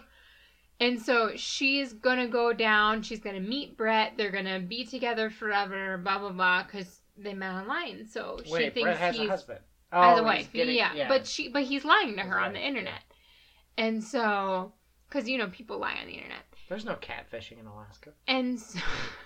and 0.79 1.01
so 1.01 1.31
she's 1.35 1.93
gonna 1.93 2.27
go 2.27 2.53
down. 2.53 3.01
She's 3.01 3.19
gonna 3.19 3.41
meet 3.41 3.77
Brett. 3.77 4.13
They're 4.17 4.31
gonna 4.31 4.59
be 4.59 4.85
together 4.85 5.29
forever. 5.29 5.97
Blah 5.97 6.19
blah 6.19 6.31
blah. 6.31 6.63
Because 6.63 7.01
they 7.17 7.33
met 7.33 7.51
online. 7.51 8.07
So 8.07 8.39
Wait, 8.47 8.63
she 8.63 8.69
thinks 8.69 8.81
Brett 8.83 8.97
has 8.97 9.15
he's, 9.15 9.27
a 9.27 9.31
husband. 9.31 9.59
Oh, 9.91 10.01
has 10.01 10.19
a 10.19 10.23
wife. 10.23 10.51
Getting, 10.51 10.75
yeah. 10.75 10.93
yeah. 10.95 11.07
but 11.07 11.27
she 11.27 11.49
but 11.49 11.63
he's 11.63 11.85
lying 11.85 12.15
to 12.15 12.23
her 12.23 12.39
on 12.39 12.53
the 12.53 12.59
internet. 12.59 13.03
And 13.77 14.03
so, 14.03 14.73
because 15.07 15.27
you 15.27 15.37
know 15.37 15.47
people 15.47 15.79
lie 15.79 15.97
on 15.99 16.07
the 16.07 16.13
internet. 16.13 16.43
There's 16.69 16.85
no 16.85 16.95
catfishing 16.95 17.59
in 17.59 17.65
Alaska. 17.65 18.11
And 18.27 18.59
so, 18.59 18.79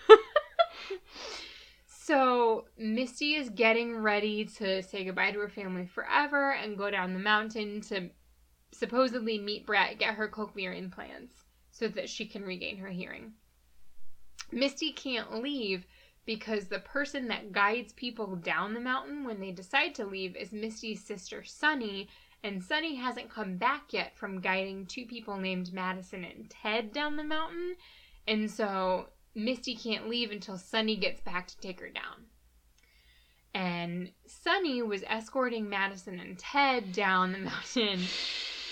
so 1.87 2.65
Misty 2.77 3.35
is 3.35 3.49
getting 3.49 3.97
ready 3.97 4.45
to 4.57 4.81
say 4.81 5.03
goodbye 5.03 5.31
to 5.31 5.39
her 5.39 5.49
family 5.49 5.85
forever 5.85 6.51
and 6.53 6.77
go 6.77 6.89
down 6.89 7.13
the 7.13 7.19
mountain 7.19 7.81
to 7.81 8.09
supposedly 8.71 9.37
meet 9.37 9.65
Brett, 9.65 9.99
get 9.99 10.15
her 10.15 10.27
cochlear 10.27 10.77
implants 10.77 11.35
so 11.71 11.87
that 11.89 12.09
she 12.09 12.25
can 12.25 12.43
regain 12.43 12.77
her 12.77 12.89
hearing. 12.89 13.33
Misty 14.51 14.91
can't 14.91 15.41
leave 15.41 15.85
because 16.25 16.67
the 16.67 16.79
person 16.79 17.27
that 17.27 17.51
guides 17.51 17.93
people 17.93 18.35
down 18.35 18.73
the 18.73 18.79
mountain 18.79 19.23
when 19.23 19.39
they 19.39 19.51
decide 19.51 19.95
to 19.95 20.05
leave 20.05 20.35
is 20.35 20.51
Misty's 20.51 21.03
sister 21.03 21.43
Sunny, 21.43 22.09
and 22.43 22.63
Sunny 22.63 22.95
hasn't 22.95 23.29
come 23.29 23.57
back 23.57 23.91
yet 23.91 24.15
from 24.17 24.41
guiding 24.41 24.85
two 24.85 25.05
people 25.05 25.37
named 25.37 25.73
Madison 25.73 26.23
and 26.23 26.49
Ted 26.49 26.93
down 26.93 27.17
the 27.17 27.23
mountain. 27.23 27.75
And 28.27 28.49
so 28.49 29.09
Misty 29.35 29.75
can't 29.75 30.09
leave 30.09 30.31
until 30.31 30.57
Sunny 30.57 30.95
gets 30.95 31.21
back 31.21 31.47
to 31.47 31.57
take 31.59 31.79
her 31.79 31.89
down. 31.89 32.25
And 33.53 34.11
Sunny 34.25 34.81
was 34.81 35.03
escorting 35.07 35.67
Madison 35.67 36.19
and 36.19 36.37
Ted 36.37 36.91
down 36.91 37.31
the 37.31 37.39
mountain 37.39 38.01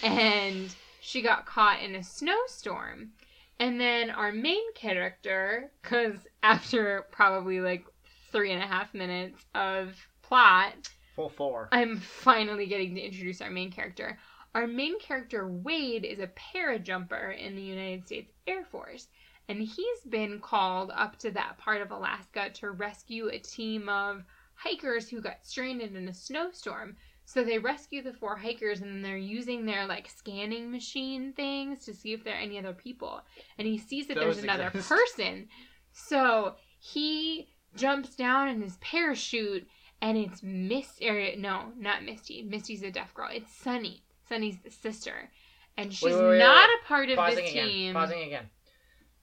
and 0.03 0.73
she 1.01 1.21
got 1.21 1.45
caught 1.45 1.81
in 1.81 1.95
a 1.95 2.03
snowstorm. 2.03 3.11
And 3.59 3.79
then 3.79 4.09
our 4.09 4.31
main 4.31 4.73
character, 4.73 5.71
because 5.81 6.17
after 6.43 7.05
probably 7.11 7.61
like 7.61 7.85
three 8.31 8.51
and 8.51 8.61
a 8.61 8.67
half 8.67 8.93
minutes 8.93 9.45
of 9.55 9.95
plot, 10.21 10.89
Full 11.15 11.29
four. 11.29 11.69
I'm 11.71 11.97
finally 11.97 12.65
getting 12.65 12.95
to 12.95 13.01
introduce 13.01 13.41
our 13.41 13.49
main 13.49 13.71
character. 13.71 14.17
Our 14.53 14.67
main 14.67 14.99
character, 14.99 15.47
Wade, 15.47 16.05
is 16.05 16.19
a 16.19 16.29
parajumper 16.53 17.37
in 17.37 17.55
the 17.55 17.61
United 17.61 18.05
States 18.05 18.31
Air 18.47 18.63
Force, 18.65 19.07
and 19.49 19.59
he's 19.59 20.01
been 20.09 20.39
called 20.39 20.91
up 20.93 21.17
to 21.19 21.31
that 21.31 21.57
part 21.57 21.81
of 21.81 21.91
Alaska 21.91 22.49
to 22.55 22.71
rescue 22.71 23.29
a 23.29 23.39
team 23.39 23.89
of 23.89 24.23
hikers 24.55 25.09
who 25.09 25.21
got 25.21 25.45
stranded 25.45 25.95
in 25.95 26.07
a 26.07 26.13
snowstorm. 26.13 26.95
So 27.25 27.43
they 27.43 27.57
rescue 27.57 28.01
the 28.03 28.13
four 28.13 28.37
hikers 28.37 28.81
and 28.81 29.03
they're 29.03 29.17
using 29.17 29.65
their 29.65 29.87
like 29.87 30.07
scanning 30.09 30.71
machine 30.71 31.33
things 31.33 31.83
to 31.85 31.93
see 31.93 32.13
if 32.13 32.23
there 32.23 32.35
are 32.35 32.39
any 32.39 32.59
other 32.59 32.73
people. 32.73 33.21
And 33.57 33.67
he 33.67 33.77
sees 33.77 34.07
that 34.07 34.15
Those 34.15 34.35
there's 34.35 34.43
another 34.43 34.67
exist. 34.67 34.89
person. 34.89 35.47
So 35.91 36.55
he 36.79 37.49
jumps 37.75 38.15
down 38.15 38.47
in 38.47 38.61
his 38.61 38.77
parachute 38.77 39.67
and 40.01 40.17
it's 40.17 40.41
Misty. 40.43 41.09
Or 41.09 41.35
no, 41.37 41.71
not 41.77 42.03
Misty. 42.03 42.43
Misty's 42.43 42.83
a 42.83 42.91
deaf 42.91 43.13
girl. 43.13 43.29
It's 43.31 43.51
Sunny. 43.51 44.03
Sunny's 44.27 44.57
the 44.63 44.71
sister, 44.71 45.29
and 45.77 45.93
she's 45.93 46.11
wait, 46.11 46.15
wait, 46.15 46.29
wait, 46.29 46.39
not 46.39 46.69
a 46.69 46.87
part 46.87 47.09
of 47.09 47.17
Pausing 47.17 47.45
the 47.45 47.51
team. 47.51 47.93
Pausing 47.93 48.23
again. 48.23 48.49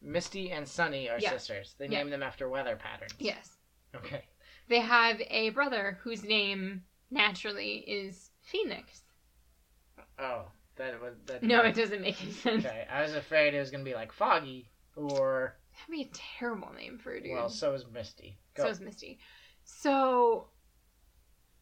Misty 0.01 0.51
and 0.51 0.66
Sunny 0.66 1.09
are 1.09 1.18
yeah. 1.18 1.31
sisters. 1.31 1.75
They 1.79 1.87
yeah. 1.87 1.99
name 1.99 2.11
them 2.11 2.23
after 2.23 2.49
weather 2.49 2.77
patterns. 2.77 3.12
Yes. 3.18 3.51
Okay. 3.95 4.25
They 4.68 4.81
have 4.81 5.20
a 5.29 5.51
brother 5.51 5.99
whose 6.03 6.25
name 6.25 6.83
naturally 7.11 7.85
is 7.87 8.31
Phoenix. 8.41 9.03
Oh, 10.18 10.47
That 10.77 11.01
was 11.01 11.14
that. 11.27 11.43
No, 11.43 11.61
it 11.62 11.75
doesn't 11.75 12.01
make 12.01 12.20
any 12.23 12.33
sense. 12.33 12.64
Okay, 12.64 12.87
I 12.91 13.03
was 13.03 13.14
afraid 13.14 13.55
it 13.55 13.61
was 13.61 13.70
gonna 13.70 13.85
be 13.85 13.95
like 13.95 14.12
Foggy 14.12 14.70
or 14.97 15.57
That'd 15.75 15.91
be 15.91 16.03
a 16.03 16.39
terrible 16.39 16.73
name 16.73 16.99
for 16.99 17.12
a 17.12 17.23
dude. 17.23 17.33
well, 17.33 17.49
so 17.49 17.75
is 17.75 17.85
Misty. 17.93 18.39
Go. 18.55 18.64
So 18.64 18.68
is 18.70 18.81
Misty. 18.81 19.18
So 19.64 20.49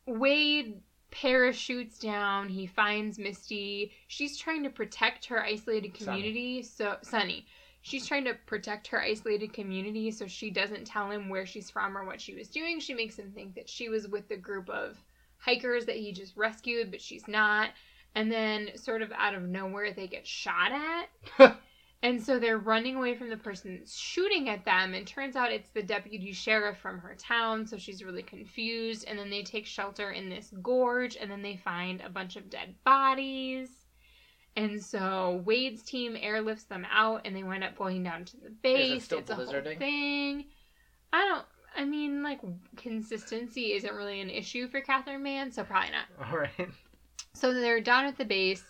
Wade 0.07 0.81
parachutes 1.11 1.99
down. 1.99 2.49
He 2.49 2.67
finds 2.67 3.19
Misty. 3.19 3.93
She's 4.09 4.37
trying 4.37 4.63
to 4.65 4.71
protect 4.71 5.27
her 5.27 5.43
isolated 5.43 5.97
Sunny. 5.97 6.21
community. 6.21 6.63
So 6.63 6.97
Sunny. 7.03 7.47
She's 7.83 8.07
trying 8.07 8.25
to 8.25 8.35
protect 8.47 8.89
her 8.89 9.01
isolated 9.01 9.55
community 9.55 10.11
so 10.11 10.27
she 10.27 10.51
doesn't 10.51 10.87
tell 10.87 11.11
him 11.11 11.31
where 11.31 11.47
she's 11.47 11.71
from 11.71 11.97
or 11.97 12.05
what 12.05 12.21
she 12.21 12.35
was 12.35 12.49
doing. 12.49 12.79
She 12.79 12.93
makes 12.93 13.19
him 13.19 13.33
think 13.33 13.55
that 13.55 13.71
she 13.71 13.89
was 13.89 14.07
with 14.07 14.29
the 14.29 14.37
group 14.37 14.69
of 14.69 14.99
hikers 15.39 15.87
that 15.87 15.97
he 15.97 16.13
just 16.13 16.37
rescued, 16.37 16.91
but 16.91 17.01
she's 17.01 17.27
not. 17.27 17.71
And 18.15 18.31
then, 18.31 18.71
sort 18.77 19.03
of 19.03 19.13
out 19.13 19.35
of 19.35 19.43
nowhere, 19.43 19.93
they 19.93 20.09
get 20.09 20.27
shot 20.27 20.73
at. 20.73 21.57
And 22.03 22.23
so 22.23 22.39
they're 22.39 22.59
running 22.59 22.97
away 22.97 23.15
from 23.15 23.29
the 23.29 23.37
person 23.37 23.83
shooting 23.87 24.49
at 24.49 24.65
them, 24.65 24.95
and 24.95 25.07
turns 25.07 25.37
out 25.37 25.53
it's 25.53 25.71
the 25.71 25.83
deputy 25.83 26.33
sheriff 26.33 26.79
from 26.79 26.99
her 26.99 27.15
town, 27.15 27.67
so 27.67 27.77
she's 27.77 28.03
really 28.03 28.23
confused. 28.23 29.05
And 29.07 29.19
then 29.19 29.29
they 29.29 29.43
take 29.43 29.67
shelter 29.67 30.11
in 30.11 30.31
this 30.31 30.53
gorge, 30.63 31.17
and 31.17 31.31
then 31.31 31.43
they 31.43 31.57
find 31.57 32.01
a 32.01 32.09
bunch 32.09 32.37
of 32.37 32.49
dead 32.49 32.75
bodies. 32.85 33.69
And 34.57 34.83
so 34.83 35.43
Wade's 35.45 35.83
team 35.83 36.17
airlifts 36.17 36.67
them 36.67 36.87
out, 36.91 37.23
and 37.27 37.37
they 37.37 37.43
wind 37.43 37.65
up 37.65 37.77
going 37.77 38.03
down 38.03 38.25
to 38.27 38.37
the 38.39 38.51
base. 38.51 39.05
still 39.05 39.19
it's 39.19 39.31
a 39.31 39.35
whole 39.35 39.45
blizzarding? 39.45 39.79
thing. 39.79 40.47
I 41.13 41.25
don't. 41.27 41.45
I 41.77 41.85
mean, 41.85 42.23
like 42.23 42.41
consistency 42.77 43.73
isn't 43.75 43.95
really 43.95 44.21
an 44.21 44.31
issue 44.31 44.69
for 44.69 44.81
Catherine 44.81 45.23
Mann, 45.23 45.53
so 45.53 45.65
probably 45.65 45.91
not. 45.91 46.29
All 46.33 46.39
right. 46.39 46.69
So 47.35 47.53
they're 47.53 47.81
down 47.81 48.07
at 48.07 48.19
the 48.19 48.25
base, 48.25 48.65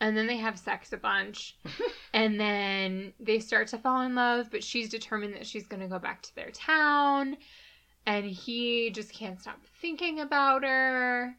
and 0.00 0.16
then 0.16 0.26
they 0.26 0.36
have 0.36 0.58
sex 0.58 0.92
a 0.92 0.96
bunch, 0.96 1.56
and 2.14 2.38
then 2.38 3.12
they 3.18 3.38
start 3.40 3.68
to 3.68 3.78
fall 3.78 4.02
in 4.02 4.14
love. 4.14 4.50
But 4.50 4.64
she's 4.64 4.88
determined 4.88 5.34
that 5.34 5.46
she's 5.46 5.66
going 5.66 5.82
to 5.82 5.88
go 5.88 5.98
back 5.98 6.22
to 6.22 6.34
their 6.34 6.50
town, 6.50 7.36
and 8.06 8.24
he 8.24 8.90
just 8.90 9.12
can't 9.12 9.40
stop 9.40 9.60
thinking 9.80 10.20
about 10.20 10.62
her. 10.62 11.36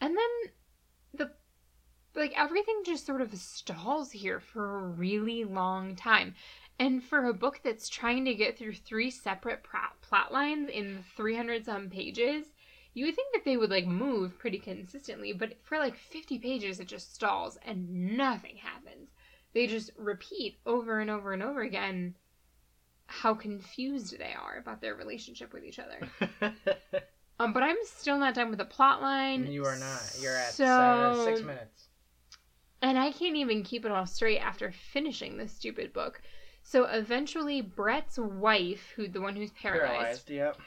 And 0.00 0.16
then 0.16 0.52
the 1.14 1.30
like 2.14 2.32
everything 2.36 2.82
just 2.84 3.06
sort 3.06 3.20
of 3.20 3.34
stalls 3.34 4.10
here 4.10 4.40
for 4.40 4.78
a 4.78 4.88
really 4.88 5.44
long 5.44 5.96
time. 5.96 6.34
And 6.78 7.04
for 7.04 7.26
a 7.26 7.34
book 7.34 7.60
that's 7.62 7.90
trying 7.90 8.24
to 8.24 8.34
get 8.34 8.56
through 8.56 8.72
three 8.72 9.10
separate 9.10 9.62
plot 9.62 10.00
plot 10.00 10.32
lines 10.32 10.70
in 10.70 11.04
300 11.14 11.66
some 11.66 11.90
pages, 11.90 12.46
you 12.94 13.06
would 13.06 13.14
think 13.14 13.32
that 13.32 13.44
they 13.44 13.56
would 13.56 13.70
like 13.70 13.86
move 13.86 14.38
pretty 14.38 14.58
consistently, 14.58 15.32
but 15.32 15.54
for 15.62 15.78
like 15.78 15.96
50 15.96 16.38
pages 16.38 16.80
it 16.80 16.88
just 16.88 17.14
stalls 17.14 17.58
and 17.64 18.16
nothing 18.16 18.56
happens. 18.56 19.10
They 19.54 19.66
just 19.66 19.90
repeat 19.96 20.58
over 20.66 21.00
and 21.00 21.10
over 21.10 21.32
and 21.32 21.42
over 21.42 21.62
again 21.62 22.14
how 23.06 23.34
confused 23.34 24.16
they 24.18 24.32
are 24.40 24.58
about 24.58 24.80
their 24.80 24.94
relationship 24.94 25.52
with 25.52 25.64
each 25.64 25.78
other. 25.80 26.52
Um, 27.40 27.54
but 27.54 27.62
I'm 27.62 27.76
still 27.84 28.18
not 28.18 28.34
done 28.34 28.50
with 28.50 28.58
the 28.58 28.66
plot 28.66 29.00
line. 29.00 29.50
you 29.50 29.64
are 29.64 29.78
not. 29.78 30.14
You're 30.20 30.36
at 30.36 30.52
so, 30.52 30.64
seven, 30.64 31.24
six 31.24 31.40
minutes. 31.40 31.88
and 32.82 32.98
I 32.98 33.12
can't 33.12 33.34
even 33.34 33.62
keep 33.62 33.86
it 33.86 33.90
all 33.90 34.04
straight 34.04 34.40
after 34.40 34.70
finishing 34.70 35.38
this 35.38 35.50
stupid 35.50 35.94
book. 35.94 36.20
So 36.62 36.84
eventually, 36.84 37.62
Brett's 37.62 38.18
wife, 38.18 38.92
who 38.94 39.08
the 39.08 39.22
one 39.22 39.36
who's 39.36 39.52
paralyzed, 39.52 40.26
Paralyzed. 40.26 40.30
Yep. 40.30 40.58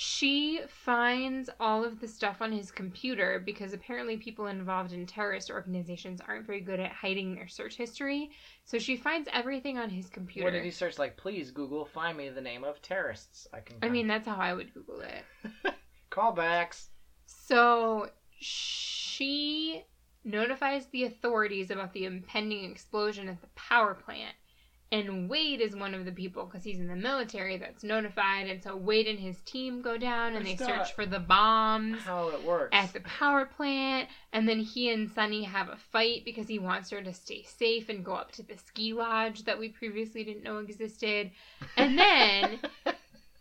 She 0.00 0.60
finds 0.68 1.50
all 1.58 1.84
of 1.84 1.98
the 1.98 2.06
stuff 2.06 2.36
on 2.40 2.52
his 2.52 2.70
computer 2.70 3.42
because 3.44 3.72
apparently 3.72 4.16
people 4.16 4.46
involved 4.46 4.92
in 4.92 5.04
terrorist 5.04 5.50
organizations 5.50 6.20
aren't 6.20 6.46
very 6.46 6.60
good 6.60 6.78
at 6.78 6.92
hiding 6.92 7.34
their 7.34 7.48
search 7.48 7.74
history. 7.74 8.30
So 8.64 8.78
she 8.78 8.96
finds 8.96 9.28
everything 9.32 9.76
on 9.76 9.90
his 9.90 10.08
computer. 10.08 10.44
What 10.44 10.52
did 10.52 10.62
he 10.62 10.70
search? 10.70 11.00
Like, 11.00 11.16
please 11.16 11.50
Google, 11.50 11.84
find 11.84 12.16
me 12.16 12.28
the 12.28 12.40
name 12.40 12.62
of 12.62 12.80
terrorists. 12.80 13.48
I 13.52 13.58
can. 13.58 13.78
I 13.82 13.88
mean, 13.88 14.06
that's 14.06 14.28
how 14.28 14.36
I 14.36 14.54
would 14.54 14.72
Google 14.72 15.00
it. 15.00 15.24
callbacks. 16.12 16.90
So 17.26 18.08
she 18.38 19.82
notifies 20.22 20.86
the 20.92 21.06
authorities 21.06 21.72
about 21.72 21.92
the 21.92 22.04
impending 22.04 22.70
explosion 22.70 23.28
at 23.28 23.40
the 23.40 23.48
power 23.56 23.94
plant. 23.94 24.36
And 24.90 25.28
Wade 25.28 25.60
is 25.60 25.76
one 25.76 25.92
of 25.92 26.06
the 26.06 26.12
people 26.12 26.46
because 26.46 26.64
he's 26.64 26.78
in 26.78 26.86
the 26.86 26.96
military 26.96 27.58
that's 27.58 27.84
notified. 27.84 28.48
And 28.48 28.62
so 28.62 28.74
Wade 28.74 29.06
and 29.06 29.18
his 29.18 29.38
team 29.42 29.82
go 29.82 29.98
down 29.98 30.34
and 30.34 30.46
they 30.46 30.56
search 30.56 30.68
not 30.68 30.90
for 30.94 31.04
the 31.04 31.18
bombs 31.18 32.00
How 32.00 32.28
it 32.30 32.42
works. 32.42 32.70
at 32.72 32.94
the 32.94 33.00
power 33.00 33.44
plant. 33.44 34.08
And 34.32 34.48
then 34.48 34.60
he 34.60 34.90
and 34.90 35.10
Sunny 35.10 35.42
have 35.44 35.68
a 35.68 35.76
fight 35.76 36.22
because 36.24 36.48
he 36.48 36.58
wants 36.58 36.88
her 36.88 37.02
to 37.02 37.12
stay 37.12 37.42
safe 37.42 37.90
and 37.90 38.02
go 38.02 38.14
up 38.14 38.32
to 38.32 38.42
the 38.42 38.56
ski 38.56 38.94
lodge 38.94 39.44
that 39.44 39.58
we 39.58 39.68
previously 39.68 40.24
didn't 40.24 40.42
know 40.42 40.56
existed. 40.58 41.32
And 41.76 41.98
then 41.98 42.58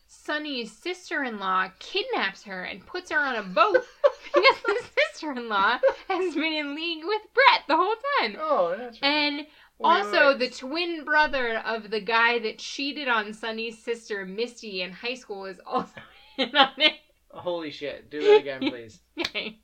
Sunny's 0.08 0.72
sister 0.72 1.24
in 1.24 1.39
law 1.39 1.70
kidnaps 1.80 2.43
her 2.43 2.64
and 2.64 2.86
puts 2.86 3.12
her 3.12 3.20
on 3.20 3.36
a 3.36 3.43
boat 3.43 3.86
because 4.34 4.56
the 4.66 4.84
sister 5.12 5.32
in 5.32 5.48
law 5.50 5.78
has 6.10 6.34
been 6.34 6.54
in 6.54 6.76
league 6.76 7.04
with 7.06 7.22
Brett 7.34 7.62
the 7.68 7.76
whole 7.78 7.95
time. 8.22 8.38
oh, 8.39 8.76
that's 8.78 9.02
right. 9.02 9.08
And 9.08 9.48
also, 9.80 10.38
the 10.38 10.50
twin 10.50 11.04
brother 11.06 11.60
of 11.66 11.90
the 11.92 12.02
guy 12.02 12.40
that 12.40 12.58
cheated 12.60 13.08
on 13.08 13.34
Sunny's 13.34 13.78
sister 13.78 14.26
Misty 14.26 14.82
in 14.82 14.92
high 14.92 15.14
school 15.14 15.46
is 15.46 15.60
also 15.66 16.02
in 16.38 16.56
on 16.56 16.70
it. 16.78 16.94
Holy 17.30 17.70
shit! 17.72 18.10
Do 18.10 18.22
that 18.22 18.40
again, 18.42 18.62
please. 18.70 19.00
Okay. 19.20 19.60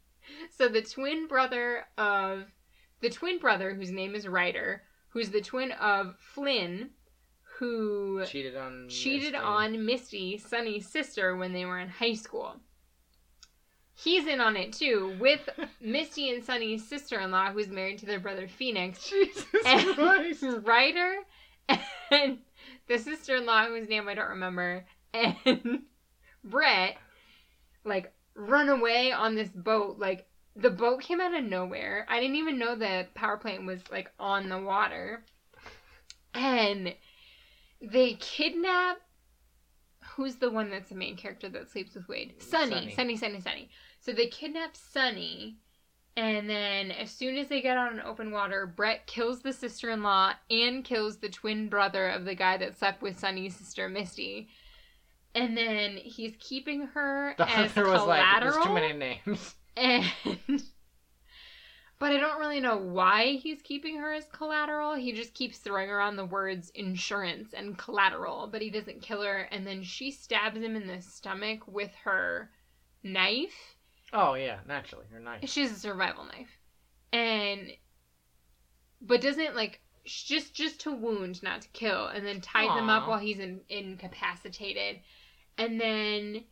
So 0.51 0.67
the 0.67 0.81
twin 0.81 1.27
brother 1.27 1.85
of 1.97 2.45
the 3.01 3.09
twin 3.09 3.39
brother 3.39 3.73
whose 3.73 3.91
name 3.91 4.15
is 4.15 4.27
Ryder, 4.27 4.81
who's 5.09 5.29
the 5.29 5.41
twin 5.41 5.71
of 5.73 6.15
Flynn, 6.19 6.89
who 7.59 8.23
Cheated 8.25 8.55
on. 8.55 8.87
cheated 8.89 9.33
Misty. 9.33 9.45
on 9.45 9.85
Misty, 9.85 10.37
Sunny's 10.37 10.87
sister, 10.87 11.35
when 11.35 11.53
they 11.53 11.65
were 11.65 11.79
in 11.79 11.89
high 11.89 12.13
school. 12.13 12.55
He's 14.03 14.27
in 14.27 14.41
on 14.41 14.57
it 14.57 14.73
too, 14.73 15.15
with 15.19 15.47
Misty 15.81 16.29
and 16.29 16.43
Sunny's 16.43 16.85
sister-in-law, 16.87 17.51
who's 17.51 17.69
married 17.69 17.99
to 17.99 18.05
their 18.05 18.19
brother 18.19 18.47
Phoenix, 18.47 19.07
Jesus 19.09 19.45
and 19.65 19.95
Christ! 19.95 20.43
Ryder, 20.63 21.15
and 22.11 22.39
the 22.87 22.97
sister-in-law 22.97 23.67
whose 23.67 23.87
name 23.87 24.09
I 24.09 24.13
don't 24.13 24.29
remember, 24.29 24.85
and 25.13 25.83
Brett, 26.43 26.97
like 27.85 28.13
run 28.35 28.67
away 28.69 29.13
on 29.13 29.35
this 29.35 29.49
boat. 29.49 29.99
Like 29.99 30.27
the 30.55 30.69
boat 30.69 31.01
came 31.01 31.21
out 31.21 31.33
of 31.33 31.45
nowhere. 31.45 32.05
I 32.09 32.19
didn't 32.19 32.35
even 32.35 32.59
know 32.59 32.75
the 32.75 33.07
power 33.15 33.37
plant 33.37 33.65
was 33.65 33.79
like 33.89 34.11
on 34.19 34.49
the 34.49 34.59
water, 34.59 35.23
and 36.33 36.93
they 37.81 38.13
kidnap. 38.19 38.97
Who's 40.17 40.35
the 40.35 40.51
one 40.51 40.69
that's 40.69 40.89
the 40.89 40.95
main 40.95 41.15
character 41.15 41.47
that 41.49 41.71
sleeps 41.71 41.95
with 41.95 42.07
Wade? 42.09 42.35
Sunny, 42.37 42.69
Sunny. 42.69 42.93
Sunny, 42.93 43.17
Sunny, 43.17 43.39
Sunny. 43.39 43.69
So 44.03 44.11
they 44.11 44.27
kidnap 44.27 44.75
Sunny, 44.75 45.59
and 46.17 46.49
then 46.49 46.91
as 46.91 47.09
soon 47.09 47.37
as 47.37 47.47
they 47.47 47.61
get 47.61 47.77
on 47.77 48.01
open 48.01 48.31
water, 48.31 48.65
Brett 48.67 49.07
kills 49.07 49.41
the 49.41 49.53
sister 49.53 49.89
in 49.91 50.03
law 50.03 50.33
and 50.49 50.83
kills 50.83 51.17
the 51.17 51.29
twin 51.29 51.69
brother 51.69 52.09
of 52.09 52.25
the 52.25 52.35
guy 52.35 52.57
that 52.57 52.77
slept 52.77 53.01
with 53.01 53.17
Sunny's 53.17 53.55
sister 53.55 53.87
Misty. 53.87 54.49
And 55.33 55.55
then 55.57 55.95
he's 55.95 56.35
keeping 56.39 56.87
her 56.87 57.33
The 57.37 57.49
as 57.49 57.71
other 57.71 57.87
was 57.89 58.03
like, 58.03 58.21
collateral. 58.21 58.53
there's 58.53 58.65
too 58.65 58.73
many 58.73 58.93
names. 58.93 59.55
And 59.75 60.05
but 61.97 62.11
I 62.11 62.17
don't 62.17 62.39
really 62.39 62.59
know 62.59 62.77
why 62.77 63.37
he's 63.37 63.61
keeping 63.63 63.97
her 63.97 64.13
as 64.13 64.25
collateral. 64.25 64.93
He 64.93 65.13
just 65.13 65.33
keeps 65.33 65.57
throwing 65.57 65.89
around 65.89 66.17
the 66.17 66.25
words 66.25 66.69
insurance 66.75 67.53
and 67.53 67.77
collateral, 67.77 68.49
but 68.51 68.61
he 68.61 68.69
doesn't 68.69 69.01
kill 69.01 69.23
her. 69.23 69.47
And 69.51 69.65
then 69.65 69.81
she 69.81 70.11
stabs 70.11 70.57
him 70.61 70.75
in 70.75 70.85
the 70.85 71.01
stomach 71.01 71.61
with 71.65 71.91
her 72.03 72.51
knife. 73.01 73.72
Oh 74.13 74.35
yeah, 74.35 74.59
naturally, 74.67 75.05
you're 75.11 75.19
nice. 75.19 75.49
She's 75.49 75.71
a 75.71 75.75
survival 75.75 76.25
knife, 76.25 76.59
and 77.11 77.71
but 79.01 79.21
doesn't 79.21 79.55
like 79.55 79.81
just 80.05 80.53
just 80.53 80.81
to 80.81 80.91
wound, 80.91 81.41
not 81.41 81.63
to 81.63 81.67
kill, 81.69 82.07
and 82.07 82.25
then 82.25 82.39
ties 82.39 82.77
him 82.77 82.89
up 82.89 83.07
while 83.07 83.19
he's 83.19 83.39
in, 83.39 83.61
incapacitated, 83.69 84.99
and 85.57 85.81
then 85.81 86.43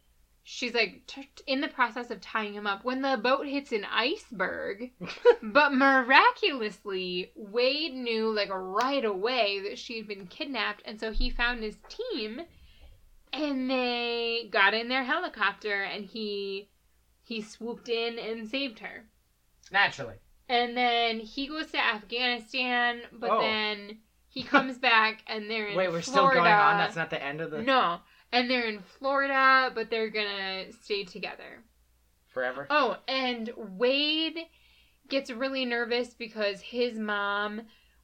she's 0.43 0.74
like 0.74 1.05
t- 1.05 1.30
in 1.45 1.62
the 1.62 1.68
process 1.68 2.09
of 2.09 2.20
tying 2.20 2.53
him 2.53 2.66
up 2.66 2.84
when 2.84 3.03
the 3.03 3.16
boat 3.22 3.45
hits 3.45 3.72
an 3.72 3.86
iceberg. 3.86 4.91
but 5.43 5.72
miraculously, 5.72 7.32
Wade 7.36 7.93
knew 7.93 8.34
like 8.34 8.49
right 8.51 9.05
away 9.05 9.62
that 9.70 9.78
she 9.78 9.97
had 9.97 10.07
been 10.07 10.26
kidnapped, 10.26 10.82
and 10.86 10.99
so 10.99 11.12
he 11.12 11.30
found 11.30 11.62
his 11.62 11.78
team, 11.89 12.41
and 13.32 13.70
they 13.70 14.49
got 14.51 14.74
in 14.74 14.88
their 14.88 15.03
helicopter, 15.03 15.84
and 15.84 16.05
he 16.05 16.70
he 17.32 17.41
swooped 17.41 17.88
in 17.88 18.19
and 18.19 18.45
saved 18.49 18.79
her. 18.79 19.05
Naturally. 19.71 20.15
And 20.49 20.75
then 20.75 21.19
he 21.21 21.47
goes 21.47 21.71
to 21.71 21.77
Afghanistan, 21.79 23.03
but 23.13 23.29
Oh. 23.29 23.39
then 23.41 23.99
he 24.27 24.43
comes 24.53 24.77
back 24.77 25.23
and 25.27 25.49
they're 25.49 25.67
in 25.67 25.77
Wait, 25.77 25.88
we're 25.89 26.01
Florida. 26.01 26.32
still 26.32 26.43
going 26.43 26.51
on. 26.53 26.77
That's 26.77 26.97
not 26.97 27.09
the 27.09 27.23
end 27.23 27.39
of 27.39 27.51
the 27.51 27.61
No. 27.61 28.01
And 28.34 28.49
they're 28.49 28.67
in 28.67 28.82
Florida, 28.82 29.71
but 29.73 29.89
they're 29.89 30.09
gonna 30.09 30.73
stay 30.73 31.05
together. 31.05 31.63
forever. 32.27 32.67
Oh, 32.69 32.97
and 33.07 33.49
Wade 33.57 34.39
gets 35.09 35.32
really 35.32 35.63
nervous 35.65 36.13
because 36.13 36.59
his 36.61 36.97
mom 36.99 37.61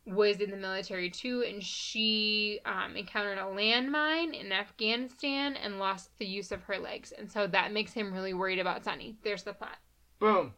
was 0.08 0.40
in 0.40 0.52
the 0.52 0.58
military 0.58 1.10
too, 1.10 1.44
and 1.48 1.62
she 1.62 2.60
um, 2.66 2.96
encountered 2.96 3.38
a 3.38 3.42
landmine 3.42 4.34
in 4.40 4.52
Afghanistan 4.52 5.56
and 5.56 5.80
lost 5.80 6.18
the 6.18 6.26
use 6.26 6.52
of 6.52 6.64
her 6.64 6.78
legs, 6.78 7.12
and 7.12 7.30
so 7.32 7.46
that 7.48 7.74
makes 7.74 7.92
him 7.94 8.14
really 8.14 8.34
worried 8.34 8.60
about 8.60 8.84
Sunny. 8.84 9.18
There's 9.24 9.44
the 9.44 9.54
plot. 9.54 9.78
Boom. 10.20 10.54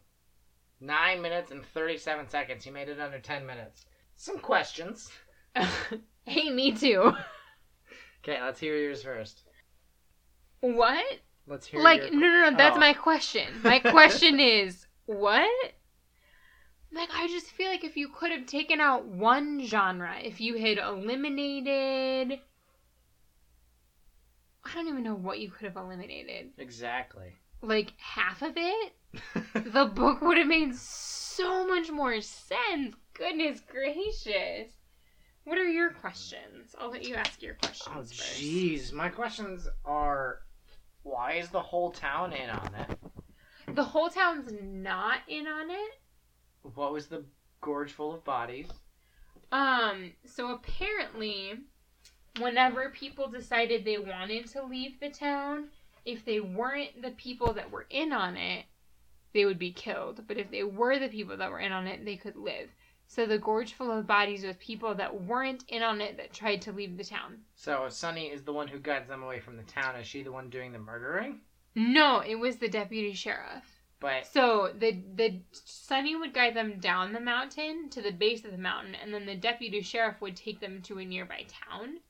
Nine 0.80 1.20
minutes 1.20 1.50
and 1.50 1.64
37 1.64 2.28
seconds. 2.28 2.64
He 2.64 2.70
made 2.70 2.88
it 2.88 3.00
under 3.00 3.18
10 3.18 3.44
minutes. 3.44 3.84
Some 4.16 4.38
questions. 4.38 5.10
hey, 6.24 6.50
me 6.50 6.72
too. 6.72 7.12
Okay, 8.22 8.38
let's 8.42 8.60
hear 8.60 8.76
yours 8.76 9.02
first. 9.02 9.44
What? 10.60 11.02
Let's 11.46 11.66
hear 11.66 11.80
like, 11.80 12.02
your... 12.02 12.10
no, 12.12 12.28
no, 12.28 12.50
no. 12.50 12.56
That's 12.56 12.76
Oh. 12.76 12.80
my 12.80 12.92
question. 12.92 13.48
My 13.64 13.78
question 13.78 14.38
is 14.40 14.86
what? 15.06 15.48
Like, 16.92 17.08
I 17.12 17.28
just 17.28 17.46
feel 17.46 17.68
like 17.68 17.84
if 17.84 17.96
you 17.96 18.08
could 18.08 18.32
have 18.32 18.46
taken 18.46 18.80
out 18.80 19.06
one 19.06 19.64
genre, 19.64 20.16
if 20.22 20.40
you 20.40 20.56
had 20.58 20.78
eliminated. 20.78 22.40
I 24.64 24.74
don't 24.74 24.88
even 24.88 25.04
know 25.04 25.14
what 25.14 25.38
you 25.38 25.50
could 25.50 25.66
have 25.66 25.76
eliminated. 25.76 26.50
Exactly. 26.58 27.36
Like, 27.62 27.92
half 27.98 28.42
of 28.42 28.54
it? 28.56 28.92
The 29.54 29.86
book 29.86 30.20
would 30.22 30.38
have 30.38 30.46
made 30.46 30.74
so 30.74 31.66
much 31.66 31.90
more 31.90 32.20
sense. 32.20 32.94
Goodness 33.14 33.60
gracious. 33.60 34.70
What 35.44 35.58
are 35.58 35.68
your 35.68 35.90
questions? 35.90 36.74
I'll 36.78 36.90
let 36.90 37.06
you 37.06 37.14
ask 37.14 37.42
your 37.42 37.54
questions 37.54 37.88
oh, 37.92 38.02
first. 38.02 38.40
jeez. 38.40 38.92
My 38.92 39.08
questions 39.08 39.68
are 39.84 40.40
why 41.02 41.34
is 41.34 41.48
the 41.48 41.60
whole 41.60 41.90
town 41.90 42.32
in 42.32 42.50
on 42.50 42.74
it? 42.74 42.98
The 43.74 43.84
whole 43.84 44.08
town's 44.08 44.52
not 44.62 45.18
in 45.28 45.46
on 45.46 45.70
it. 45.70 45.99
What 46.62 46.92
was 46.92 47.06
the 47.06 47.24
gorge 47.60 47.92
full 47.92 48.14
of 48.14 48.24
bodies? 48.24 48.68
Um, 49.52 50.12
so 50.24 50.52
apparently, 50.52 51.54
whenever 52.38 52.90
people 52.90 53.28
decided 53.28 53.84
they 53.84 53.98
wanted 53.98 54.46
to 54.48 54.64
leave 54.64 55.00
the 55.00 55.10
town, 55.10 55.68
if 56.04 56.24
they 56.24 56.40
weren't 56.40 57.02
the 57.02 57.10
people 57.12 57.52
that 57.54 57.70
were 57.70 57.86
in 57.90 58.12
on 58.12 58.36
it, 58.36 58.66
they 59.32 59.44
would 59.44 59.58
be 59.58 59.72
killed. 59.72 60.22
But 60.26 60.38
if 60.38 60.50
they 60.50 60.62
were 60.62 60.98
the 60.98 61.08
people 61.08 61.36
that 61.36 61.50
were 61.50 61.60
in 61.60 61.72
on 61.72 61.86
it, 61.86 62.04
they 62.04 62.16
could 62.16 62.36
live. 62.36 62.68
So 63.06 63.26
the 63.26 63.38
gorge 63.38 63.72
full 63.72 63.90
of 63.90 64.06
bodies 64.06 64.44
was 64.44 64.56
people 64.58 64.94
that 64.94 65.22
weren't 65.22 65.64
in 65.68 65.82
on 65.82 66.00
it 66.00 66.16
that 66.16 66.32
tried 66.32 66.62
to 66.62 66.72
leave 66.72 66.96
the 66.96 67.04
town. 67.04 67.38
So 67.56 67.88
Sunny 67.88 68.26
is 68.26 68.42
the 68.44 68.52
one 68.52 68.68
who 68.68 68.78
guides 68.78 69.08
them 69.08 69.24
away 69.24 69.40
from 69.40 69.56
the 69.56 69.64
town. 69.64 69.96
Is 69.96 70.06
she 70.06 70.22
the 70.22 70.30
one 70.30 70.48
doing 70.48 70.70
the 70.72 70.78
murdering? 70.78 71.40
No, 71.74 72.20
it 72.20 72.36
was 72.36 72.56
the 72.56 72.68
deputy 72.68 73.12
sheriff. 73.12 73.79
But 74.00 74.26
So 74.26 74.72
the 74.76 74.92
the 75.14 75.40
Sunny 75.52 76.16
would 76.16 76.32
guide 76.32 76.54
them 76.54 76.80
down 76.80 77.12
the 77.12 77.20
mountain 77.20 77.90
to 77.90 78.00
the 78.00 78.12
base 78.12 78.44
of 78.44 78.50
the 78.50 78.58
mountain, 78.58 78.94
and 78.94 79.12
then 79.12 79.26
the 79.26 79.36
deputy 79.36 79.82
sheriff 79.82 80.20
would 80.22 80.36
take 80.36 80.58
them 80.60 80.80
to 80.82 80.98
a 80.98 81.04
nearby 81.04 81.44
town. 81.48 82.00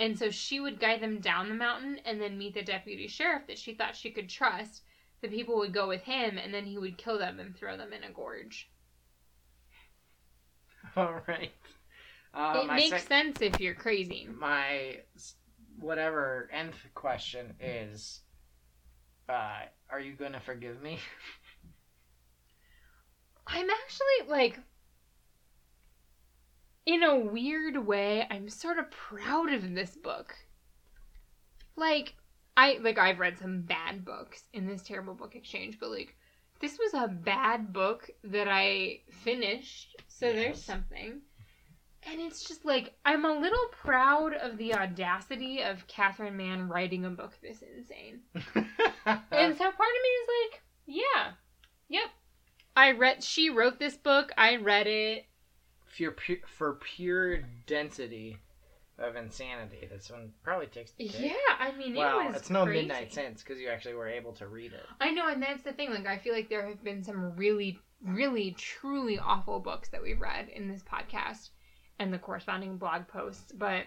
And 0.00 0.18
so 0.18 0.30
she 0.30 0.58
would 0.58 0.80
guide 0.80 1.00
them 1.00 1.20
down 1.20 1.48
the 1.48 1.54
mountain 1.54 2.00
and 2.04 2.20
then 2.20 2.38
meet 2.38 2.54
the 2.54 2.62
deputy 2.62 3.06
sheriff 3.06 3.46
that 3.46 3.58
she 3.58 3.74
thought 3.74 3.94
she 3.94 4.10
could 4.10 4.28
trust. 4.28 4.82
The 5.20 5.28
people 5.28 5.58
would 5.58 5.72
go 5.72 5.86
with 5.86 6.02
him, 6.02 6.38
and 6.38 6.52
then 6.52 6.64
he 6.64 6.78
would 6.78 6.98
kill 6.98 7.18
them 7.18 7.38
and 7.38 7.54
throw 7.54 7.76
them 7.76 7.92
in 7.92 8.02
a 8.02 8.10
gorge. 8.10 8.68
all 10.96 11.20
right. 11.28 11.52
Uh, 12.34 12.62
it 12.64 12.72
makes 12.72 13.02
sec- 13.02 13.08
sense 13.08 13.42
if 13.42 13.60
you're 13.60 13.74
crazy. 13.74 14.26
my 14.34 14.98
whatever 15.78 16.48
nth 16.52 16.86
question 16.94 17.54
is 17.60 18.21
uh 19.28 19.60
are 19.90 20.00
you 20.00 20.12
gonna 20.14 20.40
forgive 20.40 20.82
me 20.82 20.98
I'm 23.46 23.68
actually 23.70 24.28
like 24.28 24.58
in 26.84 27.02
a 27.02 27.16
weird 27.16 27.86
way, 27.86 28.26
I'm 28.30 28.48
sort 28.48 28.78
of 28.78 28.90
proud 28.90 29.52
of 29.52 29.74
this 29.74 29.96
book. 29.96 30.34
Like 31.76 32.14
I 32.56 32.78
like 32.82 32.98
I've 32.98 33.18
read 33.18 33.38
some 33.38 33.62
bad 33.62 34.04
books 34.04 34.44
in 34.52 34.66
this 34.66 34.82
terrible 34.82 35.14
book 35.14 35.34
exchange, 35.34 35.78
but 35.78 35.90
like 35.90 36.16
this 36.60 36.78
was 36.78 36.94
a 36.94 37.08
bad 37.08 37.72
book 37.72 38.10
that 38.24 38.48
I 38.48 39.00
finished. 39.10 39.96
So 40.08 40.32
there's 40.32 40.62
something. 40.62 41.20
And 42.10 42.20
it's 42.20 42.44
just 42.44 42.64
like 42.64 42.94
I'm 43.04 43.24
a 43.24 43.32
little 43.32 43.66
proud 43.70 44.34
of 44.34 44.58
the 44.58 44.74
audacity 44.74 45.62
of 45.62 45.86
Catherine 45.86 46.36
Mann 46.36 46.68
writing 46.68 47.04
a 47.04 47.10
book 47.10 47.32
this 47.42 47.62
insane. 47.62 48.20
And 49.04 49.56
so 49.56 49.64
part 49.64 49.72
of 49.74 50.02
me 50.02 50.08
is 50.08 50.28
like, 50.52 50.62
yeah, 50.86 51.30
yep. 51.88 52.10
I 52.76 52.92
read. 52.92 53.22
She 53.24 53.50
wrote 53.50 53.78
this 53.78 53.96
book. 53.96 54.30
I 54.36 54.56
read 54.56 54.86
it. 54.86 55.26
for, 55.86 56.12
pu- 56.12 56.46
for 56.46 56.74
pure 56.74 57.40
density 57.66 58.38
of 58.98 59.16
insanity 59.16 59.88
this 59.90 60.10
one 60.10 60.30
probably 60.44 60.66
takes 60.66 60.92
the 60.92 61.08
cake. 61.08 61.32
Yeah, 61.32 61.56
I 61.58 61.72
mean, 61.76 61.96
well 61.96 62.20
it 62.20 62.26
was. 62.26 62.36
it's 62.36 62.50
no 62.50 62.64
crazy. 62.64 62.86
midnight 62.86 63.12
sense 63.12 63.42
because 63.42 63.58
you 63.60 63.68
actually 63.68 63.94
were 63.94 64.06
able 64.06 64.32
to 64.34 64.46
read 64.46 64.72
it 64.72 64.84
I 65.00 65.10
know, 65.10 65.28
and 65.28 65.42
that's 65.42 65.62
the 65.62 65.72
thing. 65.72 65.90
Like, 65.90 66.06
I 66.06 66.18
feel 66.18 66.34
like 66.34 66.48
there 66.48 66.66
have 66.68 66.84
been 66.84 67.02
some 67.02 67.34
really, 67.36 67.78
really, 68.04 68.52
truly 68.52 69.18
awful 69.18 69.58
books 69.60 69.88
that 69.88 70.02
we've 70.02 70.20
read 70.20 70.48
in 70.48 70.68
this 70.68 70.82
podcast 70.82 71.50
and 72.02 72.12
the 72.12 72.18
corresponding 72.18 72.76
blog 72.76 73.06
posts, 73.08 73.52
but 73.52 73.84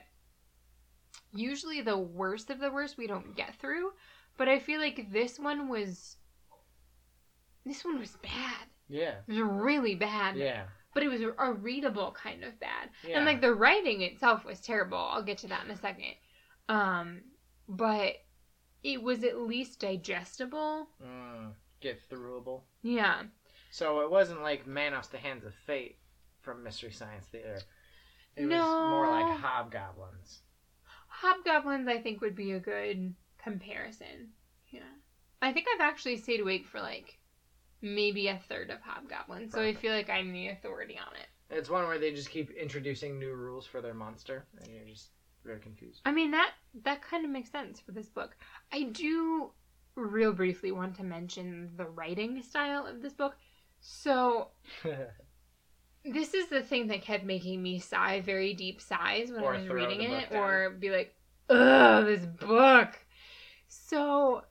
usually 1.33 1.81
the 1.81 1.97
worst 1.97 2.49
of 2.49 2.59
the 2.59 2.71
worst 2.71 2.97
we 2.97 3.07
don't 3.07 3.35
get 3.35 3.55
through. 3.55 3.91
But 4.37 4.47
I 4.49 4.59
feel 4.59 4.79
like 4.79 5.11
this 5.11 5.37
one 5.39 5.69
was. 5.69 6.15
This 7.65 7.83
one 7.83 7.99
was 7.99 8.15
bad. 8.21 8.67
yeah 8.89 9.15
It 9.27 9.31
was 9.33 9.39
really 9.39 9.95
bad. 9.95 10.37
yeah 10.37 10.63
But 10.93 11.03
it 11.03 11.07
was 11.09 11.21
a 11.21 11.51
readable 11.53 12.11
kind 12.11 12.43
of 12.43 12.59
bad. 12.59 12.89
yeah 13.07 13.17
And 13.17 13.25
like 13.25 13.41
the 13.41 13.53
writing 13.55 14.01
itself 14.01 14.45
was 14.45 14.59
terrible. 14.61 14.97
I'll 14.99 15.23
get 15.23 15.39
to 15.39 15.47
that 15.47 15.65
in 15.65 15.71
a 15.71 15.75
second. 15.77 16.13
Um, 16.69 17.21
but 17.67 18.13
it 18.83 19.01
was 19.01 19.23
at 19.23 19.37
least 19.39 19.79
digestible. 19.79 20.87
mm, 21.03 21.51
get 21.81 22.07
throughable 22.07 22.61
Yeah. 22.83 23.23
so 23.71 24.01
it 24.01 24.11
wasn't 24.11 24.41
like 24.43 24.67
manos 24.67 25.07
the 25.07 25.17
hands 25.17 25.43
of 25.43 25.53
fate 25.65 25.97
from 26.41 26.63
mystery 26.63 26.91
science 26.91 27.25
theater 27.25 27.59
it 28.37 28.45
was 28.45 28.49
No. 28.49 28.89
more 28.89 29.07
like 29.09 29.29
hobgoblins 29.41 30.41
Hobgoblins, 31.07 31.87
I 31.87 31.99
think, 31.99 32.21
would 32.21 32.35
be 32.35 32.51
a 32.51 32.59
good 32.59 33.13
comparison. 33.37 34.31
Yeah. 34.69 34.81
I 35.41 35.53
think 35.53 35.67
I've 35.73 35.81
actually 35.81 36.17
stayed 36.17 36.41
awake 36.41 36.65
for 36.67 36.81
like 36.81 37.17
maybe 37.81 38.27
a 38.27 38.39
third 38.49 38.69
of 38.69 38.81
Hobgoblins, 38.81 39.53
so 39.53 39.61
I 39.61 39.73
feel 39.73 39.93
like 39.93 40.09
I'm 40.09 40.31
the 40.33 40.47
authority 40.49 40.97
on 40.97 41.15
it. 41.15 41.27
It's 41.49 41.69
one 41.69 41.87
where 41.87 41.99
they 41.99 42.11
just 42.11 42.29
keep 42.29 42.51
introducing 42.51 43.19
new 43.19 43.33
rules 43.33 43.65
for 43.65 43.79
their 43.81 43.93
monster, 43.93 44.45
and 44.59 44.73
you're 44.73 44.85
just 44.85 45.11
very 45.43 45.59
confused. 45.59 46.01
I 46.05 46.11
mean 46.11 46.31
that 46.31 46.51
that 46.83 47.01
kind 47.01 47.23
of 47.23 47.31
makes 47.31 47.51
sense 47.51 47.79
for 47.79 47.91
this 47.91 48.09
book. 48.09 48.35
I 48.71 48.83
do 48.83 49.51
real 49.95 50.33
briefly 50.33 50.71
want 50.71 50.95
to 50.95 51.03
mention 51.03 51.71
the 51.77 51.85
writing 51.85 52.41
style 52.41 52.85
of 52.85 53.01
this 53.01 53.13
book. 53.13 53.35
So 53.79 54.49
this 56.13 56.33
is 56.33 56.47
the 56.47 56.61
thing 56.61 56.87
that 56.87 57.01
kept 57.01 57.23
making 57.23 57.61
me 57.61 57.79
sigh 57.79 58.21
very 58.21 58.53
deep 58.53 58.81
sighs 58.81 59.31
when 59.31 59.43
Or 59.43 59.55
I 59.55 59.57
was 59.57 59.67
reading 59.69 60.01
it, 60.01 60.31
or 60.31 60.69
be 60.71 60.89
like, 60.91 61.15
"Ugh, 61.49 62.05
this 62.05 62.25
book." 62.25 62.97
So, 63.67 64.43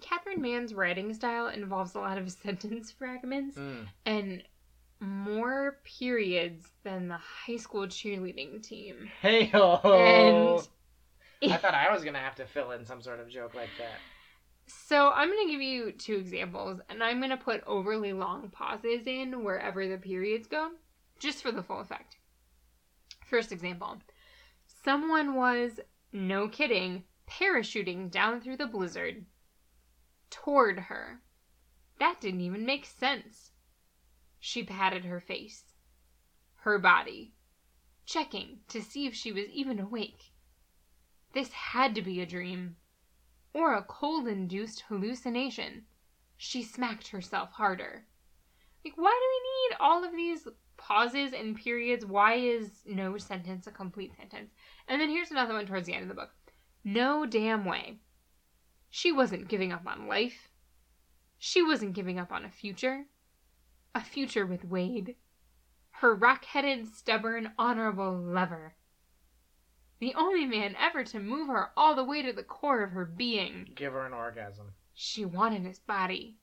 Catherine 0.00 0.42
Mann's 0.42 0.74
writing 0.74 1.12
style 1.14 1.48
involves 1.48 1.94
a 1.94 2.00
lot 2.00 2.18
of 2.18 2.30
sentence 2.42 2.90
fragments 2.90 3.56
Mm. 3.56 3.86
and 4.06 4.42
more 5.00 5.78
periods 5.84 6.66
than 6.82 7.08
the 7.08 7.18
high 7.18 7.56
school 7.56 7.86
cheerleading 7.86 8.62
team. 8.62 9.10
Hey! 9.20 9.50
And 9.52 10.66
I 11.52 11.56
thought 11.58 11.74
I 11.74 11.92
was 11.92 12.04
gonna 12.04 12.18
have 12.20 12.36
to 12.36 12.46
fill 12.46 12.70
in 12.70 12.86
some 12.86 13.02
sort 13.02 13.20
of 13.20 13.28
joke 13.28 13.54
like 13.54 13.76
that. 13.78 14.00
So 14.66 15.10
I'm 15.10 15.28
going 15.28 15.46
to 15.46 15.52
give 15.52 15.60
you 15.60 15.92
two 15.92 16.16
examples, 16.16 16.80
and 16.88 17.02
I'm 17.02 17.18
going 17.18 17.30
to 17.30 17.36
put 17.36 17.62
overly 17.66 18.12
long 18.12 18.48
pauses 18.50 19.06
in 19.06 19.44
wherever 19.44 19.86
the 19.86 19.98
periods 19.98 20.46
go, 20.46 20.70
just 21.18 21.42
for 21.42 21.52
the 21.52 21.62
full 21.62 21.80
effect. 21.80 22.16
First 23.26 23.52
example 23.52 23.98
Someone 24.66 25.34
was, 25.34 25.80
no 26.12 26.48
kidding, 26.48 27.04
parachuting 27.26 28.10
down 28.10 28.40
through 28.40 28.56
the 28.56 28.66
blizzard 28.66 29.26
toward 30.30 30.78
her. 30.78 31.20
That 31.98 32.20
didn't 32.20 32.40
even 32.40 32.66
make 32.66 32.86
sense. 32.86 33.52
She 34.38 34.62
patted 34.62 35.04
her 35.04 35.20
face, 35.20 35.74
her 36.56 36.78
body, 36.78 37.32
checking 38.04 38.60
to 38.68 38.82
see 38.82 39.06
if 39.06 39.14
she 39.14 39.32
was 39.32 39.46
even 39.46 39.78
awake. 39.78 40.32
This 41.32 41.52
had 41.52 41.94
to 41.94 42.02
be 42.02 42.20
a 42.20 42.26
dream 42.26 42.76
or 43.54 43.74
a 43.74 43.82
cold 43.84 44.28
induced 44.28 44.82
hallucination. 44.88 45.84
She 46.36 46.62
smacked 46.62 47.08
herself 47.08 47.52
harder. 47.52 48.04
Like, 48.84 48.94
why 48.96 49.18
do 49.18 49.28
we 49.30 49.70
need 49.70 49.76
all 49.80 50.04
of 50.04 50.12
these 50.12 50.46
pauses 50.76 51.32
and 51.32 51.56
periods? 51.56 52.04
Why 52.04 52.34
is 52.34 52.82
no 52.84 53.16
sentence 53.16 53.66
a 53.66 53.70
complete 53.70 54.12
sentence? 54.16 54.50
And 54.88 55.00
then 55.00 55.08
here's 55.08 55.30
another 55.30 55.54
one 55.54 55.66
towards 55.66 55.86
the 55.86 55.94
end 55.94 56.02
of 56.02 56.08
the 56.08 56.14
book. 56.14 56.30
No 56.82 57.24
damn 57.24 57.64
way. 57.64 58.00
She 58.90 59.10
wasn't 59.12 59.48
giving 59.48 59.72
up 59.72 59.86
on 59.86 60.06
life. 60.06 60.50
She 61.38 61.62
wasn't 61.62 61.94
giving 61.94 62.18
up 62.18 62.32
on 62.32 62.44
a 62.44 62.50
future. 62.50 63.06
a 63.94 64.00
future 64.02 64.44
with 64.44 64.64
Wade. 64.64 65.14
Her 65.92 66.14
rock 66.14 66.44
headed, 66.44 66.88
stubborn, 66.88 67.52
honorable 67.56 68.12
lover. 68.12 68.74
The 70.00 70.14
only 70.16 70.44
man 70.44 70.76
ever 70.78 71.04
to 71.04 71.20
move 71.20 71.48
her 71.48 71.70
all 71.76 71.94
the 71.94 72.04
way 72.04 72.22
to 72.22 72.32
the 72.32 72.42
core 72.42 72.82
of 72.82 72.90
her 72.90 73.04
being. 73.04 73.70
Give 73.74 73.92
her 73.92 74.04
an 74.06 74.12
orgasm. 74.12 74.72
She 74.92 75.24
wanted 75.24 75.62
his 75.62 75.78
body. 75.78 76.36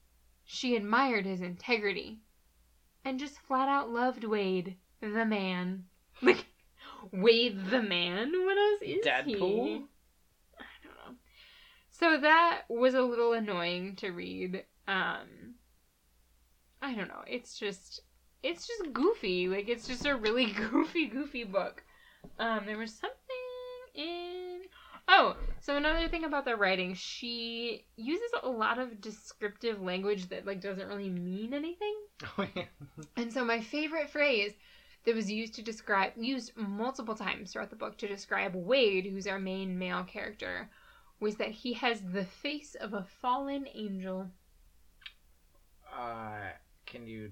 She 0.45 0.75
admired 0.75 1.25
his 1.25 1.41
integrity. 1.41 2.19
And 3.03 3.19
just 3.19 3.39
flat 3.39 3.67
out 3.67 3.89
loved 3.89 4.23
Wade, 4.23 4.77
the 5.01 5.25
man. 5.25 5.85
Like, 6.21 6.45
Wade 7.11 7.65
the 7.71 7.81
man? 7.81 8.31
What 8.45 8.57
else 8.57 8.81
is 8.83 9.03
Deadpool? 9.05 9.65
he? 9.65 9.85
I 10.59 10.65
don't 10.83 10.95
know. 10.95 11.17
So 11.89 12.19
that 12.21 12.61
was 12.69 12.93
a 12.93 13.01
little 13.01 13.33
annoying 13.33 13.95
to 13.97 14.11
read. 14.11 14.65
Um, 14.87 15.55
I 16.79 16.93
don't 16.93 17.07
know. 17.07 17.23
It's 17.25 17.57
just, 17.57 18.01
it's 18.43 18.67
just 18.67 18.93
goofy. 18.93 19.47
Like, 19.47 19.67
it's 19.67 19.87
just 19.87 20.05
a 20.05 20.15
really 20.15 20.51
goofy, 20.71 21.07
goofy 21.07 21.43
book. 21.43 21.83
Um, 22.37 22.67
there 22.67 22.77
was 22.77 22.93
something 22.93 23.17
in. 23.95 24.61
Oh, 25.07 25.35
so 25.59 25.75
another 25.75 26.07
thing 26.07 26.23
about 26.23 26.45
the 26.45 26.55
writing, 26.55 26.93
she 26.93 27.85
uses 27.97 28.31
a 28.43 28.49
lot 28.49 28.79
of 28.79 29.01
descriptive 29.01 29.81
language 29.81 30.29
that 30.29 30.45
like 30.45 30.61
doesn't 30.61 30.87
really 30.87 31.09
mean 31.09 31.53
anything. 31.53 31.95
Oh, 32.37 32.47
yeah. 32.55 32.65
And 33.17 33.33
so 33.33 33.43
my 33.43 33.59
favorite 33.61 34.11
phrase 34.11 34.53
that 35.05 35.15
was 35.15 35.31
used 35.31 35.55
to 35.55 35.63
describe 35.63 36.13
used 36.15 36.55
multiple 36.55 37.15
times 37.15 37.51
throughout 37.51 37.71
the 37.71 37.75
book 37.75 37.97
to 37.97 38.07
describe 38.07 38.53
Wade, 38.53 39.05
who's 39.05 39.25
our 39.25 39.39
main 39.39 39.77
male 39.79 40.03
character, 40.03 40.69
was 41.19 41.35
that 41.37 41.49
he 41.49 41.73
has 41.73 42.01
the 42.01 42.25
face 42.25 42.75
of 42.75 42.93
a 42.93 43.07
fallen 43.21 43.67
angel. 43.73 44.27
Uh, 45.91 46.51
can 46.85 47.07
you? 47.07 47.31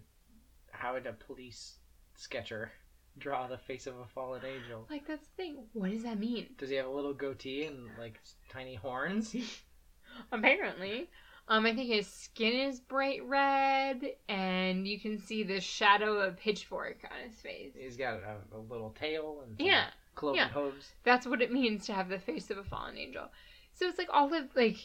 How 0.71 0.93
would 0.93 1.05
a 1.05 1.13
police 1.13 1.75
sketcher 2.15 2.71
draw 3.19 3.47
the 3.47 3.57
face 3.57 3.87
of 3.87 3.97
a 3.99 4.05
fallen 4.13 4.41
angel? 4.45 4.85
Like 4.89 5.07
that's 5.07 5.27
the 5.27 5.43
thing. 5.43 5.57
What 5.73 5.91
does 5.91 6.03
that 6.03 6.19
mean? 6.19 6.47
Does 6.57 6.69
he 6.69 6.75
have 6.75 6.85
a 6.87 6.91
little 6.91 7.13
goatee 7.13 7.65
and 7.65 7.87
like 7.99 8.19
tiny 8.49 8.75
horns? 8.75 9.35
Apparently. 10.31 11.09
Um, 11.47 11.65
I 11.65 11.73
think 11.73 11.87
his 11.91 12.05
skin 12.05 12.53
is 12.53 12.79
bright 12.79 13.25
red, 13.25 14.03
and 14.27 14.87
you 14.87 14.99
can 14.99 15.17
see 15.17 15.41
the 15.43 15.59
shadow 15.59 16.19
of 16.19 16.37
pitchfork 16.37 16.97
on 17.11 17.27
his 17.27 17.39
face. 17.41 17.71
He's 17.75 17.97
got 17.97 18.15
a, 18.17 18.55
a 18.55 18.59
little 18.69 18.91
tail 18.91 19.41
and 19.43 19.57
some 19.57 19.65
Yeah, 19.65 19.85
cloven 20.13 20.37
yeah. 20.37 20.49
hooves. 20.49 20.91
that's 21.03 21.25
what 21.25 21.41
it 21.41 21.51
means 21.51 21.87
to 21.87 21.93
have 21.93 22.07
the 22.07 22.19
face 22.19 22.51
of 22.51 22.59
a 22.59 22.63
fallen 22.63 22.97
angel. 22.99 23.25
So 23.73 23.87
it's 23.87 23.97
like 23.97 24.09
all 24.13 24.31
of 24.31 24.55
like, 24.55 24.77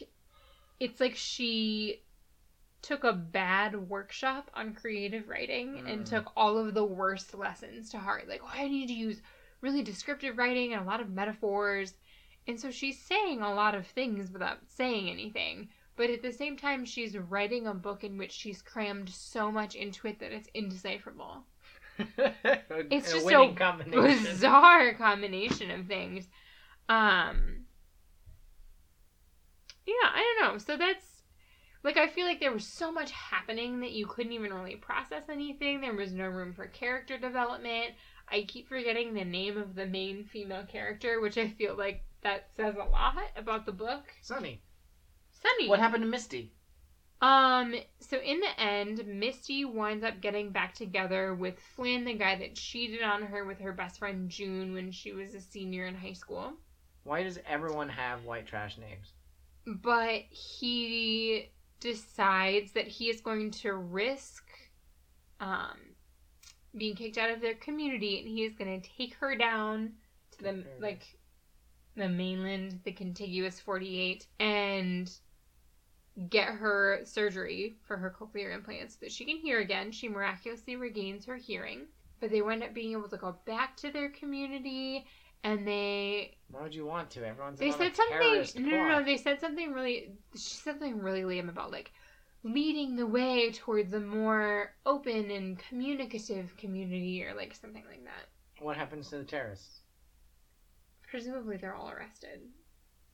it's 0.79 0.99
like 0.99 1.15
she 1.15 2.01
took 2.85 3.03
a 3.03 3.13
bad 3.13 3.89
workshop 3.89 4.49
on 4.53 4.73
creative 4.75 5.27
writing 5.27 5.81
and 5.87 6.01
Mm. 6.05 6.09
took 6.09 6.31
all 6.37 6.57
of 6.57 6.73
the 6.73 6.85
worst 6.85 7.33
lessons 7.33 7.89
to 7.89 7.97
heart. 7.99 8.27
Like, 8.27 8.41
oh, 8.43 8.49
I 8.53 8.67
need 8.67 8.87
to 8.87 8.93
use 8.93 9.21
really 9.61 9.81
descriptive 9.81 10.37
writing 10.37 10.73
and 10.73 10.81
a 10.83 10.85
lot 10.85 11.01
of 11.01 11.09
metaphors. 11.09 11.95
And 12.47 12.59
so 12.59 12.69
she's 12.71 13.01
saying 13.01 13.41
a 13.41 13.53
lot 13.53 13.73
of 13.73 13.87
things 13.87 14.31
without 14.31 14.59
saying 14.67 15.09
anything. 15.09 15.69
But 15.95 16.09
at 16.11 16.21
the 16.21 16.31
same 16.31 16.57
time, 16.57 16.85
she's 16.85 17.17
writing 17.17 17.67
a 17.67 17.73
book 17.73 18.03
in 18.03 18.17
which 18.17 18.31
she's 18.33 18.61
crammed 18.61 19.09
so 19.09 19.51
much 19.51 19.75
into 19.75 20.07
it 20.07 20.19
that 20.19 20.31
it's 20.31 20.49
indecipherable. 20.53 21.45
It's 22.91 23.09
a 23.09 23.15
just 23.15 23.27
so 23.27 23.53
combination. 23.53 24.03
bizarre 24.03 24.93
combination 24.93 25.71
of 25.71 25.87
things. 25.87 26.27
Um 26.89 27.65
Yeah, 29.85 29.93
I 30.03 30.35
don't 30.39 30.53
know. 30.53 30.57
So 30.59 30.77
that's 30.77 31.14
like 31.85 31.97
I 31.97 32.07
feel 32.07 32.25
like 32.25 32.39
there 32.39 32.51
was 32.51 32.65
so 32.65 32.91
much 32.91 33.11
happening 33.11 33.79
that 33.81 33.91
you 33.91 34.07
couldn't 34.07 34.31
even 34.31 34.51
really 34.51 34.75
process 34.75 35.29
anything. 35.29 35.79
There 35.79 35.93
was 35.93 36.13
no 36.13 36.25
room 36.25 36.51
for 36.51 36.65
character 36.65 37.19
development. 37.19 37.93
I 38.27 38.41
keep 38.47 38.67
forgetting 38.67 39.13
the 39.13 39.23
name 39.23 39.55
of 39.55 39.75
the 39.75 39.85
main 39.85 40.23
female 40.25 40.65
character, 40.65 41.21
which 41.21 41.37
I 41.37 41.47
feel 41.47 41.77
like 41.77 42.03
that 42.23 42.49
says 42.57 42.73
a 42.75 42.89
lot 42.89 43.19
about 43.37 43.67
the 43.67 43.71
book. 43.71 44.05
Sunny. 44.23 44.63
Sunny. 45.29 45.69
What 45.69 45.77
happened 45.77 46.03
to 46.03 46.09
Misty? 46.09 46.53
Um, 47.21 47.75
so 47.99 48.17
in 48.17 48.39
the 48.39 48.59
end, 48.59 49.05
Misty 49.05 49.63
winds 49.63 50.03
up 50.03 50.21
getting 50.21 50.49
back 50.49 50.73
together 50.73 51.35
with 51.35 51.59
Flynn, 51.75 52.03
the 52.03 52.15
guy 52.15 52.35
that 52.35 52.55
cheated 52.55 53.03
on 53.03 53.21
her 53.21 53.45
with 53.45 53.59
her 53.59 53.73
best 53.73 53.99
friend 53.99 54.27
June 54.27 54.73
when 54.73 54.91
she 54.91 55.11
was 55.11 55.35
a 55.35 55.39
senior 55.39 55.85
in 55.85 55.93
high 55.93 56.13
school. 56.13 56.53
Why 57.03 57.21
does 57.21 57.37
everyone 57.47 57.89
have 57.89 58.23
white 58.23 58.47
trash 58.47 58.79
names? 58.79 59.13
But 59.67 60.23
he 60.31 61.51
decides 61.85 62.71
that 62.71 62.87
he 62.87 63.09
is 63.09 63.21
going 63.21 63.51
to 63.51 63.73
risk 63.73 64.43
um 65.39 65.77
being 66.75 66.95
kicked 66.95 67.17
out 67.17 67.29
of 67.29 67.41
their 67.41 67.53
community 67.53 68.19
and 68.19 68.27
he 68.27 68.43
is 68.43 68.55
going 68.55 68.81
to 68.81 68.89
take 68.97 69.13
her 69.13 69.35
down 69.35 69.91
to 70.31 70.43
the 70.43 70.63
like 70.79 71.17
the 71.95 72.09
mainland, 72.09 72.79
the 72.83 72.91
contiguous 72.91 73.59
48 73.59 74.25
and 74.39 75.11
get 76.29 76.47
her 76.47 77.01
surgery 77.03 77.75
for 77.83 77.97
her 77.97 78.13
cochlear 78.19 78.53
implants 78.53 78.95
so 78.95 78.99
that 79.01 79.11
she 79.11 79.23
can 79.25 79.37
hear 79.37 79.59
again. 79.59 79.91
She 79.91 80.09
miraculously 80.09 80.75
regains 80.75 81.25
her 81.25 81.35
hearing. 81.35 81.85
But 82.19 82.31
they 82.31 82.41
wind 82.41 82.63
up 82.63 82.73
being 82.73 82.93
able 82.93 83.09
to 83.09 83.17
go 83.17 83.37
back 83.45 83.77
to 83.77 83.91
their 83.91 84.09
community 84.09 85.05
and 85.45 85.65
they 85.65 86.35
Why 86.51 86.63
would 86.63 86.75
you 86.75 86.85
want 86.85 87.09
to? 87.11 87.25
Everyone's 87.25 87.59
they 87.59 87.71
said 87.71 87.95
something 87.95 88.65
no, 88.65 88.69
no 88.71 88.87
no 88.99 89.03
they 89.05 89.15
said 89.17 89.39
something 89.39 89.71
really 89.71 90.11
she 90.33 90.55
said 90.55 90.79
something 90.79 90.99
really 90.99 91.23
lame 91.23 91.47
about 91.49 91.71
like 91.71 91.91
leading 92.43 92.95
the 92.95 93.05
way 93.07 93.51
towards 93.51 93.93
a 93.93 93.99
more 93.99 94.71
open 94.85 95.31
and 95.31 95.57
communicative 95.59 96.55
community 96.57 97.23
or 97.23 97.33
like 97.35 97.55
something 97.55 97.83
like 97.89 98.03
that 98.03 98.63
What 98.63 98.75
happens 98.75 99.09
to 99.09 99.17
the 99.19 99.23
terrorists? 99.23 99.79
presumably 101.07 101.57
they're 101.57 101.75
all 101.75 101.89
arrested 101.89 102.41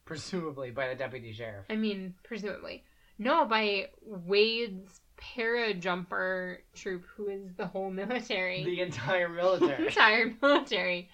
Presumably 0.06 0.72
by 0.72 0.88
the 0.90 0.96
deputy 0.96 1.32
sheriff. 1.34 1.66
i 1.70 1.76
mean 1.76 2.16
presumably 2.24 2.84
no 3.20 3.46
by 3.46 3.90
wade's 4.04 5.02
parajumper 5.36 6.58
troop 6.74 7.04
who 7.16 7.28
is 7.28 7.54
the 7.56 7.68
whole 7.68 7.92
military 7.92 8.64
The 8.64 8.82
entire 8.82 9.30
military. 9.30 9.86
entire 9.88 10.34
military 10.42 11.10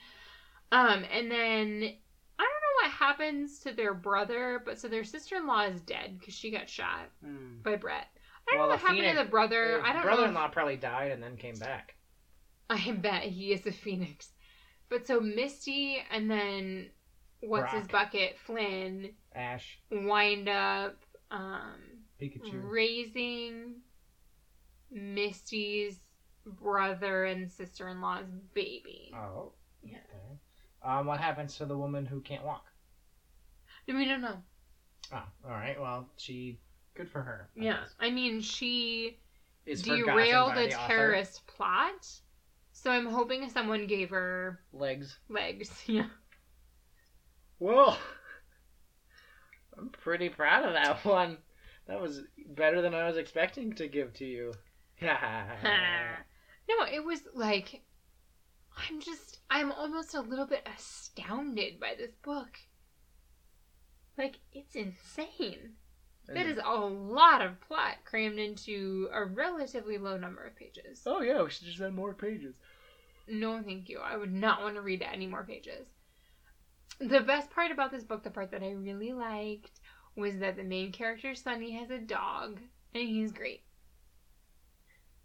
um 0.72 1.04
and 1.12 1.32
then 1.32 1.84
i 2.40 2.44
don't 2.44 2.62
know 2.64 2.76
what 2.84 2.92
happens 2.92 3.60
to 3.60 3.72
their 3.74 3.94
brother 3.94 4.62
but 4.66 4.80
so 4.80 4.88
their 4.88 5.04
sister-in-law 5.04 5.64
is 5.66 5.82
dead 5.82 6.18
because 6.20 6.34
she 6.34 6.52
got 6.52 6.70
shot 6.70 7.10
Hmm. 7.24 7.62
by 7.64 7.76
Brett. 7.76 8.08
I 8.50 8.52
don't 8.54 8.60
Well, 8.60 8.68
know 8.70 8.74
what 8.76 8.80
happened 8.82 9.18
to 9.18 9.24
the 9.24 9.30
brother. 9.30 9.82
I 9.84 9.88
don't 9.92 9.98
know. 9.98 10.04
brother-in-law 10.04 10.48
probably 10.50 10.78
died 10.78 11.12
and 11.12 11.22
then 11.22 11.36
came 11.36 11.56
back. 11.56 11.96
I 12.70 12.92
bet 12.92 13.24
he 13.24 13.52
is 13.52 13.66
a 13.68 13.72
phoenix. 13.74 14.32
But 14.90 15.06
so 15.06 15.20
Misty 15.20 15.98
and 16.12 16.32
then 16.32 16.90
what's 17.42 17.74
his 17.74 17.88
bucket 17.88 18.38
Flynn 18.46 19.10
Ash, 19.36 19.80
wind 19.92 20.48
up 20.48 20.96
um, 21.30 21.76
Pikachu. 22.22 22.62
raising 22.64 23.82
Misty's 24.92 26.00
brother 26.46 27.26
and 27.26 27.52
sister 27.52 27.90
in 27.90 28.00
law's 28.02 28.30
baby. 28.54 29.12
Oh. 29.14 29.52
Yeah. 29.84 29.98
Okay. 29.98 30.40
Um, 30.84 31.06
what 31.08 31.20
happens 31.20 31.58
to 31.58 31.66
the 31.66 31.78
woman 31.78 32.06
who 32.06 32.22
can't 32.22 32.44
walk? 32.46 32.66
We 33.88 34.06
don't 34.06 34.22
know. 34.22 34.38
Oh, 35.14 35.24
all 35.46 35.52
right. 35.52 35.80
Well, 35.80 36.10
she. 36.18 36.60
Good 36.96 37.10
for 37.10 37.22
her. 37.22 37.50
I 37.58 37.64
Yeah, 37.64 37.80
guess. 37.82 37.96
I 38.00 38.10
mean 38.10 38.42
she 38.42 39.20
Is 39.66 39.82
derailed 39.84 40.52
a 40.58 40.68
the 40.68 40.76
author. 40.76 40.88
terrorist 40.88 41.46
plot. 41.48 42.08
So 42.74 42.92
I'm 42.92 43.06
hoping 43.08 43.50
someone 43.50 43.88
gave 43.88 44.10
her 44.10 44.60
legs. 44.74 45.18
legs. 45.30 45.72
Yeah. 45.88 46.08
Well, 47.60 47.98
I'm 49.78 49.90
pretty 49.90 50.30
proud 50.30 50.66
of 50.66 50.74
that 50.74 51.04
one. 51.06 51.38
That 51.88 52.02
was 52.02 52.22
better 52.50 52.82
than 52.82 52.94
I 52.94 53.08
was 53.08 53.18
expecting 53.18 53.74
to 53.74 53.88
give 53.88 54.14
to 54.16 54.26
you. 54.26 54.54
no, 55.02 55.10
it 56.92 57.04
was 57.04 57.22
like 57.34 57.82
I'm 58.78 59.00
just 59.00 59.40
I'm 59.50 59.72
almost 59.72 60.14
a 60.14 60.22
little 60.22 60.46
bit 60.46 60.68
astounded 60.76 61.80
by 61.80 61.96
this 61.98 62.16
book. 62.24 62.58
Like 64.18 64.40
it's 64.54 64.76
insane. 64.76 65.74
That 66.28 66.46
is 66.46 66.60
a 66.64 66.76
lot 66.78 67.42
of 67.42 67.62
plot 67.62 67.96
crammed 68.04 68.38
into 68.38 69.08
a 69.14 69.24
relatively 69.24 69.98
low 69.98 70.18
number 70.18 70.44
of 70.44 70.58
pages. 70.58 71.04
Oh 71.06 71.22
yeah, 71.22 71.42
we 71.42 71.50
should 71.50 71.68
just 71.68 71.80
add 71.80 71.94
more 71.94 72.14
pages. 72.14 72.56
No, 73.30 73.62
thank 73.62 73.88
you. 73.88 74.00
I 74.00 74.18
would 74.18 74.34
not 74.34 74.62
want 74.62 74.76
to 74.76 74.82
read 74.82 75.02
any 75.02 75.26
more 75.26 75.44
pages. 75.44 75.88
The 77.00 77.22
best 77.22 77.50
part 77.52 77.72
about 77.72 77.92
this 77.92 78.04
book, 78.04 78.24
the 78.24 78.30
part 78.30 78.52
that 78.52 78.64
I 78.64 78.72
really 78.72 79.14
liked, 79.14 79.80
was 80.16 80.40
that 80.40 80.58
the 80.58 80.64
main 80.64 80.92
character, 80.92 81.34
Sunny, 81.34 81.72
has 81.74 81.92
a 81.92 82.00
dog, 82.00 82.60
and 82.94 83.08
he's 83.08 83.32
great. 83.32 83.64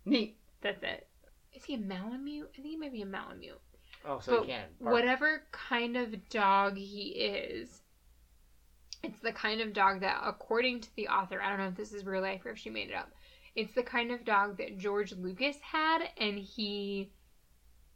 Neat. 0.05 0.37
That's 0.61 0.83
it. 0.83 1.09
Is 1.63 1.67
he 1.67 1.75
a 1.75 1.79
Malamute? 1.79 2.51
I 2.53 2.57
think 2.57 2.67
he 2.73 2.77
might 2.77 2.93
be 2.93 3.03
a 3.03 3.07
Malamute. 3.07 3.61
Oh, 4.05 4.19
so 4.19 4.33
But 4.39 4.41
you 4.49 4.55
can't. 4.55 4.81
bark. 4.81 4.93
Whatever 4.93 5.43
kind 5.53 5.97
of 5.97 6.29
dog 6.29 6.77
he 6.77 7.11
is, 7.11 7.83
it's 9.05 9.21
the 9.21 9.33
kind 9.33 9.61
of 9.61 9.73
dog 9.73 10.01
that, 10.01 10.21
according 10.25 10.81
to 10.81 10.97
the 10.97 11.07
author, 11.07 11.41
I 11.41 11.49
don't 11.51 11.59
know 11.59 11.69
if 11.69 11.77
this 11.77 11.93
is 11.93 12.05
real 12.05 12.21
life 12.23 12.45
or 12.45 12.51
if 12.51 12.59
she 12.59 12.69
made 12.69 12.89
it 12.91 12.95
up, 12.97 13.13
It's 13.55 13.75
the 13.75 13.83
kind 13.85 14.11
of 14.11 14.25
dog 14.25 14.57
that 14.59 14.77
George 14.79 15.13
Lucas 15.13 15.57
had, 15.61 16.09
and 16.19 16.37
he 16.39 17.13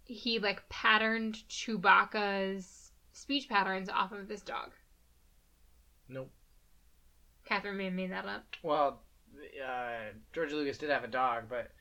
he 0.04 0.38
like 0.38 0.68
patterned 0.68 1.34
Chewbacca's 1.48 2.92
speech 3.12 3.48
patterns 3.48 3.88
off 3.88 4.12
of 4.12 4.28
this 4.28 4.42
dog. 4.42 4.70
Nope. 6.08 6.30
Catherine 7.44 7.78
Mann 7.78 7.96
made 7.96 8.12
that 8.12 8.26
up. 8.26 8.44
Well, 8.62 9.02
uh, 9.66 10.12
George 10.32 10.52
Lucas 10.52 10.78
did 10.78 10.90
have 10.90 11.02
a 11.02 11.08
dog, 11.08 11.44
but 11.48 11.72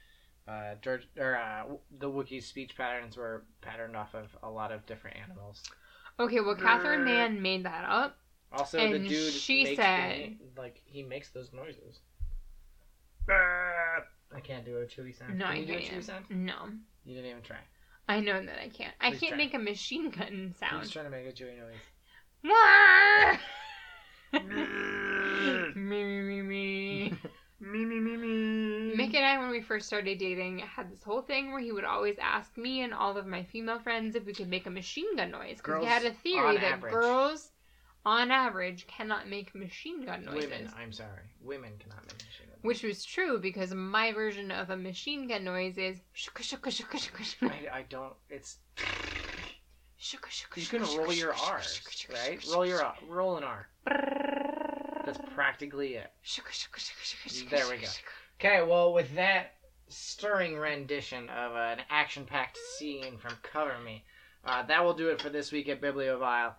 uh, 0.47 0.75
George 0.81 1.07
or 1.17 1.35
uh, 1.37 1.63
the 1.99 2.09
Wookiee's 2.09 2.45
speech 2.45 2.75
patterns 2.77 3.17
were 3.17 3.45
patterned 3.61 3.95
off 3.95 4.13
of 4.13 4.35
a 4.43 4.49
lot 4.49 4.71
of 4.71 4.85
different 4.85 5.17
animals. 5.17 5.63
Okay, 6.19 6.39
well, 6.39 6.55
Catherine 6.55 7.03
Mann 7.03 7.41
made 7.41 7.65
that 7.65 7.83
up. 7.87 8.17
Also, 8.51 8.77
the 8.91 8.99
dude 8.99 9.33
she 9.33 9.63
makes 9.65 9.75
said- 9.77 10.37
the, 10.55 10.61
like 10.61 10.81
he 10.85 11.03
makes 11.03 11.29
those 11.31 11.51
noises. 11.51 11.99
I 13.27 14.39
can't 14.43 14.65
do 14.65 14.77
a 14.77 14.85
chewy 14.85 15.17
sound. 15.17 15.37
No, 15.37 15.45
Can 15.45 15.53
I 15.55 15.57
you 15.59 15.65
do 15.65 15.73
a 15.73 15.79
can't. 15.79 16.01
chewy 16.01 16.03
sound? 16.03 16.25
No, 16.29 16.53
You 17.05 17.15
didn't 17.15 17.29
even 17.31 17.41
try. 17.41 17.57
I 18.07 18.19
know 18.19 18.39
that 18.45 18.61
I 18.61 18.69
can't. 18.69 18.93
I 19.01 19.09
can't 19.11 19.29
try. 19.29 19.37
make 19.37 19.53
a 19.55 19.59
machine 19.59 20.09
gun 20.11 20.19
sound. 20.19 20.29
I'm 20.29 20.53
sound. 20.53 20.81
just 20.83 20.93
trying 20.93 21.05
to 21.05 21.11
make 21.11 21.25
a 21.27 21.31
chewy 21.31 21.57
noise. 21.57 21.73
Me 25.75 26.03
me 26.03 26.21
me 26.21 26.41
me. 26.41 27.13
me 27.59 27.85
me 27.85 27.99
me 27.99 28.17
me. 28.17 28.27
And 29.15 29.25
I, 29.25 29.37
when 29.37 29.49
we 29.49 29.61
first 29.61 29.87
started 29.87 30.17
dating, 30.17 30.59
had 30.59 30.91
this 30.91 31.03
whole 31.03 31.21
thing 31.21 31.51
where 31.51 31.61
he 31.61 31.71
would 31.71 31.85
always 31.85 32.17
ask 32.21 32.57
me 32.57 32.81
and 32.81 32.93
all 32.93 33.17
of 33.17 33.25
my 33.25 33.43
female 33.43 33.79
friends 33.79 34.15
if 34.15 34.25
we 34.25 34.33
could 34.33 34.49
make 34.49 34.65
a 34.65 34.69
machine 34.69 35.15
gun 35.15 35.31
noise. 35.31 35.57
Because 35.57 35.81
he 35.83 35.89
had 35.89 36.05
a 36.05 36.11
theory 36.11 36.57
that 36.57 36.73
average. 36.73 36.93
girls, 36.93 37.51
on 38.05 38.29
average, 38.31 38.87
cannot 38.87 39.29
make 39.29 39.55
machine 39.55 40.05
gun 40.05 40.25
noises. 40.25 40.49
Women, 40.49 40.71
I'm 40.77 40.91
sorry. 40.91 41.31
Women 41.41 41.71
cannot 41.79 42.01
make 42.01 42.17
machine 42.25 42.47
gun 42.47 42.59
Which 42.61 42.83
was 42.83 43.03
true 43.05 43.39
because 43.39 43.73
my 43.73 44.11
version 44.11 44.51
of 44.51 44.69
a 44.69 44.77
machine 44.77 45.27
gun 45.27 45.43
noise 45.43 45.77
is 45.77 45.99
shuka 46.15 46.41
shuka 46.41 46.69
shuka 46.69 46.97
shuka 46.97 47.23
shuka. 47.23 47.51
I, 47.51 47.79
I 47.79 47.85
don't. 47.89 48.13
It's 48.29 48.57
you 50.11 50.65
can 50.65 50.81
roll 50.81 51.13
your 51.13 51.33
shuka, 51.33 51.51
R's, 51.53 51.81
shuka, 51.81 52.07
shuka, 52.07 52.13
right? 52.13 52.45
Roll 52.53 52.65
your 52.65 52.83
R. 52.83 52.95
Roll 53.07 53.37
an 53.37 53.43
R. 53.43 53.67
That's 55.05 55.19
practically 55.33 55.95
it. 55.95 56.11
shuka, 56.23 56.51
shuka, 56.51 56.79
shuka, 56.79 57.01
shuka, 57.01 57.29
shuka, 57.29 57.49
There 57.49 57.69
we 57.69 57.77
go. 57.77 57.87
Okay, 58.39 58.61
well, 58.63 58.93
with 58.93 59.15
that 59.15 59.53
stirring 59.87 60.57
rendition 60.57 61.29
of 61.29 61.55
an 61.55 61.79
action-packed 61.89 62.57
scene 62.77 63.17
from 63.17 63.33
Cover 63.43 63.77
Me, 63.83 64.03
uh, 64.43 64.63
that 64.63 64.83
will 64.83 64.93
do 64.93 65.09
it 65.09 65.21
for 65.21 65.29
this 65.29 65.51
week 65.51 65.69
at 65.69 65.81
Bibliovile. 65.81 66.53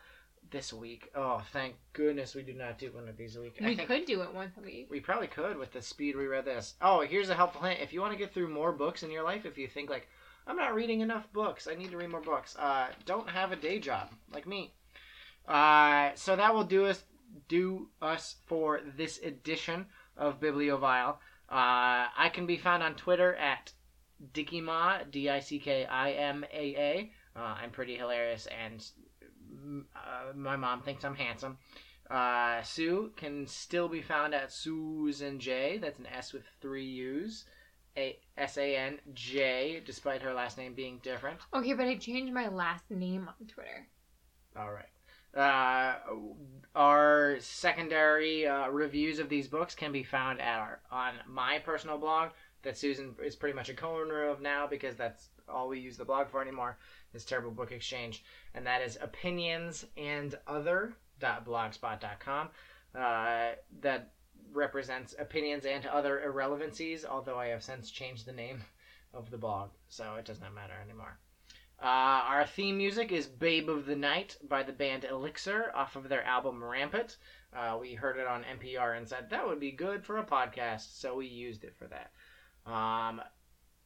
This 0.48 0.72
week, 0.72 1.10
oh, 1.16 1.42
thank 1.52 1.74
goodness 1.92 2.34
we 2.36 2.42
do 2.42 2.52
not 2.54 2.78
do 2.78 2.92
one 2.92 3.08
of 3.08 3.16
these 3.16 3.34
a 3.34 3.40
week. 3.40 3.56
I 3.60 3.66
We 3.66 3.74
think 3.74 3.88
could 3.88 4.04
do 4.04 4.22
it 4.22 4.32
once 4.32 4.56
a 4.56 4.60
week. 4.60 4.86
we 4.88 5.00
probably 5.00 5.26
could 5.26 5.58
with 5.58 5.72
the 5.72 5.82
speed 5.82 6.14
we 6.14 6.26
read 6.28 6.44
this. 6.44 6.74
Oh, 6.80 7.00
here's 7.00 7.30
a 7.30 7.34
helpful 7.34 7.62
hint: 7.62 7.80
if 7.80 7.92
you 7.92 8.00
want 8.00 8.12
to 8.12 8.18
get 8.18 8.32
through 8.32 8.48
more 8.48 8.70
books 8.70 9.02
in 9.02 9.10
your 9.10 9.24
life, 9.24 9.44
if 9.44 9.58
you 9.58 9.66
think 9.66 9.90
like 9.90 10.08
I'm 10.46 10.56
not 10.56 10.72
reading 10.76 11.00
enough 11.00 11.30
books, 11.32 11.66
I 11.66 11.74
need 11.74 11.90
to 11.90 11.96
read 11.96 12.10
more 12.10 12.20
books. 12.20 12.54
Uh, 12.56 12.86
don't 13.04 13.28
have 13.28 13.50
a 13.50 13.56
day 13.56 13.80
job 13.80 14.10
like 14.32 14.46
me. 14.46 14.72
Uh, 15.48 16.10
so 16.14 16.36
that 16.36 16.54
will 16.54 16.62
do 16.64 16.86
us 16.86 17.02
do 17.48 17.88
us 18.00 18.36
for 18.46 18.80
this 18.96 19.18
edition 19.18 19.86
of 20.16 20.38
Bibliovile. 20.40 21.16
Uh, 21.48 22.10
I 22.16 22.30
can 22.32 22.46
be 22.46 22.56
found 22.56 22.82
on 22.82 22.94
Twitter 22.94 23.34
at 23.36 23.72
Dickima, 24.32 25.10
D 25.10 25.28
I 25.28 25.40
C 25.40 25.58
K 25.58 25.84
I 25.84 26.12
M 26.12 26.44
A 26.52 26.74
A. 26.76 27.12
Uh, 27.36 27.56
I'm 27.62 27.70
pretty 27.70 27.96
hilarious, 27.96 28.46
and 28.46 28.84
uh, 29.94 30.32
my 30.34 30.56
mom 30.56 30.82
thinks 30.82 31.04
I'm 31.04 31.14
handsome. 31.14 31.58
Uh, 32.10 32.62
Sue 32.62 33.12
can 33.16 33.46
still 33.46 33.88
be 33.88 34.02
found 34.02 34.34
at 34.34 34.52
Susan 34.52 35.38
J. 35.38 35.78
That's 35.78 35.98
an 35.98 36.06
S 36.06 36.32
with 36.32 36.44
three 36.60 36.86
U's. 36.86 37.44
A 37.96 38.18
S 38.36 38.58
A 38.58 38.76
N 38.76 38.98
J, 39.14 39.82
despite 39.84 40.22
her 40.22 40.34
last 40.34 40.58
name 40.58 40.74
being 40.74 41.00
different. 41.02 41.38
Okay, 41.54 41.72
but 41.72 41.86
I 41.86 41.96
changed 41.96 42.32
my 42.32 42.48
last 42.48 42.90
name 42.90 43.28
on 43.28 43.46
Twitter. 43.46 43.86
All 44.56 44.72
right. 44.72 44.84
Uh, 45.36 45.96
our 46.74 47.36
secondary 47.40 48.46
uh, 48.46 48.68
reviews 48.68 49.18
of 49.18 49.28
these 49.28 49.48
books 49.48 49.74
can 49.74 49.92
be 49.92 50.02
found 50.02 50.40
at 50.40 50.58
our 50.58 50.80
on 50.90 51.14
my 51.26 51.58
personal 51.58 51.98
blog 51.98 52.30
that 52.62 52.76
Susan 52.76 53.14
is 53.22 53.36
pretty 53.36 53.54
much 53.54 53.68
a 53.68 53.74
co-owner 53.74 54.24
of 54.24 54.40
now 54.40 54.66
because 54.66 54.96
that's 54.96 55.28
all 55.48 55.68
we 55.68 55.78
use 55.78 55.96
the 55.96 56.04
blog 56.04 56.28
for 56.28 56.42
anymore 56.42 56.78
is 57.14 57.24
Terrible 57.24 57.50
Book 57.50 57.70
Exchange, 57.72 58.24
and 58.54 58.66
that 58.66 58.82
is 58.82 58.98
opinions 59.00 59.84
and. 59.96 60.34
Uh, 62.94 63.52
that 63.80 64.12
represents 64.52 65.14
opinions 65.18 65.66
and 65.66 65.86
other 65.86 66.22
irrelevancies, 66.22 67.04
although 67.04 67.38
I 67.38 67.48
have 67.48 67.62
since 67.62 67.90
changed 67.90 68.26
the 68.26 68.32
name 68.32 68.62
of 69.14 69.30
the 69.30 69.38
blog, 69.38 69.70
so 69.88 70.14
it 70.16 70.24
does 70.24 70.40
not 70.40 70.54
matter 70.54 70.74
anymore. 70.82 71.18
Uh, 71.82 72.24
our 72.24 72.46
theme 72.46 72.78
music 72.78 73.12
is 73.12 73.26
Babe 73.26 73.68
of 73.68 73.84
the 73.84 73.96
Night 73.96 74.36
by 74.48 74.62
the 74.62 74.72
band 74.72 75.04
Elixir 75.04 75.70
off 75.74 75.94
of 75.94 76.08
their 76.08 76.24
album 76.24 76.64
Rampant. 76.64 77.18
Uh, 77.54 77.76
we 77.78 77.92
heard 77.92 78.16
it 78.16 78.26
on 78.26 78.44
NPR 78.44 78.96
and 78.96 79.06
said 79.06 79.28
that 79.28 79.46
would 79.46 79.60
be 79.60 79.72
good 79.72 80.02
for 80.02 80.16
a 80.16 80.24
podcast, 80.24 80.98
so 80.98 81.14
we 81.14 81.26
used 81.26 81.64
it 81.64 81.74
for 81.76 81.86
that. 81.88 82.10
Um, 82.70 83.20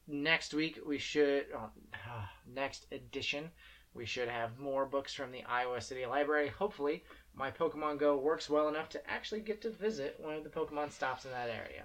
next 0.07 0.53
week, 0.53 0.79
we 0.85 0.97
should, 0.97 1.47
oh, 1.53 1.69
next 2.47 2.87
edition, 2.93 3.51
we 3.93 4.05
should 4.05 4.29
have 4.29 4.57
more 4.57 4.85
books 4.85 5.13
from 5.13 5.33
the 5.33 5.43
Iowa 5.43 5.81
City 5.81 6.05
Library. 6.05 6.47
Hopefully, 6.47 7.03
my 7.35 7.51
Pokemon 7.51 7.99
Go 7.99 8.15
works 8.17 8.49
well 8.49 8.69
enough 8.69 8.87
to 8.89 9.11
actually 9.11 9.41
get 9.41 9.61
to 9.63 9.69
visit 9.69 10.17
one 10.17 10.35
of 10.35 10.45
the 10.45 10.49
Pokemon 10.49 10.93
stops 10.93 11.25
in 11.25 11.31
that 11.31 11.49
area. 11.49 11.83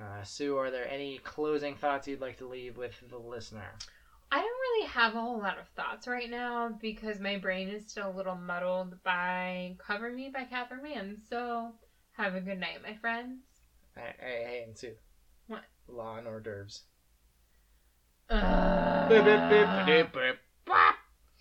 Uh, 0.00 0.22
Sue, 0.22 0.56
are 0.56 0.70
there 0.70 0.88
any 0.88 1.18
closing 1.18 1.74
thoughts 1.74 2.08
you'd 2.08 2.20
like 2.20 2.38
to 2.38 2.48
leave 2.48 2.78
with 2.78 2.94
the 3.10 3.18
listener? 3.18 3.74
I 4.30 4.36
don't 4.36 4.44
really 4.44 4.86
have 4.88 5.14
a 5.14 5.20
whole 5.20 5.38
lot 5.38 5.58
of 5.58 5.68
thoughts 5.68 6.06
right 6.06 6.30
now 6.30 6.76
because 6.80 7.18
my 7.18 7.38
brain 7.38 7.68
is 7.68 7.88
still 7.88 8.10
a 8.10 8.16
little 8.16 8.34
muddled 8.34 9.02
by 9.02 9.76
Cover 9.78 10.12
Me 10.12 10.30
by 10.32 10.44
Catherine 10.44 10.82
Mann. 10.82 11.16
So, 11.30 11.72
have 12.12 12.34
a 12.34 12.40
good 12.40 12.60
night, 12.60 12.82
my 12.82 12.94
friends. 12.96 13.40
Hey, 13.96 14.14
hey, 14.18 14.44
hey, 14.46 14.64
and 14.66 14.76
Sue. 14.76 14.94
What? 15.46 15.64
Law 15.88 16.18
and 16.18 16.26
hors 16.26 16.40
d'oeuvres. 16.40 16.82
Uh... 18.28 19.08